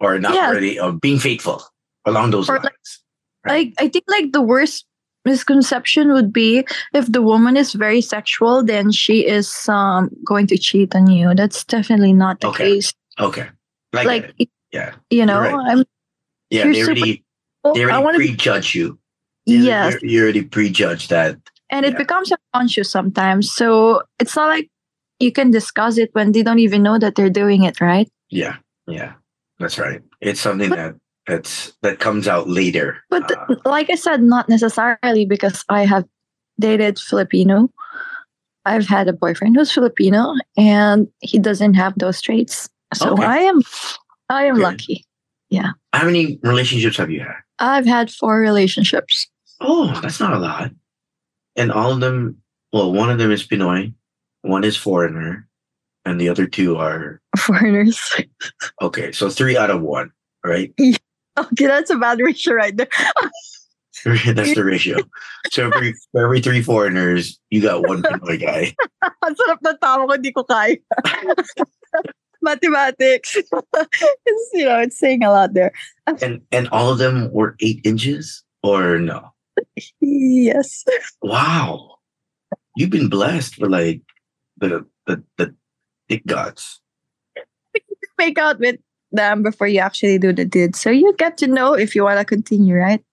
or 0.00 0.18
not 0.18 0.34
Yeah. 0.34 0.50
worthy 0.50 0.78
of 0.78 1.00
being 1.00 1.18
faithful 1.18 1.62
along 2.04 2.30
those 2.30 2.48
Or 2.50 2.58
lines. 2.58 3.00
like 3.46 3.72
I 3.78 3.88
think 3.88 4.04
like 4.08 4.32
the 4.32 4.42
worst 4.42 4.84
misconception 5.24 6.12
would 6.12 6.32
be 6.32 6.66
if 6.92 7.10
the 7.10 7.22
woman 7.22 7.56
is 7.56 7.72
very 7.72 8.00
sexual, 8.02 8.62
then 8.62 8.90
she 8.92 9.26
is 9.26 9.48
um 9.68 10.10
going 10.26 10.46
to 10.48 10.58
cheat 10.58 10.94
on 10.94 11.08
you. 11.08 11.34
That's 11.34 11.64
definitely 11.64 12.12
not 12.12 12.40
the 12.40 12.48
Okay. 12.48 12.74
case. 12.74 12.92
Okay. 13.18 13.48
I 13.94 14.02
like 14.04 14.48
yeah. 14.72 14.94
you 15.10 15.26
know, 15.26 15.40
right. 15.40 15.54
I'm 15.54 15.84
Yeah. 16.50 16.64
They 16.70 16.82
already 16.82 17.24
they 17.64 17.84
I 17.84 17.84
already 17.84 18.04
want 18.04 18.14
to 18.16 18.18
prejudge 18.18 18.74
you. 18.74 18.98
You- 19.46 19.64
yes, 19.64 19.96
You 20.02 20.22
already 20.22 20.42
prejudge 20.42 21.08
that. 21.08 21.36
and 21.70 21.84
it 21.84 21.92
yeah. 21.92 21.98
becomes 21.98 22.32
unconscious 22.32 22.90
sometimes. 22.90 23.50
So 23.52 24.02
it's 24.18 24.36
not 24.36 24.48
like 24.48 24.70
you 25.18 25.32
can 25.32 25.50
discuss 25.50 25.98
it 25.98 26.10
when 26.12 26.32
they 26.32 26.42
don't 26.42 26.58
even 26.58 26.82
know 26.82 26.98
that 26.98 27.14
they're 27.14 27.30
doing 27.30 27.62
it, 27.64 27.80
right? 27.80 28.08
Yeah. 28.30 28.56
Yeah. 28.86 29.14
That's 29.58 29.78
right. 29.78 30.02
It's 30.20 30.40
something 30.40 30.70
that 30.70 30.94
that's 31.26 31.72
that 31.82 32.00
comes 32.00 32.26
out 32.26 32.48
later. 32.48 32.98
But 33.10 33.28
th- 33.28 33.38
Uh, 33.48 33.54
like 33.64 33.90
I 33.90 33.94
said, 33.94 34.22
not 34.22 34.48
necessarily 34.48 35.24
because 35.26 35.64
I 35.68 35.84
have 35.86 36.04
dated 36.58 36.98
Filipino. 36.98 37.70
I've 38.64 38.86
had 38.86 39.08
a 39.08 39.12
boyfriend 39.12 39.56
who's 39.56 39.72
Filipino 39.72 40.34
and 40.56 41.08
he 41.20 41.38
doesn't 41.38 41.74
have 41.74 41.94
those 41.98 42.20
traits. 42.20 42.68
So 42.94 43.12
Okay. 43.14 43.24
I 43.24 43.38
am 43.38 43.60
I 44.28 44.44
am 44.46 44.56
Okay. 44.56 44.62
lucky. 44.62 44.96
Yeah. 45.50 45.72
How 45.92 46.04
many 46.06 46.38
relationships 46.42 46.96
have 46.96 47.10
you 47.10 47.20
had? 47.20 47.36
I've 47.58 47.86
had 47.86 48.10
four 48.10 48.40
relationships. 48.40 49.28
Oh, 49.60 49.92
that's 50.00 50.18
not 50.20 50.32
a 50.32 50.38
lot. 50.38 50.70
And 51.56 51.70
all 51.70 51.92
of 51.92 52.00
them, 52.00 52.40
well, 52.72 52.92
one 52.92 53.10
of 53.10 53.18
them 53.18 53.30
is 53.30 53.46
Pinoy, 53.46 53.92
one 54.40 54.64
is 54.64 54.76
foreigner, 54.76 55.46
and 56.04 56.20
the 56.20 56.28
other 56.28 56.46
two 56.46 56.76
are 56.76 57.20
Foreigners. 57.38 58.00
okay. 58.80 59.12
So 59.12 59.28
three 59.28 59.56
out 59.56 59.70
of 59.70 59.82
one, 59.82 60.10
right? 60.44 60.72
okay, 61.38 61.66
that's 61.66 61.90
a 61.90 61.96
bad 61.96 62.18
ratio 62.20 62.54
right 62.54 62.76
there. 62.76 62.88
that's 64.34 64.54
the 64.54 64.64
ratio. 64.64 64.98
So 65.52 65.66
every 65.68 65.94
for 66.10 66.24
every 66.24 66.40
three 66.40 66.62
foreigners, 66.62 67.38
you 67.50 67.60
got 67.60 67.84
one 67.84 68.02
Pinoy 68.08 68.40
guy. 68.40 68.74
Ang 69.22 69.36
sarap 69.36 69.60
ng 69.62 69.78
tama 69.78 70.08
ko, 70.08 70.12
hindi 70.16 70.32
ko 70.32 70.42
kaya. 70.48 70.80
Mathematics. 72.42 73.36
it's, 73.74 74.50
you 74.52 74.64
know, 74.64 74.80
it's 74.80 74.98
saying 74.98 75.22
a 75.22 75.30
lot 75.30 75.54
there. 75.54 75.72
Um, 76.06 76.16
and 76.20 76.42
and 76.50 76.68
all 76.68 76.90
of 76.90 76.98
them 76.98 77.30
were 77.32 77.56
eight 77.60 77.80
inches 77.84 78.42
or 78.62 78.98
no? 78.98 79.32
Yes. 80.00 80.84
Wow. 81.22 81.96
You've 82.76 82.90
been 82.90 83.08
blessed 83.08 83.56
for 83.56 83.68
like 83.68 84.02
the 84.58 84.86
the 85.06 85.22
the 85.36 85.54
dick 86.08 86.26
gods. 86.26 86.80
Make 88.18 88.38
out 88.38 88.58
with 88.58 88.76
them 89.10 89.42
before 89.42 89.66
you 89.66 89.80
actually 89.80 90.18
do 90.18 90.32
the 90.32 90.44
deed. 90.44 90.76
So 90.76 90.90
you 90.90 91.14
get 91.18 91.36
to 91.38 91.46
know 91.46 91.74
if 91.74 91.94
you 91.94 92.04
want 92.04 92.18
to 92.18 92.24
continue, 92.24 92.76
right? 92.76 93.04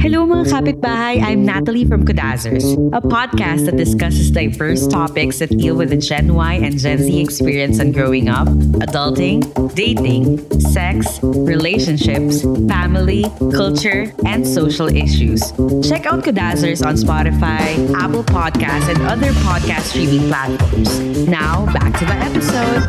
Hello 0.00 0.24
mga 0.24 0.48
kapitbahay, 0.48 1.20
I'm 1.20 1.44
Natalie 1.44 1.84
from 1.84 2.08
Kodazers, 2.08 2.64
a 2.96 3.04
podcast 3.04 3.68
that 3.68 3.76
discusses 3.76 4.32
diverse 4.32 4.88
topics 4.88 5.44
that 5.44 5.52
deal 5.52 5.76
with 5.76 5.92
the 5.92 6.00
Gen 6.00 6.32
Y 6.32 6.54
and 6.56 6.72
Gen 6.80 7.04
Z 7.04 7.12
experience 7.20 7.76
on 7.84 7.92
growing 7.92 8.32
up, 8.32 8.48
adulting, 8.80 9.44
dating, 9.76 10.40
sex, 10.72 11.20
relationships, 11.20 12.40
family, 12.64 13.28
culture, 13.52 14.08
and 14.24 14.48
social 14.48 14.88
issues. 14.88 15.52
Check 15.84 16.08
out 16.08 16.24
Kodazers 16.24 16.80
on 16.80 16.96
Spotify, 16.96 17.76
Apple 17.92 18.24
Podcasts, 18.24 18.88
and 18.88 19.04
other 19.04 19.36
podcast 19.44 19.92
streaming 19.92 20.32
platforms. 20.32 20.96
Now, 21.28 21.68
back 21.76 21.92
to 22.00 22.08
the 22.08 22.16
episode. 22.24 22.88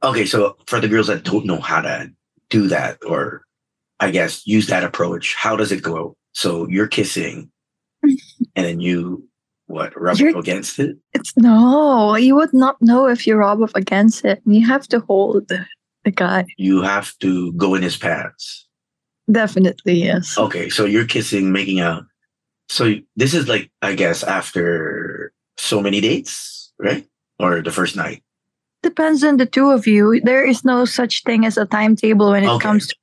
Okay, 0.00 0.24
so 0.24 0.56
for 0.64 0.80
the 0.80 0.88
girls 0.88 1.08
that 1.08 1.24
don't 1.24 1.44
know 1.44 1.60
how 1.60 1.80
to 1.84 2.08
do 2.50 2.68
that 2.68 2.98
or 3.06 3.42
I 4.00 4.10
guess 4.10 4.46
use 4.46 4.66
that 4.68 4.84
approach, 4.84 5.34
how 5.34 5.56
does 5.56 5.72
it 5.72 5.82
go? 5.82 6.16
So 6.32 6.68
you're 6.68 6.88
kissing 6.88 7.50
and 8.02 8.16
then 8.54 8.80
you 8.80 9.26
what 9.66 9.98
rub 9.98 10.18
You're- 10.18 10.38
against 10.38 10.78
it? 10.78 10.96
It's 11.12 11.34
no, 11.36 12.16
you 12.16 12.34
would 12.36 12.52
not 12.52 12.76
know 12.82 13.08
if 13.08 13.26
you 13.26 13.34
rub 13.36 13.62
up 13.62 13.74
against 13.74 14.24
it. 14.24 14.42
You 14.44 14.66
have 14.66 14.86
to 14.88 15.00
hold 15.00 15.48
the, 15.48 15.64
the 16.04 16.10
guy. 16.10 16.44
You 16.58 16.82
have 16.82 17.16
to 17.20 17.52
go 17.54 17.74
in 17.74 17.82
his 17.82 17.96
pants. 17.96 18.68
Definitely, 19.30 20.04
yes. 20.04 20.36
Okay, 20.36 20.68
so 20.68 20.84
you're 20.84 21.06
kissing, 21.06 21.50
making 21.50 21.80
out. 21.80 22.04
So 22.68 22.94
this 23.16 23.32
is 23.32 23.48
like 23.48 23.70
I 23.80 23.94
guess 23.94 24.22
after 24.22 25.32
so 25.56 25.80
many 25.80 26.00
dates, 26.02 26.72
right? 26.78 27.06
Or 27.38 27.62
the 27.62 27.72
first 27.72 27.96
night. 27.96 28.22
Depends 28.84 29.24
on 29.24 29.38
the 29.38 29.46
two 29.46 29.70
of 29.70 29.86
you. 29.86 30.20
There 30.20 30.44
is 30.44 30.62
no 30.62 30.84
such 30.84 31.22
thing 31.24 31.46
as 31.46 31.56
a 31.56 31.64
timetable 31.64 32.30
when 32.30 32.44
it 32.44 32.48
Okay. 32.50 32.62
comes 32.62 32.86
to 32.88 32.94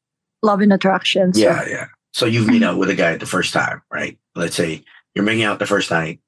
love 0.44 0.62
and 0.62 0.72
attraction. 0.72 1.34
So 1.34 1.42
Yeah, 1.42 1.66
yeah. 1.68 1.86
So 2.14 2.28
you've 2.28 2.46
made 2.48 2.62
out 2.62 2.78
with 2.78 2.90
a 2.92 2.96
guy 2.96 3.18
the 3.18 3.26
first 3.26 3.52
time, 3.52 3.82
right? 3.92 4.18
Let's 4.36 4.56
say 4.56 4.84
you're 5.16 5.26
making 5.26 5.44
out 5.44 5.58
the 5.58 5.66
first 5.66 5.90
night, 5.90 6.20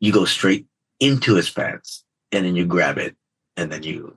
you 0.00 0.10
go 0.10 0.24
straight 0.24 0.66
into 1.00 1.34
his 1.34 1.50
pants 1.50 2.02
and 2.32 2.46
then 2.46 2.56
you 2.56 2.64
grab 2.64 2.96
it 2.96 3.14
and 3.58 3.70
then 3.70 3.82
you 3.82 4.16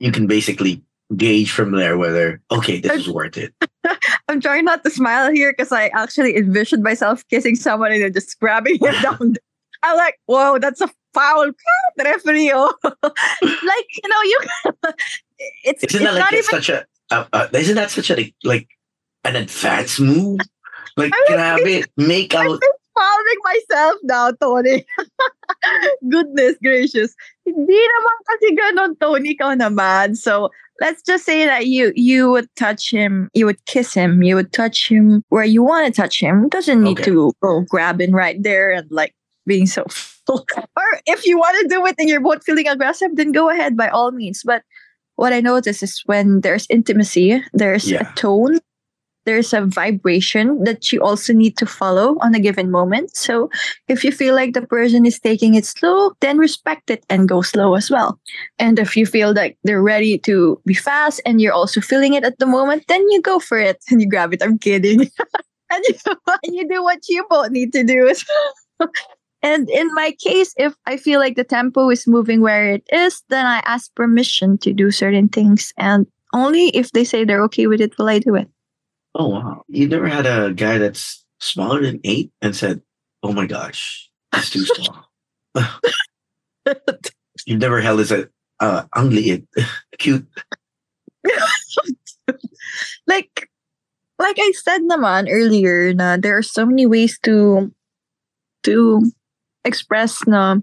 you 0.00 0.12
can 0.12 0.26
basically 0.26 0.82
gauge 1.16 1.50
from 1.50 1.72
there 1.72 1.96
whether 1.96 2.40
okay, 2.50 2.78
this 2.78 2.92
is 3.00 3.08
worth 3.08 3.38
it. 3.38 3.54
I'm 4.28 4.40
trying 4.40 4.66
not 4.66 4.84
to 4.84 4.90
smile 4.90 5.32
here 5.32 5.50
because 5.52 5.72
I 5.72 5.88
actually 5.88 6.36
envisioned 6.36 6.82
myself 6.82 7.26
kissing 7.28 7.56
someone 7.56 7.90
and 7.92 8.02
then 8.02 8.12
just 8.12 8.38
grabbing 8.38 8.78
him 8.80 8.94
down. 9.02 9.34
I'm 9.82 9.96
like, 9.96 10.20
whoa, 10.26 10.58
that's 10.58 10.80
a 10.82 10.90
foul 11.14 11.50
referee. 11.98 12.52
Oh. 12.54 12.72
like, 12.84 13.88
you 13.94 14.08
know, 14.08 14.22
you 14.24 14.38
it's, 15.64 15.84
Isn't 15.84 16.02
it's 16.02 16.04
that 16.04 16.14
like 16.14 16.20
not 16.20 16.32
even 16.32 16.44
such 16.44 16.68
a 16.68 16.84
uh, 17.10 17.24
uh, 17.32 17.48
isn't 17.52 17.74
that 17.76 17.90
such 17.90 18.10
a 18.10 18.32
like 18.44 18.68
an 19.24 19.36
advanced 19.36 20.00
move? 20.00 20.40
Like 20.96 21.12
can 21.26 21.38
I 21.38 21.54
was 21.54 21.62
grab 21.62 21.66
it, 21.66 21.90
make 21.96 22.34
I'm 22.34 22.52
out. 22.52 22.60
following 22.94 23.40
myself 23.44 23.94
now, 24.04 24.30
Tony. 24.40 24.84
Goodness 26.10 26.56
gracious. 26.62 27.14
Hindi 27.44 27.74
naman 27.78 28.16
kasi 28.26 28.46
ganun, 28.56 28.90
Tony, 29.00 29.34
ikaw 29.34 29.54
naman. 29.58 30.16
So, 30.16 30.50
let's 30.80 31.02
just 31.02 31.24
say 31.24 31.46
that 31.46 31.66
you 31.66 31.92
you 31.94 32.30
would 32.30 32.48
touch 32.56 32.90
him, 32.92 33.28
you 33.34 33.46
would 33.46 33.64
kiss 33.66 33.94
him, 33.94 34.22
you 34.22 34.34
would 34.34 34.52
touch 34.52 34.88
him 34.88 35.22
where 35.28 35.44
you 35.44 35.62
want 35.62 35.86
to 35.86 35.92
touch 35.92 36.20
him. 36.20 36.48
Doesn't 36.48 36.82
need 36.82 36.98
Okay. 37.00 37.10
to 37.10 37.32
go 37.42 37.62
grabbing 37.68 38.12
right 38.12 38.40
there 38.42 38.70
and 38.70 38.90
like 38.90 39.14
being 39.46 39.66
so 39.66 39.84
or 40.76 40.88
if 41.06 41.26
you 41.26 41.38
want 41.38 41.56
to 41.62 41.68
do 41.74 41.84
it 41.86 41.96
and 41.98 42.08
you're 42.08 42.20
both 42.20 42.44
feeling 42.44 42.68
aggressive, 42.68 43.10
then 43.14 43.32
go 43.32 43.50
ahead 43.50 43.76
by 43.76 43.88
all 43.88 44.12
means. 44.12 44.42
But 44.44 44.62
what 45.16 45.32
I 45.32 45.40
notice 45.40 45.82
is 45.82 46.02
when 46.06 46.40
there's 46.40 46.66
intimacy, 46.70 47.42
there's 47.52 47.90
Yeah. 47.90 48.08
a 48.10 48.14
tone, 48.14 48.58
there's 49.26 49.52
a 49.52 49.60
vibration 49.66 50.64
that 50.64 50.90
you 50.92 51.02
also 51.02 51.32
need 51.34 51.56
to 51.58 51.66
follow 51.66 52.16
on 52.22 52.34
a 52.34 52.40
given 52.40 52.70
moment. 52.70 53.14
So 53.14 53.50
if 53.86 54.02
you 54.02 54.12
feel 54.12 54.34
like 54.34 54.54
the 54.54 54.62
person 54.66 55.04
is 55.04 55.20
taking 55.20 55.54
it 55.54 55.66
slow, 55.66 56.12
then 56.20 56.38
respect 56.38 56.90
it 56.90 57.04
and 57.10 57.28
go 57.28 57.42
slow 57.42 57.74
as 57.74 57.90
well. 57.90 58.18
And 58.58 58.78
if 58.78 58.96
you 58.96 59.04
feel 59.04 59.34
like 59.34 59.58
they're 59.62 59.82
ready 59.82 60.18
to 60.20 60.58
be 60.64 60.74
fast 60.74 61.20
and 61.26 61.38
you're 61.40 61.52
also 61.52 61.80
feeling 61.82 62.14
it 62.14 62.24
at 62.24 62.38
the 62.38 62.46
moment, 62.46 62.84
then 62.88 63.02
you 63.10 63.20
go 63.20 63.38
for 63.38 63.58
it 63.58 63.76
and 63.90 64.00
you 64.02 64.08
grab 64.08 64.32
it. 64.32 64.42
I'm 64.42 64.58
kidding. 64.58 65.00
and, 65.70 65.84
you, 65.86 65.94
and 66.42 66.54
you 66.56 66.66
do 66.66 66.82
what 66.82 67.00
you 67.08 67.24
both 67.28 67.50
need 67.50 67.72
to 67.74 67.84
do. 67.84 68.14
And 69.42 69.70
in 69.70 69.92
my 69.94 70.14
case, 70.20 70.54
if 70.56 70.74
I 70.86 70.96
feel 70.96 71.18
like 71.18 71.36
the 71.36 71.44
tempo 71.44 71.88
is 71.90 72.06
moving 72.06 72.40
where 72.40 72.66
it 72.66 72.84
is, 72.92 73.22
then 73.28 73.46
I 73.46 73.62
ask 73.64 73.94
permission 73.94 74.58
to 74.58 74.72
do 74.72 74.90
certain 74.90 75.28
things. 75.28 75.72
And 75.78 76.06
only 76.34 76.68
if 76.68 76.92
they 76.92 77.04
say 77.04 77.24
they're 77.24 77.42
okay 77.44 77.66
with 77.66 77.80
it 77.80 77.96
will 77.98 78.08
I 78.08 78.18
do 78.18 78.34
it. 78.34 78.48
Oh 79.14 79.28
wow. 79.28 79.64
You 79.68 79.88
never 79.88 80.08
had 80.08 80.26
a 80.26 80.52
guy 80.52 80.78
that's 80.78 81.24
smaller 81.40 81.82
than 81.82 82.00
eight 82.04 82.30
and 82.42 82.54
said, 82.54 82.82
Oh 83.22 83.32
my 83.32 83.46
gosh, 83.46 84.10
it's 84.34 84.50
too 84.50 84.64
small. 84.64 85.06
You've 87.46 87.60
never 87.60 87.80
held 87.80 88.00
as 88.00 88.12
a 88.12 88.28
uh 88.60 88.84
ang 88.94 89.10
liit. 89.10 89.46
Cute. 89.98 90.26
like 93.06 93.48
like 94.18 94.36
I 94.38 94.52
said 94.52 94.82
naman 94.82 95.28
earlier 95.32 95.92
na 95.94 96.16
there 96.16 96.36
are 96.36 96.44
so 96.44 96.64
many 96.64 96.86
ways 96.86 97.18
to 97.24 97.72
to 98.64 99.02
express 99.64 100.26
na 100.26 100.56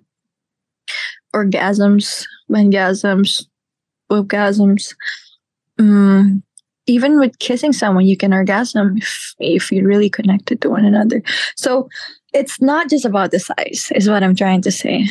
orgasms, 1.36 2.26
mangasms, 2.50 3.45
orgasms. 4.12 4.95
Mm, 5.80 6.41
even 6.88 7.20
with 7.20 7.38
kissing 7.39 7.74
someone, 7.74 8.06
you 8.06 8.18
can 8.18 8.34
orgasm 8.34 8.98
if, 8.98 9.36
if 9.39 9.72
you're 9.72 9.88
really 9.88 10.10
connected 10.10 10.62
to 10.62 10.70
one 10.70 10.86
another. 10.86 11.22
So 11.56 11.89
it's 12.34 12.62
not 12.62 12.89
just 12.89 13.06
about 13.06 13.32
the 13.32 13.39
size, 13.39 13.91
is 13.93 14.10
what 14.10 14.24
I'm 14.24 14.36
trying 14.36 14.62
to 14.64 14.72
say. 14.72 15.08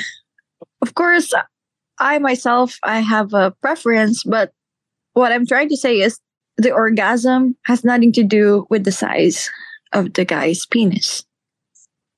Of 0.82 0.94
course, 0.94 1.32
I 1.98 2.18
myself 2.18 2.78
I 2.82 3.00
have 3.00 3.34
a 3.34 3.52
preference, 3.62 4.24
but 4.24 4.52
what 5.12 5.32
I'm 5.32 5.46
trying 5.46 5.68
to 5.70 5.76
say 5.76 6.00
is 6.00 6.18
the 6.56 6.72
orgasm 6.72 7.56
has 7.64 7.84
nothing 7.84 8.12
to 8.12 8.24
do 8.24 8.66
with 8.70 8.84
the 8.84 8.92
size 8.92 9.50
of 9.92 10.14
the 10.14 10.24
guy's 10.24 10.66
penis. 10.66 11.24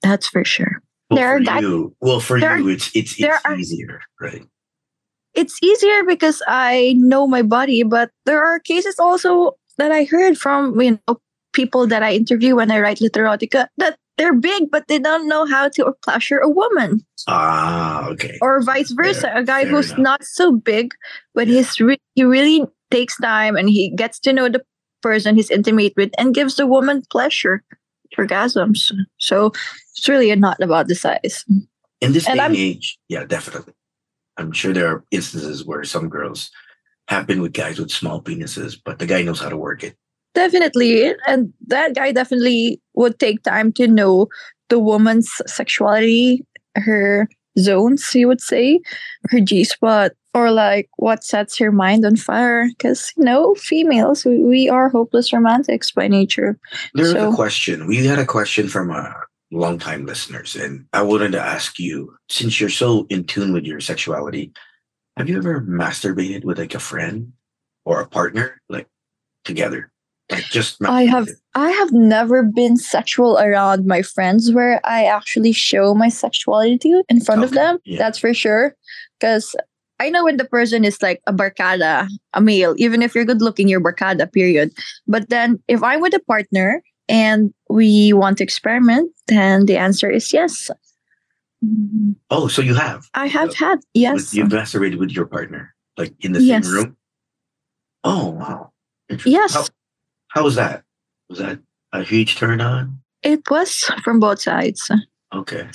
That's 0.03 0.29
for 0.29 0.45
sure. 0.45 0.83
Well, 1.11 1.17
There 1.17 1.29
are 1.35 1.39
for 1.39 1.45
guys- 1.45 1.63
you, 1.63 1.97
well, 2.01 2.21
for 2.21 2.41
there 2.41 2.59
you, 2.59 2.69
it's 2.69 2.91
it's 2.95 3.19
it's 3.19 3.45
are- 3.45 3.57
easier, 3.57 4.01
right? 4.21 4.43
It's 5.35 5.57
easier 5.63 6.05
because 6.05 6.43
I 6.49 6.95
know 6.99 7.27
my 7.27 7.43
body, 7.43 7.83
but 7.83 8.11
there 8.27 8.43
are 8.45 8.59
cases 8.59 8.99
also 8.99 9.57
that 9.79 9.93
I 9.93 10.05
heard 10.05 10.37
from 10.37 10.79
you 10.81 10.99
know 11.07 11.21
people 11.55 11.87
that 11.87 12.03
I 12.03 12.13
interview 12.13 12.57
when 12.57 12.71
I 12.71 12.81
write 12.81 12.99
literotica 12.99 13.69
that 13.79 13.97
they're 14.19 14.35
big 14.35 14.69
but 14.71 14.89
they 14.89 14.99
don't 14.99 15.29
know 15.29 15.47
how 15.47 15.69
to 15.71 15.95
pleasure 16.05 16.39
a 16.43 16.51
woman 16.51 17.01
Ah, 17.29 18.09
okay. 18.11 18.37
or 18.43 18.61
vice 18.63 18.91
versa. 18.91 19.31
Fair- 19.31 19.39
a 19.39 19.45
guy 19.45 19.65
who's 19.65 19.91
enough. 19.93 20.21
not 20.21 20.25
so 20.25 20.53
big, 20.53 20.93
but 21.35 21.47
he's 21.49 21.79
re- 21.81 22.03
he 22.17 22.25
really 22.25 22.67
takes 22.91 23.17
time 23.17 23.55
and 23.57 23.71
he 23.71 23.91
gets 23.95 24.19
to 24.21 24.33
know 24.33 24.49
the 24.51 24.61
person 25.03 25.37
he's 25.37 25.51
intimate 25.51 25.95
with 25.97 26.11
and 26.19 26.35
gives 26.35 26.57
the 26.57 26.67
woman 26.67 27.03
pleasure, 27.11 27.63
orgasms. 28.17 28.93
So 29.19 29.53
it's 29.97 30.09
really 30.09 30.35
not 30.37 30.61
about 30.61 30.89
the 30.89 30.95
size. 30.95 31.45
In 32.01 32.13
this 32.13 32.27
and 32.29 32.37
day 32.37 32.43
I'm- 32.43 32.55
age, 32.57 32.99
yeah, 33.09 33.25
definitely. 33.25 33.75
I'm 34.37 34.53
sure 34.53 34.73
there 34.73 34.87
are 34.87 35.05
instances 35.11 35.67
where 35.67 35.83
some 35.83 36.09
girls 36.09 36.51
have 37.09 37.27
been 37.27 37.43
with 37.43 37.53
guys 37.55 37.81
with 37.81 37.91
small 37.91 38.23
penises, 38.23 38.79
but 38.85 39.01
the 39.01 39.07
guy 39.07 39.23
knows 39.23 39.41
how 39.41 39.49
to 39.49 39.57
work 39.57 39.83
it. 39.83 39.97
Definitely, 40.35 41.13
and 41.27 41.53
that 41.67 41.95
guy 41.97 42.13
definitely 42.13 42.81
would 42.95 43.19
take 43.19 43.43
time 43.43 43.73
to 43.73 43.89
know 43.89 44.29
the 44.69 44.79
woman's 44.79 45.29
sexuality, 45.47 46.47
her 46.77 47.29
zones, 47.59 48.15
you 48.15 48.29
would 48.29 48.41
say, 48.41 48.81
her 49.31 49.41
G 49.41 49.65
spot, 49.65 50.13
or 50.35 50.51
like 50.51 50.89
what 50.97 51.25
sets 51.25 51.59
her 51.59 51.73
mind 51.73 52.05
on 52.05 52.17
fire. 52.17 52.69
Because 52.69 53.13
you 53.17 53.25
know, 53.25 53.55
females, 53.55 54.25
we, 54.25 54.43
we 54.43 54.69
are 54.69 54.89
hopeless 54.89 55.33
romantics 55.33 55.91
by 55.91 56.09
nature. 56.09 56.59
There's 56.95 57.13
a 57.13 57.33
question. 57.33 57.87
We 57.87 58.05
had 58.07 58.19
a 58.19 58.27
question 58.27 58.69
from 58.69 58.91
uh, 58.91 59.13
longtime 59.51 60.07
listeners, 60.07 60.57
and 60.57 60.87
I 60.93 61.03
wanted 61.03 61.33
to 61.33 61.41
ask 61.41 61.79
you, 61.79 62.15
since 62.29 62.61
you're 62.61 62.71
so 62.71 63.07
in 63.11 63.25
tune 63.25 63.53
with 63.53 63.65
your 63.65 63.81
sexuality, 63.81 64.53
have 65.17 65.29
you 65.29 65.37
ever 65.39 65.61
masturbated 65.63 66.45
with 66.45 66.59
like 66.59 66.75
a 66.75 66.81
friend 66.81 67.33
or 67.85 68.01
a 68.01 68.09
partner, 68.09 68.61
like 68.69 68.87
together? 69.45 69.91
Like 70.31 70.45
just 70.51 70.77
I 70.85 71.05
have? 71.05 71.29
I 71.55 71.71
have 71.71 71.93
never 71.93 72.43
been 72.43 72.77
sexual 72.77 73.39
around 73.39 73.87
my 73.87 74.03
friends 74.03 74.53
where 74.53 74.81
I 74.85 75.05
actually 75.05 75.53
show 75.53 75.95
my 75.95 76.09
sexuality 76.11 76.93
in 77.09 77.21
front 77.21 77.45
of 77.45 77.53
them. 77.53 77.79
yeah. 77.85 77.99
That's 77.99 78.19
for 78.19 78.35
sure. 78.35 78.75
Because 79.19 79.57
I 79.99 80.11
know 80.11 80.25
when 80.25 80.37
the 80.37 80.45
person 80.45 80.85
is 80.85 81.01
like 81.03 81.21
a 81.27 81.33
barcada, 81.33 82.07
a 82.35 82.41
male, 82.41 82.75
even 82.79 83.03
if 83.03 83.15
you're 83.15 83.25
good 83.25 83.41
looking, 83.43 83.69
you're 83.69 83.81
barcada, 83.81 84.31
period. 84.33 84.71
But 85.07 85.29
then 85.31 85.61
if 85.67 85.83
I'm 85.83 86.01
with 86.01 86.15
a 86.15 86.21
partner 86.21 86.83
and 87.09 87.53
we 87.71 88.13
want 88.13 88.39
to 88.39 88.45
experiment, 88.45 89.11
then 89.29 89.65
the 89.67 89.77
answer 89.79 90.11
is 90.11 90.33
yes. 90.33 90.71
Oh, 92.31 92.47
so 92.49 92.63
you 92.63 92.75
have? 92.75 93.09
I 93.15 93.27
have 93.27 93.49
Uh, 93.51 93.55
had, 93.55 93.79
yes. 93.95 94.33
You've 94.35 94.49
masturbated 94.49 94.99
with 94.99 95.11
your 95.11 95.27
partner, 95.27 95.75
like 95.97 96.15
in 96.21 96.33
the 96.33 96.41
Yes. 96.43 96.65
same 96.67 96.73
room? 96.75 96.97
Oh, 98.05 98.29
wow. 98.31 98.73
Yes. 99.25 99.55
How, 99.55 99.65
how 100.39 100.45
was 100.45 100.55
that? 100.55 100.85
Was 101.29 101.39
that 101.41 101.59
a 101.93 102.05
huge 102.05 102.37
turn 102.37 102.61
on? 102.61 103.01
It 103.25 103.43
was 103.51 103.91
from 104.05 104.21
both 104.21 104.41
sides. 104.41 104.89
Okay. 105.35 105.69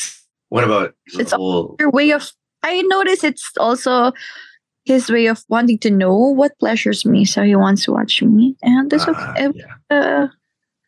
What 0.47 0.63
about 0.63 0.95
the 1.13 1.19
It's 1.19 1.33
whole? 1.33 1.75
your 1.79 1.91
way 1.91 2.11
of 2.11 2.31
I 2.63 2.81
notice 2.83 3.25
it's 3.25 3.51
also 3.59 4.13
his 4.85 5.09
way 5.09 5.25
of 5.27 5.43
wanting 5.49 5.79
to 5.79 5.91
know 5.91 6.15
what 6.15 6.57
pleasures 6.59 7.05
me. 7.05 7.25
So 7.25 7.43
he 7.43 7.57
wants 7.57 7.83
to 7.85 7.91
watch 7.91 8.21
me. 8.23 8.55
And 8.63 8.91
it's 8.93 9.03
Ah, 9.05 9.33
a, 9.37 9.51
yeah. 9.53 9.75
a 9.89 10.29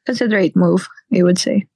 considerate 0.05 0.55
move, 0.55 0.87
I 1.13 1.23
would 1.23 1.37
say. 1.37 1.67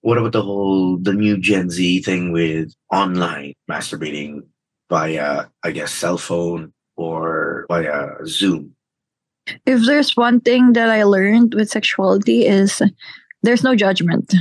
What 0.00 0.18
about 0.18 0.32
the 0.32 0.42
whole 0.42 0.98
the 0.98 1.12
new 1.12 1.38
Gen 1.38 1.70
Z 1.70 2.02
thing 2.02 2.32
with 2.32 2.74
online 2.92 3.54
masturbating 3.70 4.42
via, 4.90 5.46
I 5.62 5.70
guess, 5.70 5.92
cell 5.94 6.18
phone 6.18 6.72
or 6.96 7.66
via 7.70 8.18
Zoom? 8.26 8.74
If 9.64 9.86
there's 9.86 10.16
one 10.16 10.40
thing 10.40 10.72
that 10.72 10.90
I 10.90 11.04
learned 11.04 11.54
with 11.54 11.70
sexuality 11.70 12.46
is 12.46 12.82
there's 13.42 13.62
no 13.62 13.74
judgment 13.74 14.34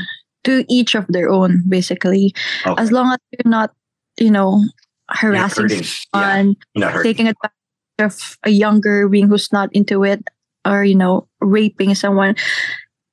to 0.46 0.66
each 0.70 0.96
of 0.96 1.06
their 1.10 1.30
own, 1.30 1.64
basically. 1.68 2.34
Okay. 2.66 2.82
As 2.82 2.92
long 2.92 3.12
as 3.12 3.20
you're 3.32 3.52
not, 3.52 3.72
you 4.20 4.32
know, 4.32 4.64
harassing. 5.10 5.70
Yeah, 5.70 5.82
someone, 6.14 6.56
hurting. 6.76 7.04
taking 7.04 7.28
advantage 7.28 7.52
of 8.00 8.38
a 8.44 8.50
younger 8.50 9.08
being 9.08 9.28
who's 9.28 9.52
not 9.52 9.70
into 9.74 10.04
it 10.04 10.24
or 10.66 10.84
you 10.84 10.96
know 10.96 11.28
raping 11.40 11.96
someone 11.96 12.36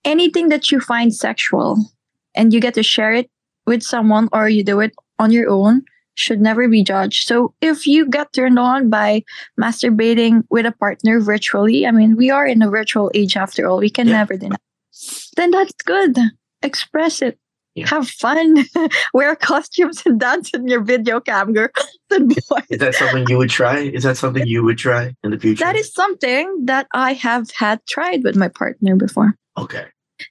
anything 0.05 0.49
that 0.49 0.71
you 0.71 0.81
find 0.81 1.15
sexual 1.15 1.77
and 2.35 2.53
you 2.53 2.61
get 2.61 2.75
to 2.75 2.83
share 2.83 3.13
it 3.13 3.31
with 3.67 3.83
someone 3.83 4.29
or 4.33 4.49
you 4.49 4.65
do 4.65 4.81
it 4.81 4.93
on 5.19 5.31
your 5.31 5.49
own 5.49 5.83
should 6.15 6.41
never 6.41 6.69
be 6.69 6.83
judged 6.83 7.27
so 7.27 7.55
if 7.61 7.87
you 7.87 8.07
get 8.09 8.33
turned 8.33 8.59
on 8.59 8.91
by 8.91 9.23
masturbating 9.61 10.43
with 10.51 10.67
a 10.67 10.73
partner 10.73 11.21
virtually 11.21 11.87
i 11.87 11.91
mean 11.91 12.17
we 12.17 12.31
are 12.31 12.47
in 12.47 12.63
a 12.63 12.69
virtual 12.71 13.11
age 13.15 13.37
after 13.37 13.67
all 13.67 13.79
we 13.79 13.91
can 13.91 14.07
Yeah. 14.09 14.19
never 14.19 14.37
deny 14.37 14.57
then 15.37 15.51
that's 15.51 15.73
good 15.85 16.17
express 16.63 17.23
it 17.23 17.39
Yeah. 17.75 17.89
have 17.89 18.07
fun 18.09 18.65
wear 19.15 19.35
costumes 19.35 20.03
and 20.05 20.21
dance 20.21 20.51
in 20.53 20.69
your 20.69 20.83
video 20.85 21.21
cam 21.21 21.53
girl 21.55 21.69
Is 22.69 22.79
that 22.79 22.95
something 22.95 23.25
you 23.29 23.39
would 23.39 23.49
try? 23.49 23.79
Is 23.79 24.03
that 24.03 24.19
something 24.19 24.47
you 24.47 24.63
would 24.63 24.77
try 24.77 25.15
in 25.25 25.31
the 25.31 25.39
future? 25.39 25.65
That 25.65 25.77
is 25.77 25.89
something 25.95 26.67
that 26.67 26.87
I 26.93 27.15
have 27.15 27.51
had 27.57 27.81
tried 27.89 28.23
with 28.23 28.37
my 28.37 28.49
partner 28.49 28.97
before. 28.97 29.33
okay. 29.57 29.87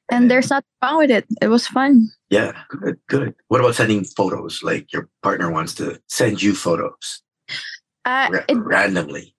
And 0.10 0.30
there's 0.30 0.50
nothing 0.50 0.68
wrong 0.84 0.98
with 0.98 1.12
it. 1.12 1.26
It 1.42 1.48
was 1.48 1.68
fun. 1.68 2.10
Yeah, 2.30 2.54
good, 2.70 3.00
good. 3.08 3.36
What 3.48 3.60
about 3.60 3.76
sending 3.76 4.04
photos? 4.04 4.62
Like 4.64 4.92
your 4.94 5.10
partner 5.22 5.52
wants 5.52 5.74
to 5.76 6.00
send 6.08 6.42
you 6.42 6.56
photos 6.56 7.22
Uh, 8.06 8.30
ra- 8.32 8.46
it, 8.48 8.58
randomly. 8.58 9.36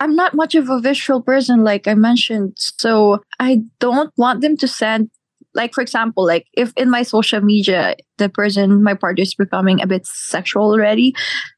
I'm 0.00 0.14
not 0.14 0.34
much 0.34 0.54
of 0.54 0.70
a 0.70 0.80
visual 0.80 1.22
person, 1.22 1.64
like 1.64 1.88
I 1.88 1.94
mentioned. 1.94 2.52
So 2.56 3.22
I 3.40 3.62
don't 3.80 4.12
want 4.16 4.42
them 4.42 4.56
to 4.58 4.68
send, 4.68 5.10
like, 5.54 5.74
for 5.74 5.80
example, 5.80 6.24
like 6.24 6.46
if 6.52 6.72
in 6.76 6.88
my 6.88 7.02
social 7.02 7.40
media, 7.40 7.96
the 8.18 8.28
person, 8.28 8.82
my 8.84 8.94
partner 8.94 9.22
is 9.22 9.34
becoming 9.34 9.82
a 9.82 9.86
bit 9.88 10.06
sexual 10.06 10.70
already, 10.70 11.14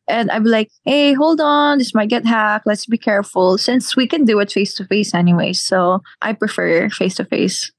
and 0.09 0.31
I'm 0.31 0.45
like, 0.45 0.71
hey, 0.85 1.13
hold 1.13 1.41
on, 1.41 1.79
this 1.79 1.95
might 1.95 2.09
get 2.09 2.25
hacked. 2.25 2.67
Let's 2.67 2.87
be 2.87 2.97
careful 2.97 3.59
since 3.59 3.95
we 3.95 4.07
can 4.07 4.25
do 4.25 4.41
it 4.41 4.53
face 4.53 4.75
to 4.77 4.87
face 4.87 5.13
anyway. 5.13 5.53
So 5.53 6.01
I 6.23 6.33
prefer 6.33 6.89
face 6.89 7.17
to 7.17 7.25
face. 7.27 7.71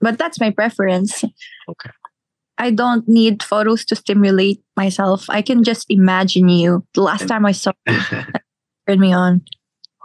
But 0.00 0.18
that's 0.18 0.40
my 0.40 0.50
preference. 0.50 1.24
Okay. 1.68 1.90
I 2.58 2.70
don't 2.70 3.08
need 3.08 3.42
photos 3.42 3.84
to 3.86 3.96
stimulate 3.96 4.62
myself. 4.76 5.28
I 5.28 5.42
can 5.42 5.64
just 5.64 5.86
imagine 5.88 6.48
you. 6.48 6.84
The 6.94 7.02
last 7.02 7.26
time 7.26 7.44
I 7.46 7.52
saw 7.52 7.72
you, 7.88 7.98
turned 8.86 9.00
me 9.00 9.12
on. 9.12 9.42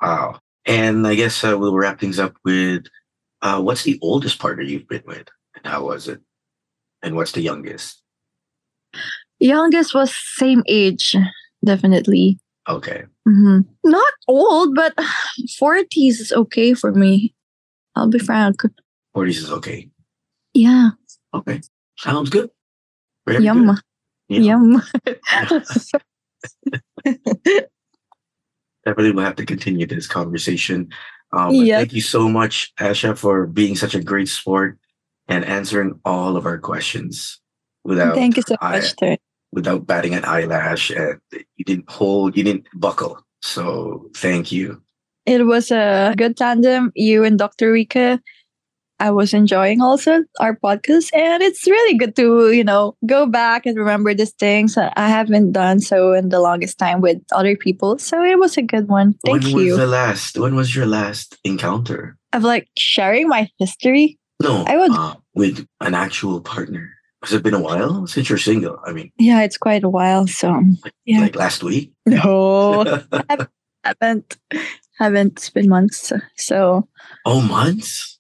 wow. 0.02 0.40
And 0.66 1.06
I 1.08 1.16
guess 1.16 1.44
uh, 1.44 1.58
we'll 1.58 1.76
wrap 1.76 2.00
things 2.00 2.20
up 2.20 2.36
with 2.44 2.86
uh, 3.42 3.62
what's 3.62 3.84
the 3.84 3.98
oldest 4.02 4.40
partner 4.40 4.64
you've 4.64 4.88
been 4.88 5.04
with? 5.06 5.28
And 5.56 5.66
how 5.66 5.86
was 5.86 6.08
it? 6.08 6.22
And 7.02 7.16
what's 7.16 7.32
the 7.32 7.42
youngest? 7.42 8.02
Youngest 9.40 9.94
was 9.96 10.14
same 10.36 10.64
age, 10.68 11.16
definitely. 11.64 12.40
Okay. 12.68 13.04
hmm 13.26 13.60
Not 13.84 14.14
old, 14.28 14.76
but 14.76 14.94
40s 15.62 16.20
is 16.20 16.34
okay 16.36 16.74
for 16.74 16.92
me. 16.92 17.34
I'll 17.96 18.10
be 18.10 18.20
frank. 18.20 18.62
40s 19.16 19.30
is 19.38 19.52
okay. 19.52 19.90
Yeah, 20.54 20.90
Okay. 21.34 21.62
Sounds 21.98 22.30
good. 22.30 22.50
Very 23.28 23.44
yum, 23.44 23.66
good. 23.68 23.78
Yeah. 24.30 24.40
yum. 24.40 24.82
Definitely 28.86 29.12
we'll 29.12 29.26
have 29.26 29.36
to 29.36 29.46
continue 29.46 29.86
this 29.86 30.08
conversation. 30.08 30.90
Um, 31.34 31.54
Yeah. 31.54 31.80
Thank 31.80 31.94
you 31.94 32.02
so 32.02 32.30
much, 32.30 32.74
Asha, 32.80 33.18
for 33.18 33.46
being 33.46 33.76
such 33.76 33.94
a 33.94 34.02
great 34.04 34.30
sport 34.30 34.80
and 35.28 35.44
answering 35.46 36.00
all 36.06 36.38
of 36.38 36.46
our 36.46 36.58
questions 36.58 37.40
without 37.84 38.16
Thank 38.16 38.38
you 38.38 38.44
so 38.48 38.56
I- 38.62 38.80
much, 38.80 39.20
without 39.52 39.86
batting 39.86 40.16
an 40.16 40.26
eyelash. 40.26 40.90
And 40.90 41.20
you 41.58 41.66
didn't 41.66 41.90
hold, 41.92 42.38
you 42.38 42.44
didn't 42.44 42.68
buckle. 42.74 43.20
So 43.42 44.10
thank 44.16 44.52
you. 44.52 44.82
It 45.26 45.46
was 45.46 45.70
a 45.70 46.16
good 46.18 46.38
tandem, 46.38 46.92
you 46.96 47.24
and 47.24 47.38
Dr. 47.38 47.72
Rika. 47.72 48.20
I 49.00 49.12
was 49.12 49.34
enjoying 49.34 49.82
also 49.82 50.24
our 50.40 50.56
podcast, 50.56 51.10
and 51.14 51.42
it's 51.42 51.66
really 51.68 51.98
good 51.98 52.16
to, 52.18 52.52
you 52.52 52.64
know, 52.64 52.96
go 53.06 53.26
back 53.26 53.66
and 53.66 53.78
remember 53.78 54.14
these 54.14 54.32
things. 54.34 54.78
I 54.78 55.08
haven't 55.08 55.54
done 55.54 55.80
so 55.80 56.14
in 56.14 56.30
the 56.30 56.40
longest 56.40 56.78
time 56.78 57.02
with 57.02 57.18
other 57.34 57.56
people. 57.56 57.98
So 57.98 58.22
it 58.24 58.40
was 58.40 58.58
a 58.58 58.62
good 58.62 58.88
one. 58.88 59.16
Thank 59.26 59.44
when 59.44 59.52
you. 59.52 59.72
was 59.72 59.78
the 59.78 59.88
last? 59.88 60.38
When 60.38 60.56
was 60.56 60.76
your 60.76 60.86
last 60.86 61.38
encounter? 61.44 62.18
of 62.34 62.44
like 62.44 62.68
sharing 62.78 63.28
my 63.28 63.50
history. 63.58 64.20
No, 64.42 64.64
I 64.68 64.78
would- 64.78 64.92
uh, 64.92 65.16
with 65.34 65.66
an 65.82 65.96
actual 65.96 66.42
partner. 66.42 66.92
Has 67.24 67.34
it 67.34 67.44
been 67.44 67.54
a 67.54 67.60
while 67.60 68.08
since 68.08 68.30
you're 68.30 68.38
single? 68.38 68.80
I 68.86 68.94
mean, 68.94 69.12
Yeah, 69.18 69.42
it's 69.44 69.58
quite 69.58 69.84
a 69.84 69.90
while. 69.90 70.26
So 70.28 70.62
yeah. 71.06 71.20
like 71.22 71.36
last 71.36 71.64
week. 71.64 71.92
no, 72.06 72.84
haven't 73.84 74.38
haven't. 75.00 75.32
It's 75.38 75.50
been 75.50 75.68
months. 75.68 76.14
So 76.38 76.88
oh, 77.26 77.42
months. 77.42 78.19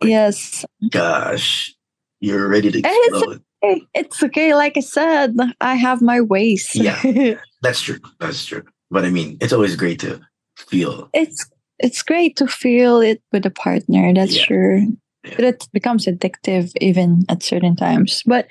Like- 0.00 0.10
yes, 0.10 0.64
Gosh, 0.90 1.74
you're 2.20 2.48
ready 2.48 2.70
to 2.70 2.78
And 2.78 2.86
it's- 2.86 3.08
explode. 3.22 3.42
Hey, 3.60 3.82
it's 3.92 4.22
okay. 4.22 4.54
Like 4.54 4.76
I 4.76 4.80
said, 4.80 5.34
I 5.60 5.74
have 5.74 6.00
my 6.00 6.20
ways. 6.20 6.70
Yeah. 6.74 7.34
That's 7.62 7.80
true. 7.80 7.98
That's 8.20 8.44
true. 8.46 8.62
But 8.88 9.04
I 9.04 9.10
mean, 9.10 9.36
it's 9.40 9.52
always 9.52 9.74
great 9.74 9.98
to 10.00 10.20
feel. 10.56 11.10
it's 11.12 11.44
it's 11.80 12.02
great 12.04 12.36
to 12.36 12.46
feel 12.46 13.00
it 13.00 13.20
with 13.32 13.44
a 13.46 13.50
partner. 13.50 14.14
That's 14.14 14.36
Yeah. 14.36 14.42
sure. 14.44 14.76
Yeah. 14.78 15.34
But 15.34 15.44
it 15.44 15.68
becomes 15.72 16.06
addictive 16.06 16.70
even 16.80 17.24
at 17.28 17.42
certain 17.42 17.74
times. 17.74 18.22
But 18.24 18.46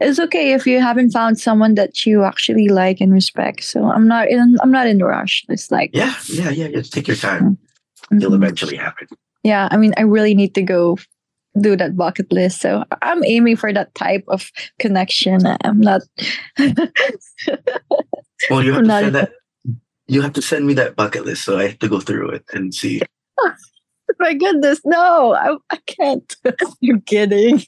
it's 0.00 0.18
okay 0.18 0.54
if 0.54 0.66
you 0.66 0.80
haven't 0.80 1.10
found 1.10 1.38
someone 1.38 1.74
that 1.74 2.06
you 2.06 2.24
actually 2.24 2.68
like 2.68 3.02
and 3.02 3.12
respect. 3.12 3.64
So 3.64 3.84
I'm 3.84 4.08
not 4.08 4.28
in. 4.28 4.56
I'm 4.62 4.70
not 4.70 4.86
in 4.86 5.02
a 5.02 5.04
rush. 5.06 5.44
It's 5.50 5.70
like 5.70 5.90
Yeah, 5.92 6.14
yeah, 6.26 6.48
yeah. 6.50 6.68
Just 6.68 6.94
take 6.94 7.06
your 7.06 7.16
time. 7.18 7.58
It'll 8.10 8.30
mhm. 8.30 8.36
eventually 8.36 8.76
happen. 8.78 9.08
Yeah. 9.42 9.68
I 9.70 9.76
mean, 9.76 9.94
I 9.96 10.02
really 10.02 10.34
need 10.34 10.54
to 10.54 10.62
go 10.62 10.98
do 11.60 11.76
that 11.76 11.96
bucket 11.96 12.30
list. 12.32 12.60
So 12.60 12.84
I'm 13.02 13.24
aiming 13.24 13.56
for 13.56 13.72
that 13.72 13.94
type 13.94 14.24
of 14.28 14.50
connection. 14.78 15.40
I'm 15.64 15.80
not. 15.80 16.02
Well, 18.50 18.62
you 18.62 18.72
have 18.72 18.82
I'm 18.82 18.88
to 18.88 19.00
send 19.00 19.14
that. 19.14 19.32
You 20.06 20.22
have 20.22 20.32
to 20.34 20.42
send 20.42 20.66
me 20.66 20.74
that 20.74 20.96
bucket 20.96 21.24
list, 21.24 21.44
so 21.44 21.58
I 21.58 21.68
have 21.68 21.78
to 21.80 21.88
go 21.88 22.00
through 22.00 22.30
it 22.30 22.44
and 22.52 22.72
see. 22.72 23.02
My 24.18 24.32
goodness, 24.32 24.80
no, 24.84 25.34
I, 25.34 25.56
I 25.70 25.78
can't. 25.86 26.36
You're 26.80 27.00
kidding. 27.00 27.62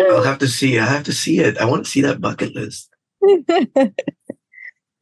I'll 0.00 0.24
have 0.24 0.38
to 0.38 0.48
see. 0.48 0.78
I 0.78 0.86
have 0.86 1.04
to 1.04 1.12
see 1.12 1.38
it. 1.38 1.58
I 1.58 1.66
want 1.66 1.84
to 1.84 1.90
see 1.90 2.00
that 2.00 2.20
bucket 2.20 2.54
list. 2.54 2.90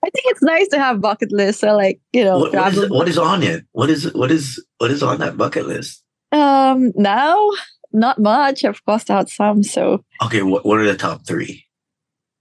I 0.07 0.11
think 0.11 0.27
it's 0.27 0.43
nice 0.43 0.69
to 0.69 0.79
have 0.79 1.01
bucket 1.01 1.33
lists. 1.33 1.63
So 1.63 1.75
like, 1.77 2.01
you 2.13 2.23
know, 2.23 2.39
What, 2.39 2.53
what, 2.55 2.75
is, 2.75 2.91
what 2.91 3.09
is 3.09 3.19
on 3.19 3.43
it? 3.43 3.65
What 3.73 3.91
is 3.91 4.15
what 4.15 4.31
is 4.31 4.65
what 4.79 4.91
is 4.93 5.03
on 5.03 5.19
that 5.19 5.37
bucket 5.37 5.67
list? 5.67 6.03
um 6.33 6.93
now 6.95 7.51
not 7.93 8.19
much. 8.21 8.65
I've 8.65 8.85
crossed 8.85 9.11
out 9.11 9.29
some. 9.31 9.63
So 9.65 10.05
Okay, 10.25 10.43
what 10.43 10.65
what 10.65 10.79
are 10.79 10.85
the 10.87 10.97
top 10.97 11.27
three? 11.27 11.65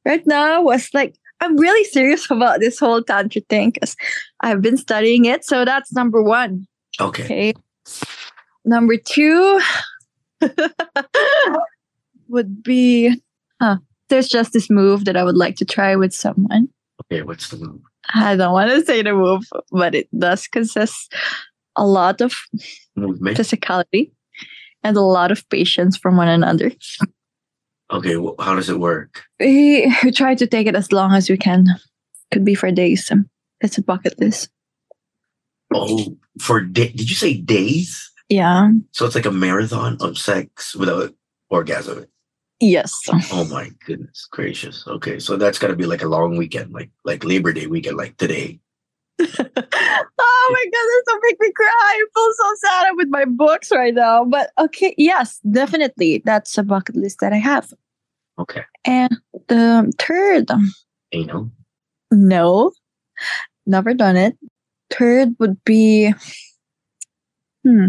right 0.05 0.25
now 0.27 0.61
was 0.61 0.89
like 0.93 1.15
I'm 1.41 1.57
really 1.57 1.83
serious 1.85 2.29
about 2.29 2.59
this 2.59 2.77
whole 2.79 3.01
tantra 3.01 3.41
thing 3.49 3.71
because 3.71 3.95
I've 4.41 4.61
been 4.61 4.77
studying 4.77 5.25
it. 5.25 5.43
So 5.43 5.65
that's 5.65 5.91
number 5.93 6.21
one. 6.21 6.67
Okay, 7.01 7.23
Okay. 7.23 7.53
Number 8.65 8.97
two 8.97 9.59
would 12.27 12.63
be 12.63 13.21
huh. 13.61 13.77
There's 14.09 14.27
just 14.27 14.53
this 14.53 14.69
move 14.69 15.05
that 15.05 15.17
I 15.17 15.23
would 15.23 15.35
like 15.37 15.55
to 15.57 15.65
try 15.65 15.95
with 15.95 16.13
someone. 16.13 16.69
Okay. 17.03 17.21
What's 17.21 17.49
the 17.49 17.57
move? 17.57 17.81
I 18.13 18.35
don't 18.35 18.53
want 18.53 18.71
to 18.71 18.85
say 18.85 19.01
the 19.01 19.13
move, 19.13 19.43
but 19.71 19.95
it 19.95 20.07
does 20.17 20.47
consist 20.47 21.13
a 21.75 21.85
lot 21.85 22.21
of 22.21 22.33
movement? 22.95 23.37
physicality 23.37 24.11
and 24.83 24.95
a 24.95 25.01
lot 25.01 25.31
of 25.31 25.47
patience 25.49 25.97
from 25.97 26.17
one 26.17 26.27
another. 26.27 26.71
Okay, 27.91 28.17
well, 28.17 28.35
how 28.39 28.55
does 28.55 28.69
it 28.69 28.79
work? 28.79 29.23
We, 29.39 29.93
we 30.03 30.11
try 30.11 30.35
to 30.35 30.47
take 30.47 30.67
it 30.67 30.75
as 30.75 30.91
long 30.91 31.13
as 31.13 31.29
we 31.29 31.37
can. 31.37 31.67
Could 32.31 32.45
be 32.45 32.55
for 32.55 32.71
days. 32.71 33.11
It's 33.61 33.77
a 33.77 33.83
bucket 33.83 34.19
list. 34.19 34.49
Oh, 35.73 36.17
for 36.39 36.61
day? 36.61 36.89
Did 36.89 37.09
you 37.09 37.15
say 37.15 37.33
days? 37.33 38.11
Yeah. 38.29 38.71
So 38.91 39.05
it's 39.05 39.15
like 39.15 39.25
a 39.25 39.31
marathon 39.31 39.97
of 39.99 40.17
sex 40.17 40.75
without 40.75 41.13
orgasm. 41.49 42.05
Yes. 42.59 42.93
Oh 43.31 43.45
my 43.51 43.69
goodness 43.85 44.27
gracious. 44.31 44.87
Okay, 44.87 45.19
so 45.19 45.35
that's 45.35 45.59
got 45.59 45.67
to 45.67 45.75
be 45.75 45.85
like 45.85 46.01
a 46.01 46.07
long 46.07 46.37
weekend, 46.37 46.71
like 46.71 46.89
like 47.03 47.23
Labor 47.23 47.51
Day 47.53 47.67
weekend, 47.67 47.97
like 47.97 48.15
today. 48.17 48.59
oh 49.19 49.25
my 49.29 50.65
goodness, 50.65 51.03
don't 51.07 51.23
make 51.23 51.39
me 51.39 51.51
cry. 51.53 51.71
I 51.73 52.05
feel 52.13 52.33
so 52.33 52.55
sad 52.57 52.87
I'm 52.87 52.97
with 52.97 53.09
my 53.09 53.25
books 53.25 53.71
right 53.71 53.93
now. 53.93 54.23
But 54.25 54.51
okay, 54.57 54.95
yes, 54.97 55.39
definitely. 55.51 56.21
That's 56.25 56.57
a 56.57 56.63
bucket 56.63 56.95
list 56.95 57.19
that 57.19 57.33
I 57.33 57.37
have. 57.37 57.73
Okay, 58.37 58.63
And 58.83 59.15
the 59.47 59.93
third, 59.97 60.49
know. 61.13 61.49
no, 62.11 62.71
never 63.65 63.93
done 63.93 64.17
it. 64.17 64.37
Third 64.89 65.35
would 65.39 65.63
be, 65.63 66.13
hmm, 67.63 67.87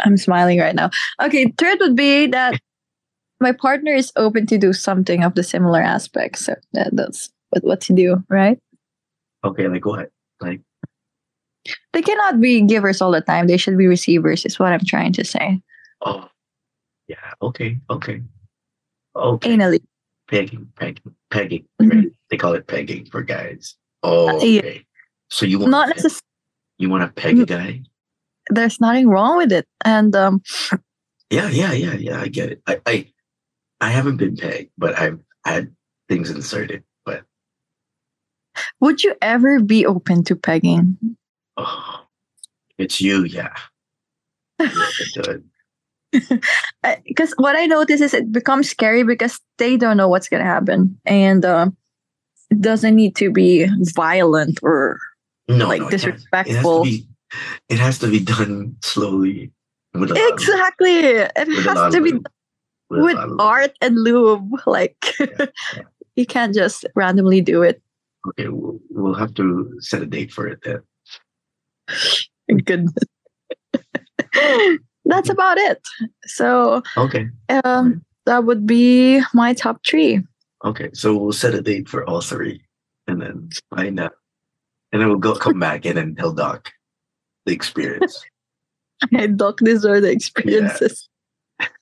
I'm 0.00 0.16
smiling 0.16 0.58
right 0.58 0.74
now. 0.74 0.90
Okay, 1.22 1.52
third 1.58 1.78
would 1.80 1.94
be 1.94 2.26
that 2.26 2.60
my 3.40 3.52
partner 3.52 3.92
is 3.94 4.12
open 4.16 4.46
to 4.46 4.58
do 4.58 4.72
something 4.72 5.22
of 5.24 5.34
the 5.34 5.42
similar 5.42 5.80
aspect. 5.80 6.38
So 6.38 6.54
that, 6.72 6.90
that's 6.92 7.30
what, 7.50 7.64
what 7.64 7.80
to 7.82 7.92
do, 7.92 8.24
right? 8.28 8.58
Okay, 9.44 9.68
like 9.68 9.86
what? 9.86 10.10
Like 10.40 10.60
They 11.92 12.02
cannot 12.02 12.40
be 12.40 12.60
givers 12.62 13.00
all 13.00 13.10
the 13.12 13.20
time. 13.20 13.46
They 13.46 13.56
should 13.56 13.78
be 13.78 13.86
receivers, 13.86 14.44
is 14.44 14.58
what 14.58 14.72
I'm 14.72 14.84
trying 14.84 15.12
to 15.14 15.24
say. 15.24 15.60
oh, 16.04 16.28
yeah. 17.08 17.32
Okay, 17.40 17.78
okay, 17.90 18.20
okay. 19.16 19.56
Anally. 19.56 19.80
Pegging, 20.28 20.68
pegging, 20.76 21.14
pegging. 21.30 21.64
Mhm. 21.80 21.90
Right? 21.94 22.12
They 22.30 22.36
call 22.36 22.52
it 22.54 22.66
pegging 22.66 23.06
for 23.06 23.22
guys. 23.22 23.76
Oh, 24.02 24.44
yeah. 24.44 24.58
okay. 24.60 24.84
So 25.30 25.46
you 25.46 25.58
want 25.58 25.70
Not 25.70 25.88
necessarily. 25.88 26.20
you 26.78 26.90
want 26.90 27.02
to 27.04 27.22
peg 27.22 27.38
a 27.38 27.46
guy? 27.46 27.82
There's 28.50 28.80
nothing 28.80 29.08
wrong 29.08 29.38
with 29.38 29.52
it. 29.52 29.66
And 29.84 30.14
um, 30.14 30.42
Yeah, 31.30 31.48
yeah, 31.50 31.72
yeah, 31.72 31.94
yeah. 31.94 32.20
I 32.20 32.28
get 32.28 32.50
it. 32.52 32.62
I, 32.66 32.80
I, 32.86 33.06
I 33.80 33.90
haven't 33.90 34.16
been 34.16 34.36
pegged, 34.36 34.70
but 34.76 34.98
I've 34.98 35.20
had 35.44 35.74
things 36.08 36.30
inserted. 36.30 36.82
But 37.04 37.22
would 38.80 39.02
you 39.04 39.14
ever 39.22 39.60
be 39.60 39.86
open 39.86 40.24
to 40.24 40.36
pegging? 40.36 40.96
oh, 41.56 42.04
it's 42.78 43.00
you, 43.00 43.24
yeah. 43.24 43.54
Yeah, 44.60 44.68
do 45.14 45.42
it. 46.12 46.42
Because 47.04 47.32
what 47.36 47.54
I 47.56 47.66
notice 47.66 48.00
is 48.00 48.14
it 48.14 48.32
becomes 48.32 48.68
scary 48.70 49.02
because 49.02 49.38
they 49.58 49.76
don't 49.76 49.96
know 49.96 50.08
what's 50.08 50.28
going 50.28 50.42
to 50.42 50.48
happen. 50.48 50.98
And 51.04 51.44
um, 51.44 51.76
it 52.50 52.60
doesn't 52.60 52.94
need 52.96 53.14
to 53.16 53.30
be 53.30 53.68
violent 53.94 54.58
or 54.62 54.98
no, 55.48 55.68
like 55.68 55.80
no, 55.80 55.88
it 55.88 55.92
has- 55.92 56.02
disrespectful. 56.02 56.82
It 56.82 56.86
has, 56.86 56.98
to 56.98 57.00
be, 57.00 57.08
it 57.68 57.78
has 57.78 57.98
to 58.00 58.10
be 58.10 58.20
done 58.20 58.76
slowly. 58.82 59.52
With 59.94 60.10
a 60.10 60.14
of- 60.14 60.32
exactly. 60.32 60.96
It 60.96 61.32
has 61.36 61.94
to 61.94 62.00
be. 62.00 62.12
With 62.90 63.02
with 63.02 63.14
lot 63.16 63.24
of 63.24 63.30
lube. 63.30 63.40
art 63.40 63.72
and 63.80 63.96
lube. 64.02 64.50
Like, 64.66 65.14
yeah. 65.20 65.46
you 66.16 66.26
can't 66.26 66.54
just 66.54 66.84
randomly 66.94 67.40
do 67.40 67.62
it. 67.62 67.82
Okay, 68.28 68.48
we'll, 68.48 68.78
we'll 68.90 69.14
have 69.14 69.34
to 69.34 69.70
set 69.80 70.02
a 70.02 70.06
date 70.06 70.32
for 70.32 70.46
it 70.48 70.58
then. 70.64 70.82
Goodness. 72.64 72.94
That's 75.04 75.28
about 75.30 75.56
it. 75.58 75.80
So 76.26 76.82
Okay, 76.96 77.28
um, 77.64 78.04
that 78.26 78.44
would 78.44 78.66
be 78.66 79.22
my 79.32 79.54
top 79.54 79.80
three. 79.86 80.22
okay. 80.64 80.90
So 80.92 81.16
we'll 81.16 81.32
set 81.32 81.54
a 81.54 81.62
date 81.62 81.88
for 81.88 82.04
all 82.08 82.20
three, 82.20 82.62
and 83.06 83.20
then 83.22 83.48
find 83.74 83.98
out, 84.00 84.12
and 84.92 85.00
then 85.00 85.08
we'll 85.08 85.18
go 85.18 85.34
come 85.34 85.58
back 85.58 85.86
and 85.86 85.96
then 85.96 86.14
tell 86.14 86.32
Doc 86.32 86.70
the 87.46 87.52
experience. 87.54 88.22
I 89.14 89.28
don't 89.28 89.56
deserve 89.58 90.02
the 90.02 90.10
experiences. 90.10 91.08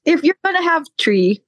If 0.04 0.22
you're 0.22 0.36
gonna 0.44 0.62
have 0.62 0.86
three, 0.98 1.42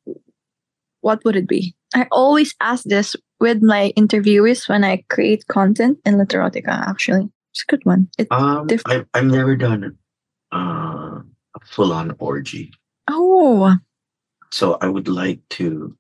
what 1.01 1.25
would 1.25 1.37
it 1.37 1.49
be? 1.49 1.75
I 1.95 2.07
always 2.11 2.55
ask 2.61 2.85
this 2.85 3.17
with 3.41 3.63
my 3.63 3.93
interviewees 3.97 4.69
when 4.69 4.85
I 4.85 5.05
create 5.09 5.47
content 5.47 5.99
in 6.05 6.15
Literotica. 6.17 6.69
Actually, 6.69 7.29
it's 7.53 7.63
a 7.63 7.67
good 7.71 7.85
one. 7.85 8.09
It, 8.19 8.27
Um, 8.31 8.67
Diff- 8.67 8.83
I, 8.87 9.05
I've 9.15 9.25
never 9.27 9.57
done 9.57 9.97
uh, 10.53 11.21
a 11.57 11.61
full-on 11.71 12.15
orgy, 12.19 12.73
oh, 13.09 13.77
so 14.51 14.77
I 14.81 14.89
would 14.89 15.09
like 15.09 15.41
to. 15.51 15.97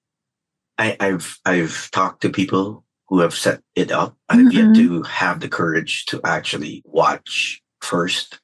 I, 0.78 0.96
I've 1.00 1.38
I've 1.44 1.90
talked 1.92 2.22
to 2.22 2.30
people 2.30 2.84
who 3.08 3.20
have 3.20 3.34
set 3.34 3.62
it 3.74 3.90
up. 3.90 4.16
I've 4.28 4.52
yet 4.52 4.66
Mhm. 4.66 4.74
to 4.76 5.02
have 5.04 5.40
the 5.40 5.48
courage 5.48 6.04
to 6.06 6.20
actually 6.24 6.82
watch 6.84 7.62
first, 7.80 8.40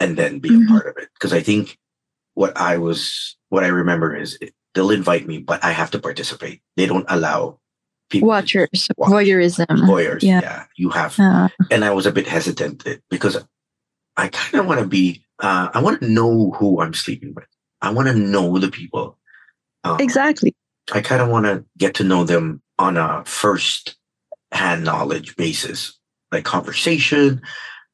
and 0.00 0.16
then 0.16 0.38
be 0.38 0.50
Mhm. 0.50 0.64
a 0.64 0.68
part 0.68 0.86
of 0.86 0.96
it. 1.02 1.08
Because 1.14 1.32
I 1.32 1.42
think 1.42 1.78
what 2.36 2.56
I 2.56 2.76
was, 2.76 3.36
what 3.48 3.64
I 3.64 3.68
remember 3.68 4.14
is 4.14 4.38
it, 4.40 4.52
they'll 4.74 4.90
invite 4.90 5.26
me, 5.26 5.38
but 5.38 5.64
I 5.64 5.72
have 5.72 5.90
to 5.92 5.98
participate. 5.98 6.60
They 6.76 6.86
don't 6.86 7.06
allow 7.08 7.58
people 8.10 8.28
watchers, 8.28 8.88
watch. 8.96 9.10
voyeurism. 9.10 9.66
voyeurs. 9.66 10.22
Yeah. 10.22 10.40
yeah, 10.42 10.64
you 10.76 10.90
have 10.90 11.18
Uh, 11.18 11.48
and 11.70 11.82
I 11.84 11.90
was 11.90 12.04
a 12.04 12.12
bit 12.12 12.28
hesitant 12.28 12.86
because 13.10 13.42
I 14.16 14.28
kind 14.28 14.60
of 14.60 14.66
want 14.66 14.80
to 14.80 14.86
be. 14.86 15.24
Uh, 15.38 15.70
I 15.72 15.80
want 15.80 16.00
to 16.00 16.08
know 16.08 16.52
who 16.52 16.80
I'm 16.80 16.94
sleeping 16.94 17.32
with. 17.34 17.46
I 17.80 17.90
want 17.90 18.08
to 18.08 18.14
know 18.14 18.58
the 18.58 18.70
people. 18.70 19.18
Um, 19.82 19.98
exactly. 19.98 20.54
I 20.92 21.00
kind 21.00 21.22
of 21.22 21.28
want 21.28 21.46
to 21.46 21.64
get 21.78 21.94
to 21.96 22.04
know 22.04 22.24
them 22.24 22.62
on 22.78 22.96
a 22.98 23.24
first 23.24 23.96
hand 24.52 24.84
knowledge 24.84 25.36
basis, 25.36 25.98
like 26.30 26.44
conversation. 26.44 27.40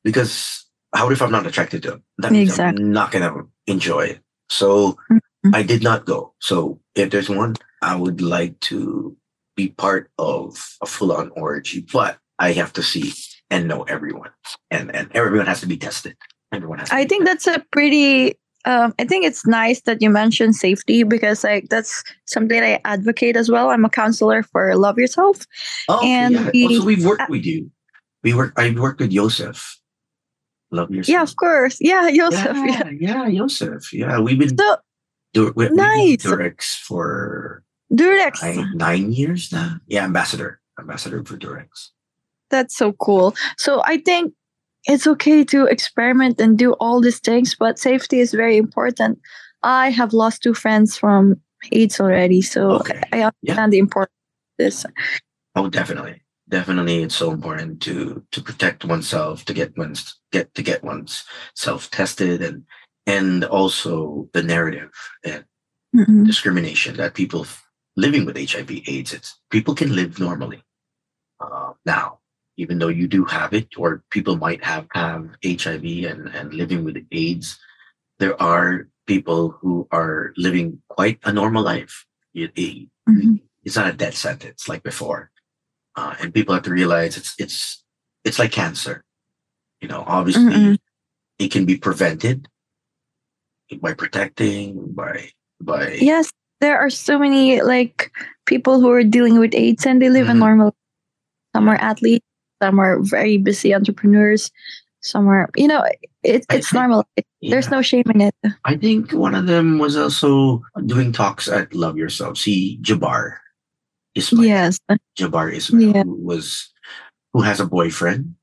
Because 0.02 0.66
how 0.94 1.10
if 1.10 1.22
I'm 1.22 1.30
not 1.30 1.46
attracted 1.46 1.82
to 1.84 1.90
them? 1.92 2.04
That 2.18 2.32
means 2.32 2.50
Exactly. 2.50 2.84
I'm 2.84 2.92
not 2.92 3.12
gonna 3.12 3.44
enjoy 3.68 4.02
it. 4.06 4.20
So 4.52 4.96
Mhm. 5.10 5.20
I 5.54 5.62
did 5.62 5.82
not 5.82 6.04
go. 6.04 6.34
So 6.40 6.78
if 6.94 7.10
there's 7.10 7.28
one, 7.30 7.56
I 7.80 7.96
would 7.96 8.20
like 8.20 8.60
to 8.70 9.16
be 9.56 9.68
part 9.68 10.10
of 10.18 10.56
a 10.82 10.86
full 10.86 11.12
on 11.12 11.30
orgy, 11.36 11.84
but 11.92 12.18
I 12.38 12.52
have 12.52 12.72
to 12.74 12.82
see 12.82 13.12
and 13.50 13.66
know 13.68 13.82
everyone, 13.84 14.30
and 14.70 14.94
and 14.94 15.08
everyone 15.14 15.46
has 15.46 15.60
to 15.60 15.66
be 15.66 15.76
tested. 15.76 16.16
Everyone 16.52 16.78
has. 16.78 16.88
To 16.90 16.94
I 16.94 17.04
think 17.06 17.24
tested. 17.24 17.54
that's 17.54 17.64
a 17.64 17.66
pretty. 17.72 18.38
Um, 18.64 18.94
I 19.00 19.04
think 19.04 19.24
it's 19.26 19.44
nice 19.44 19.80
that 19.82 20.00
you 20.00 20.08
mentioned 20.08 20.54
safety 20.54 21.02
because 21.02 21.42
like 21.42 21.66
that's 21.68 22.04
something 22.26 22.62
I 22.62 22.78
advocate 22.84 23.36
as 23.36 23.50
well. 23.50 23.70
I'm 23.70 23.84
a 23.84 23.90
counselor 23.90 24.44
for 24.44 24.76
Love 24.76 24.98
Yourself. 24.98 25.44
Oh, 25.88 26.00
and 26.06 26.34
yeah. 26.34 26.50
we- 26.54 26.76
also 26.76 26.86
we've 26.86 27.04
worked 27.04 27.28
with 27.28 27.44
you. 27.44 27.70
We 28.22 28.34
work. 28.34 28.52
I 28.56 28.70
worked 28.70 29.00
with 29.00 29.10
Joseph. 29.10 29.76
Love 30.72 30.90
yourself. 30.90 31.12
Yeah, 31.14 31.22
of 31.22 31.36
course. 31.36 31.76
Yeah, 31.80 32.10
Joseph. 32.14 32.56
Yeah, 32.56 32.88
Yeah. 32.98 33.26
yeah, 33.26 33.30
Joseph. 33.38 33.92
Yeah, 33.92 34.18
we've 34.20 34.38
been 34.38 34.56
So 34.56 34.76
do, 35.34 35.52
we, 35.54 35.68
Nice. 35.68 36.24
Durex 36.24 36.78
for 36.78 37.62
Durex. 37.92 38.42
nine, 38.42 38.72
nine 38.76 39.12
years 39.12 39.52
now. 39.52 39.76
Yeah, 39.86 40.04
ambassador, 40.04 40.60
ambassador 40.80 41.22
for 41.24 41.36
Durex. 41.36 41.90
That's 42.50 42.76
so 42.76 42.92
cool. 42.94 43.34
So 43.58 43.82
I 43.84 43.98
think 43.98 44.32
it's 44.86 45.06
okay 45.06 45.44
to 45.44 45.66
experiment 45.66 46.40
and 46.40 46.58
do 46.58 46.72
all 46.74 47.00
these 47.00 47.18
things, 47.20 47.54
but 47.54 47.78
safety 47.78 48.20
is 48.20 48.32
very 48.32 48.56
important. 48.56 49.18
I 49.62 49.90
have 49.90 50.12
lost 50.12 50.42
two 50.42 50.54
friends 50.54 50.96
from 50.96 51.40
AIDS 51.70 52.00
already, 52.00 52.42
so 52.42 52.72
Okay. 52.80 53.00
I 53.12 53.30
understand 53.44 53.72
the 53.72 53.78
importance 53.78 54.12
of 54.58 54.64
this. 54.64 54.86
Oh, 55.54 55.68
definitely, 55.68 56.20
definitely. 56.52 57.02
It's 57.02 57.16
so 57.16 57.32
important 57.32 57.82
to 57.82 58.22
to 58.32 58.42
protect 58.42 58.84
oneself, 58.84 59.44
to 59.46 59.54
get 59.54 59.76
one's 59.76 60.20
get 60.32 60.54
to 60.54 60.62
get 60.62 60.84
one's 60.84 61.24
self 61.56 61.90
tested, 61.90 62.42
and 62.42 62.64
and 63.08 63.44
also 63.44 64.28
the 64.34 64.44
narrative 64.44 64.92
and 65.24 65.44
Mm-mm. 65.96 66.26
discrimination 66.26 66.96
that 66.98 67.14
people 67.14 67.46
living 67.96 68.24
with 68.26 68.36
HIV/AIDS. 68.38 69.12
It's 69.14 69.40
people 69.50 69.74
can 69.74 69.96
live 69.96 70.20
normally 70.20 70.62
uh, 71.40 71.72
now, 71.86 72.20
even 72.58 72.78
though 72.78 72.88
you 73.00 73.08
do 73.08 73.24
have 73.26 73.52
it, 73.54 73.68
or 73.78 74.04
people 74.10 74.36
might 74.36 74.64
have 74.64 74.86
have 74.94 75.30
HIV 75.44 75.84
and 76.12 76.28
and 76.36 76.54
living 76.54 76.84
with 76.84 76.98
AIDS. 77.12 77.58
There 78.20 78.40
are 78.40 78.88
people 79.08 79.50
who 79.50 79.88
are 79.90 80.32
living 80.36 80.80
quite 80.88 81.18
a 81.24 81.32
normal 81.32 81.64
life. 81.64 82.06
It- 82.34 82.52
it- 82.56 82.88
Mhm. 83.08 83.42
it's 83.64 83.76
not 83.76 83.90
a 83.92 83.96
death 83.98 84.14
sentence 84.16 84.68
like 84.68 84.84
before, 84.84 85.31
uh, 85.96 86.14
and 86.20 86.32
people 86.34 86.54
have 86.54 86.64
to 86.64 86.70
realize 86.70 87.16
it's 87.16 87.34
it's 87.38 87.82
it's 88.24 88.38
like 88.38 88.52
cancer. 88.52 89.04
You 89.80 89.88
know, 89.88 90.04
obviously, 90.06 90.44
Mm-mm. 90.52 90.78
it 91.38 91.50
can 91.50 91.64
be 91.66 91.76
prevented 91.76 92.48
by 93.80 93.94
protecting 93.94 94.92
by 94.94 95.30
by 95.60 95.98
Yes, 96.00 96.30
there 96.60 96.78
are 96.78 96.90
so 96.90 97.18
many 97.18 97.62
like 97.62 98.10
people 98.46 98.80
who 98.80 98.90
are 98.90 99.04
dealing 99.04 99.38
with 99.38 99.54
AIDS 99.54 99.86
and 99.86 100.00
they 100.00 100.10
live 100.10 100.28
a 100.28 100.32
Mhm. 100.32 100.38
normal. 100.38 100.76
Some 101.56 101.68
are 101.68 101.76
athletes, 101.76 102.24
some 102.62 102.78
are 102.78 103.00
very 103.02 103.36
busy 103.38 103.74
entrepreneurs, 103.74 104.50
some 105.00 105.28
are 105.28 105.48
you 105.56 105.68
know 105.68 105.82
it, 106.22 106.46
it's 106.46 106.46
think- 106.70 106.74
normal. 106.74 107.04
It- 107.16 107.26
There's 107.42 107.70
no 107.74 107.82
shame 107.82 108.06
in 108.14 108.20
it. 108.30 108.34
I 108.64 108.76
think 108.78 109.10
one 109.10 109.34
of 109.34 109.46
them 109.50 109.78
was 109.82 109.96
also 109.98 110.62
doing 110.86 111.10
talks 111.10 111.48
at 111.50 111.74
Love 111.74 111.98
Yourself. 111.98 112.38
See 112.38 112.78
Jabbar 112.82 113.41
Ismail. 114.14 114.44
Yes. 114.44 114.78
Jabbar 115.18 115.52
Ismail, 115.54 115.92
Yeah. 115.94 116.02
who 116.04 116.16
was 116.16 116.70
who 117.32 117.40
has 117.42 117.60
a 117.60 117.66
boyfriend 117.66 118.34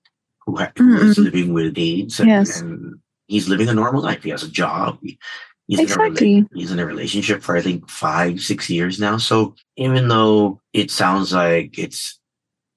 who, 0.46 0.58
ha- 0.58 0.72
who 0.76 0.98
is 0.98 1.18
living 1.20 1.54
with 1.54 1.78
AIDS, 1.78 2.20
and, 2.20 2.30
Yes. 2.30 2.60
and 2.62 2.98
he's 3.28 3.48
living 3.48 3.70
a 3.70 3.74
normal 3.74 4.02
life. 4.02 4.24
He 4.24 4.32
has 4.32 4.42
a 4.42 4.50
job. 4.50 4.98
He- 5.04 5.20
he's 5.68 5.78
in 5.80 5.86
a 5.86 5.90
rela- 5.94 6.08
Exactly. 6.10 6.46
he's 6.56 6.72
in 6.72 6.80
a 6.80 6.86
relationship 6.90 7.44
for 7.44 7.56
I 7.56 7.62
think 7.62 7.88
five, 7.90 8.42
six 8.42 8.68
years 8.70 9.00
now. 9.00 9.18
So 9.18 9.54
even 9.78 10.08
though 10.08 10.60
it 10.74 10.90
sounds 10.90 11.34
like 11.34 11.78
it's 11.78 12.18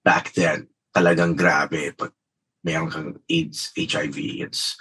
back 0.04 0.34
then, 0.34 0.68
talagang 0.94 1.36
grabe, 1.40 1.96
but 1.96 2.12
mayroon 2.66 2.92
kang 2.92 3.16
AIDS, 3.30 3.72
HIV, 3.74 4.18
it's 4.44 4.76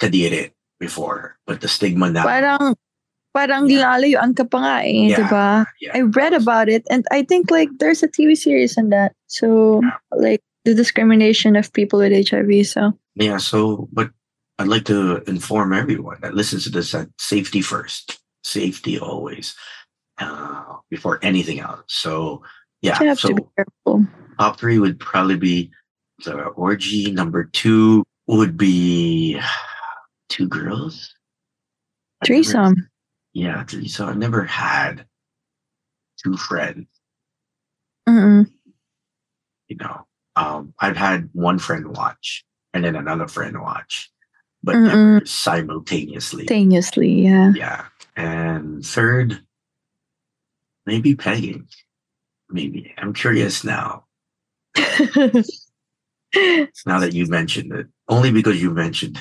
kadiri 0.00 0.52
before. 0.80 1.36
But 1.46 1.60
the 1.60 1.68
stigma 1.68 2.08
now, 2.10 2.24
Parang 2.24 2.74
parang 3.34 3.70
Yeah. 3.70 3.86
lalayuan 3.86 4.34
ka 4.36 4.44
pa 4.44 4.58
nga 4.58 4.76
eh, 4.86 5.10
Yeah. 5.10 5.16
'di 5.16 5.24
ba? 5.30 5.46
yeah, 5.80 5.92
I 5.94 6.00
read 6.02 6.32
about 6.34 6.68
it 6.68 6.82
and 6.90 7.06
I 7.14 7.22
think 7.22 7.50
like 7.50 7.70
there's 7.78 8.02
a 8.02 8.10
TV 8.10 8.34
series 8.36 8.76
on 8.78 8.90
that. 8.90 9.12
So 9.30 9.80
like 10.14 10.42
the 10.64 10.74
discrimination 10.74 11.54
of 11.56 11.72
people 11.72 11.98
with 12.00 12.12
HIV. 12.12 12.66
So 12.66 12.92
Yeah, 13.14 13.38
so 13.38 13.88
but 13.92 14.10
I'd 14.60 14.68
like 14.68 14.84
to 14.92 15.24
inform 15.26 15.72
everyone 15.72 16.18
that 16.20 16.34
listens 16.36 16.64
to 16.64 16.70
this 16.70 16.92
that 16.92 17.08
safety 17.18 17.62
first. 17.64 18.18
Safety 18.44 18.98
always. 18.98 19.54
Uh, 20.20 20.76
before 20.92 21.16
anything 21.24 21.64
else. 21.64 21.80
So 21.88 22.44
yeah, 22.84 23.00
you 23.00 23.08
have 23.08 23.16
so 23.18 23.32
to 23.32 23.40
be 23.40 23.44
careful. 23.56 24.04
top 24.36 24.60
three 24.60 24.76
would 24.76 25.00
probably 25.00 25.40
be 25.40 25.72
the 26.28 26.44
orgy. 26.60 27.08
Number 27.08 27.48
two 27.56 28.04
would 28.28 28.60
be 28.60 29.40
two 30.28 30.44
girls. 30.44 31.08
Threesome. 32.24 32.76
Yeah, 33.32 33.64
so 33.86 34.06
I've 34.06 34.18
never 34.18 34.44
had 34.44 35.06
two 36.22 36.36
friends, 36.36 36.86
Mm-mm. 38.08 38.50
you 39.68 39.76
know. 39.76 40.06
Um, 40.36 40.74
I've 40.80 40.96
had 40.96 41.28
one 41.32 41.58
friend 41.58 41.96
watch 41.96 42.44
and 42.72 42.84
then 42.84 42.96
another 42.96 43.28
friend 43.28 43.60
watch, 43.60 44.10
but 44.62 44.76
never 44.76 45.22
simultaneously. 45.24 46.46
Simultaneously, 46.46 47.10
yeah. 47.10 47.52
Yeah. 47.54 47.84
And 48.16 48.84
third, 48.84 49.40
maybe 50.86 51.14
pegging. 51.14 51.68
Maybe. 52.48 52.94
I'm 52.98 53.12
curious 53.12 53.64
now. 53.64 54.06
Now 56.86 57.00
that 57.00 57.12
you 57.12 57.26
mentioned 57.26 57.72
it. 57.72 57.88
Only 58.08 58.30
because 58.30 58.62
you 58.62 58.70
mentioned 58.70 59.18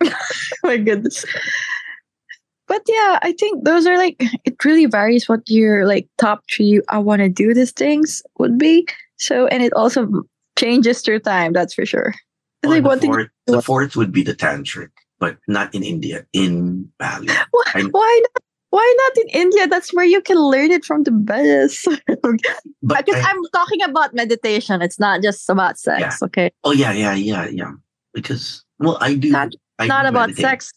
it. 0.00 0.12
my 0.62 0.76
goodness. 0.76 1.24
But 2.68 2.82
yeah, 2.86 3.18
I 3.22 3.32
think 3.32 3.64
those 3.64 3.86
are 3.86 3.96
like 3.96 4.16
it 4.44 4.62
really 4.64 4.86
varies 4.86 5.28
what 5.28 5.40
your 5.48 5.86
like 5.86 6.08
top 6.18 6.44
three 6.54 6.80
I 6.88 6.98
want 6.98 7.22
to 7.22 7.28
do 7.28 7.54
these 7.54 7.72
things 7.72 8.22
would 8.38 8.58
be. 8.58 8.86
So 9.16 9.46
and 9.48 9.62
it 9.62 9.72
also 9.72 10.08
changes 10.58 11.00
through 11.02 11.20
time. 11.20 11.52
That's 11.52 11.74
for 11.74 11.86
sure. 11.86 12.14
Oh, 12.64 12.68
like 12.68 12.84
one 12.84 13.00
thing. 13.00 13.12
fourth, 13.12 13.28
the 13.46 13.62
fourth 13.62 13.96
would 13.96 14.12
be 14.12 14.22
the 14.22 14.34
tantric, 14.34 14.90
but 15.18 15.38
not 15.46 15.74
in 15.74 15.82
India, 15.82 16.26
in 16.32 16.90
Bali. 16.98 17.28
Why, 17.50 17.82
why 17.90 18.20
not? 18.22 18.42
Why 18.70 18.96
not 18.98 19.24
in 19.24 19.28
India? 19.40 19.66
That's 19.66 19.94
where 19.94 20.04
you 20.04 20.20
can 20.20 20.36
learn 20.36 20.70
it 20.70 20.84
from 20.84 21.04
the 21.04 21.10
best. 21.10 21.88
But 22.82 23.06
because 23.06 23.24
I- 23.24 23.30
I'm 23.30 23.42
talking 23.54 23.82
about 23.82 24.12
meditation. 24.12 24.82
It's 24.82 24.98
not 24.98 25.22
just 25.22 25.48
about 25.48 25.78
sex. 25.78 26.22
Okay, 26.22 26.50
oh 26.64 26.72
yeah, 26.72 26.92
yeah, 26.92 27.14
yeah, 27.14 27.46
yeah. 27.48 27.72
Because 28.12 28.64
well, 28.78 28.98
I 29.00 29.14
do. 29.14 29.30
Not- 29.30 29.54
I 29.78 29.86
not 29.86 30.02
do 30.02 30.08
about 30.08 30.28
meditate. 30.28 30.44
sex. 30.44 30.72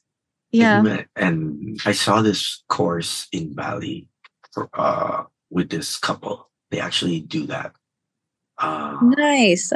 Yeah. 0.51 1.03
and 1.15 1.79
I 1.85 1.91
saw 1.93 2.21
this 2.21 2.63
course 2.67 3.27
in 3.31 3.53
Bali 3.53 4.07
for 4.51 4.67
uh 4.73 5.23
with 5.49 5.69
this 5.69 5.97
couple. 5.97 6.49
They 6.71 6.79
actually 6.79 7.19
do 7.21 7.45
that. 7.47 7.73
Uh, 8.57 8.97
Nice. 9.01 9.71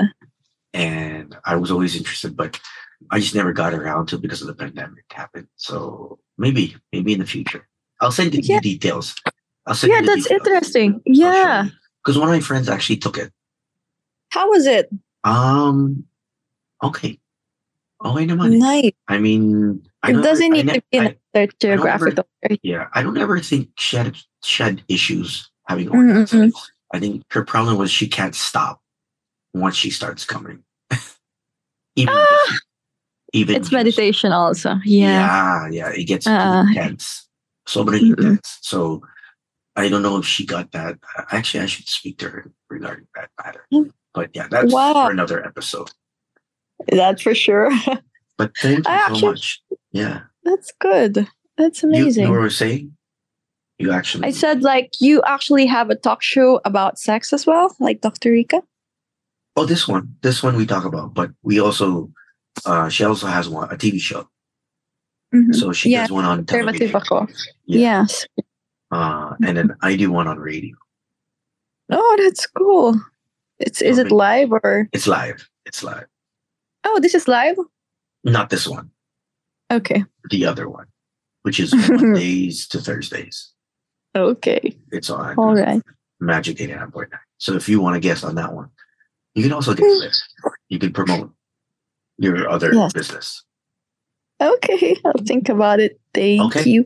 and 0.74 1.36
I 1.46 1.56
was 1.56 1.72
always 1.72 1.96
interested, 1.96 2.36
but 2.38 2.60
I 3.12 3.20
just 3.20 3.36
never 3.36 3.52
got 3.54 3.74
around 3.74 4.08
to 4.08 4.16
it 4.16 4.22
because 4.22 4.42
of 4.42 4.48
the 4.48 4.54
pandemic 4.56 5.04
happened. 5.12 5.48
So 5.56 6.20
maybe, 6.38 6.76
maybe 6.94 7.14
in 7.14 7.20
the 7.20 7.26
future, 7.26 7.68
I'll 8.00 8.12
send 8.12 8.34
you 8.34 8.42
Yeah. 8.44 8.60
the 8.60 8.76
details. 8.78 9.16
I'll 9.66 9.76
send 9.76 9.92
Yeah, 9.94 10.02
the 10.02 10.08
that's 10.08 10.24
details. 10.24 10.40
interesting. 10.48 11.02
Yeah. 11.06 11.68
because 12.04 12.18
one 12.20 12.30
of 12.30 12.36
my 12.36 12.40
friends 12.40 12.70
actually 12.70 12.98
took 12.98 13.18
it. 13.18 13.32
How 14.30 14.50
was 14.50 14.66
it? 14.68 14.90
Um, 15.24 16.06
okay, 16.84 17.20
okay, 18.06 18.26
naman. 18.28 18.54
eh. 18.54 18.58
Nice. 18.60 18.92
I 19.08 19.18
mean, 19.18 19.82
It 20.10 20.22
doesn't 20.22 20.52
need 20.52 20.66
ne- 20.66 20.74
to 20.74 20.84
be 20.92 20.98
in 20.98 21.16
a 21.34 21.48
geographical 21.60 22.28
area. 22.44 22.58
yeah, 22.64 22.88
I 22.94 23.04
don't 23.04 23.18
ever 23.18 23.40
think 23.40 23.70
she 23.78 23.98
had 23.98 24.16
she 24.44 24.64
had 24.64 24.84
issues 24.88 25.50
having 25.68 25.90
Mm-mm. 25.90 26.24
orgasms. 26.26 26.54
I 26.94 27.00
think 27.00 27.24
her 27.32 27.44
problem 27.44 27.78
was 27.78 27.92
she 27.92 28.08
can't 28.08 28.36
stop 28.36 28.82
once 29.54 29.76
she 29.76 29.90
starts 29.90 30.26
coming. 30.26 30.64
even 31.96 32.14
Ah! 32.16 32.58
even 33.34 33.56
It's 33.56 33.72
meditation 33.72 34.32
also. 34.32 34.76
Yeah. 34.86 35.68
yeah, 35.68 35.70
yeah, 35.72 35.90
it 35.90 36.06
gets 36.06 36.28
Uh, 36.28 36.64
intense. 36.70 37.28
So 37.68 37.84
many 37.84 38.00
Mm-mm. 38.12 38.18
intense. 38.20 38.60
So 38.62 39.02
I 39.76 39.90
don't 39.90 40.02
know 40.04 40.18
if 40.18 40.26
she 40.26 40.46
got 40.46 40.72
that. 40.72 40.98
Actually, 41.32 41.64
I 41.64 41.66
should 41.66 41.90
speak 41.90 42.18
to 42.20 42.30
her 42.30 42.52
regarding 42.70 43.08
that 43.16 43.30
matter. 43.44 43.66
Mm. 43.74 43.92
But 44.14 44.30
yeah, 44.34 44.48
that's 44.50 44.72
Wow. 44.72 44.94
for 44.94 45.12
another 45.12 45.44
episode. 45.46 45.92
That's 46.88 47.22
for 47.22 47.36
sure. 47.36 47.72
But 48.38 48.52
thank 48.58 48.80
you 48.80 48.84
I 48.88 48.98
so 48.98 49.14
actually- 49.14 49.30
much. 49.30 49.62
Yeah, 49.96 50.24
That's 50.44 50.74
good. 50.80 51.28
That's 51.58 51.82
you, 51.84 51.90
amazing. 51.90 52.26
you 52.26 52.32
were 52.32 52.50
saying 52.50 52.92
you 53.80 53.92
actually. 53.92 54.28
I 54.28 54.32
said 54.32 54.62
like 54.62 54.92
you 55.00 55.22
actually 55.26 55.66
have 55.68 55.90
a 55.90 55.96
talk 55.96 56.22
show 56.22 56.60
about 56.66 57.00
sex 57.00 57.32
as 57.32 57.46
well, 57.48 57.74
like 57.80 58.02
Dr. 58.02 58.32
Rika. 58.32 58.62
Oh, 59.56 59.66
this 59.66 59.88
one, 59.88 60.16
this 60.22 60.44
one 60.44 60.58
we 60.58 60.66
talk 60.66 60.84
about, 60.84 61.14
but 61.14 61.32
we 61.44 61.62
also, 61.62 62.12
uh, 62.66 62.90
she 62.90 63.06
also 63.06 63.28
has 63.28 63.48
one 63.48 63.72
a 63.72 63.78
TV 63.78 63.98
show. 64.02 64.28
Mhm. 65.34 65.56
So 65.56 65.72
she 65.72 65.92
Yeah, 65.92 66.02
does 66.02 66.12
one 66.12 66.26
on 66.26 66.46
television. 66.46 66.92
Yeah. 66.92 67.28
Yes. 67.66 68.28
uh, 68.92 69.36
and 69.46 69.56
then 69.56 69.76
I 69.82 69.96
do 69.96 70.12
one 70.12 70.28
on 70.28 70.40
radio. 70.40 70.76
Oh, 71.90 72.16
that's 72.20 72.46
cool. 72.48 73.00
It's 73.60 73.82
is 73.82 73.98
it 73.98 74.12
live 74.12 74.52
or 74.52 74.90
It's 74.92 75.08
live. 75.08 75.48
It's 75.66 75.84
live. 75.84 76.08
oh 76.84 77.00
this 77.00 77.16
is 77.16 77.30
live? 77.30 77.56
Not 78.26 78.50
this 78.50 78.68
one, 78.68 78.92
Okay. 79.72 80.04
the 80.30 80.46
other 80.46 80.70
one, 80.70 80.86
which 81.44 81.60
is 81.60 81.74
Mondays 81.90 82.68
to 82.70 82.80
Thursdays. 82.80 83.52
Okay. 84.16 84.78
It's 84.92 85.10
on 85.10 85.36
All 85.38 85.56
right. 85.56 85.82
Magic 86.20 86.58
89.9. 86.58 87.08
So 87.38 87.54
if 87.56 87.68
you 87.68 87.82
want 87.82 87.96
to 87.96 88.00
guess 88.00 88.24
on 88.24 88.36
that 88.36 88.54
one, 88.54 88.70
you 89.34 89.44
can 89.44 89.52
also 89.52 89.74
get 89.74 89.84
this. 89.84 90.24
You 90.70 90.80
can 90.80 90.94
promote. 90.94 91.32
your 92.18 92.50
other 92.50 92.74
Yes. 92.74 92.94
business. 92.94 93.44
Okay, 94.42 94.96
I'll 95.06 95.14
think 95.26 95.50
about 95.50 95.80
it. 95.82 96.00
Thank 96.14 96.56
Okay. 96.56 96.70
you. 96.70 96.86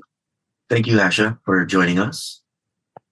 Thank 0.69 0.87
you, 0.87 0.97
Asha, 0.97 1.37
for 1.45 1.65
joining 1.65 1.99
us. 1.99 2.41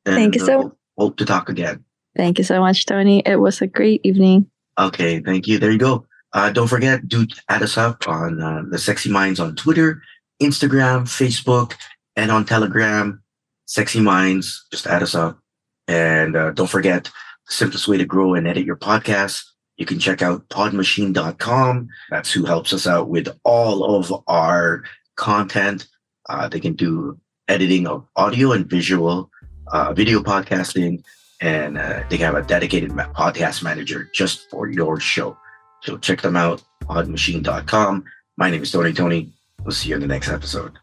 And, 0.06 0.16
Thank 0.16 0.36
you 0.36 0.42
so- 0.42 0.62
uh, 0.62 0.70
Hope 0.98 1.18
to 1.18 1.26
talk 1.26 1.48
again. 1.50 1.84
Thank 2.16 2.40
you 2.40 2.44
so 2.44 2.60
much, 2.60 2.88
Tony. 2.88 3.22
It 3.24 3.36
was 3.40 3.62
a 3.62 3.68
great 3.68 4.02
evening. 4.04 4.50
Okay, 4.80 5.20
thank 5.20 5.46
you. 5.48 5.60
There 5.60 5.72
you 5.72 5.78
go. 5.78 6.06
Uh, 6.34 6.50
don't 6.50 6.68
forget, 6.68 7.08
do 7.08 7.26
add 7.50 7.64
us 7.64 7.78
up 7.78 8.08
on 8.08 8.42
uh, 8.42 8.64
the 8.70 8.78
Sexy 8.78 9.10
Minds 9.10 9.40
on 9.40 9.56
Twitter, 9.56 10.02
Instagram, 10.42 11.04
Facebook, 11.04 11.74
and 12.16 12.32
on 12.32 12.46
Telegram. 12.46 13.22
Sexy 13.66 14.00
Minds, 14.00 14.66
just 14.72 14.88
add 14.88 15.04
us 15.04 15.16
up. 15.16 15.40
And 15.88 16.36
uh, 16.36 16.52
don't 16.52 16.70
forget, 16.70 17.06
the 17.06 17.54
simplest 17.54 17.88
way 17.88 17.98
to 17.98 18.06
grow 18.06 18.34
and 18.34 18.48
edit 18.48 18.66
your 18.66 18.76
podcast, 18.76 19.44
you 19.78 19.86
can 19.86 20.00
check 20.00 20.22
out 20.22 20.48
podmachine.com. 20.50 21.88
That's 22.10 22.32
who 22.32 22.46
helps 22.46 22.74
us 22.74 22.88
out 22.88 23.10
with 23.10 23.30
all 23.44 23.96
of 23.96 24.24
our 24.28 24.84
content. 25.16 25.88
Uh, 26.28 26.50
they 26.50 26.60
can 26.60 26.74
do 26.74 27.18
editing 27.48 27.88
of 27.88 28.06
audio 28.16 28.52
and 28.52 28.70
visual, 28.70 29.30
uh, 29.72 29.94
video 29.94 30.22
podcasting, 30.22 31.04
and 31.40 31.78
uh, 31.78 32.04
they 32.10 32.18
have 32.18 32.36
a 32.36 32.42
dedicated 32.42 32.92
podcast 32.92 33.64
manager 33.64 34.10
just 34.14 34.50
for 34.50 34.70
your 34.70 35.00
show. 35.00 35.38
So 35.82 35.98
check 35.98 36.22
them 36.22 36.36
out, 36.36 36.62
podmachine.com. 36.84 38.06
My 38.38 38.50
name 38.50 38.64
is 38.64 38.72
Tony 38.72 38.94
Tony. 38.94 39.32
We'll 39.64 39.72
see 39.72 39.90
you 39.90 39.96
in 39.96 40.02
the 40.02 40.08
next 40.08 40.30
episode. 40.30 40.78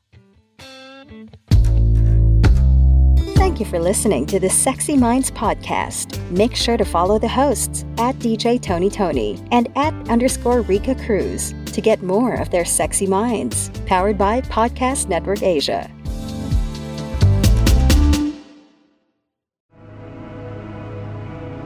Thank 3.37 3.61
you 3.61 3.67
for 3.67 3.79
listening 3.79 4.27
to 4.27 4.41
the 4.41 4.51
Sexy 4.51 4.97
Minds 4.97 5.31
podcast. 5.31 6.19
Make 6.31 6.57
sure 6.57 6.77
to 6.77 6.85
follow 6.85 7.19
the 7.19 7.29
hosts 7.29 7.85
at 7.99 8.17
DJ 8.17 8.61
Tony 8.61 8.91
Tony 8.91 9.41
and 9.53 9.69
at 9.77 9.93
underscore 10.09 10.63
Rica 10.63 10.95
Cruz 10.95 11.55
to 11.67 11.81
get 11.81 12.03
more 12.03 12.35
of 12.35 12.51
their 12.51 12.65
sexy 12.65 13.07
minds. 13.07 13.71
Powered 13.87 14.19
by 14.19 14.41
Podcast 14.41 15.09
Network 15.09 15.43
Asia. 15.43 15.89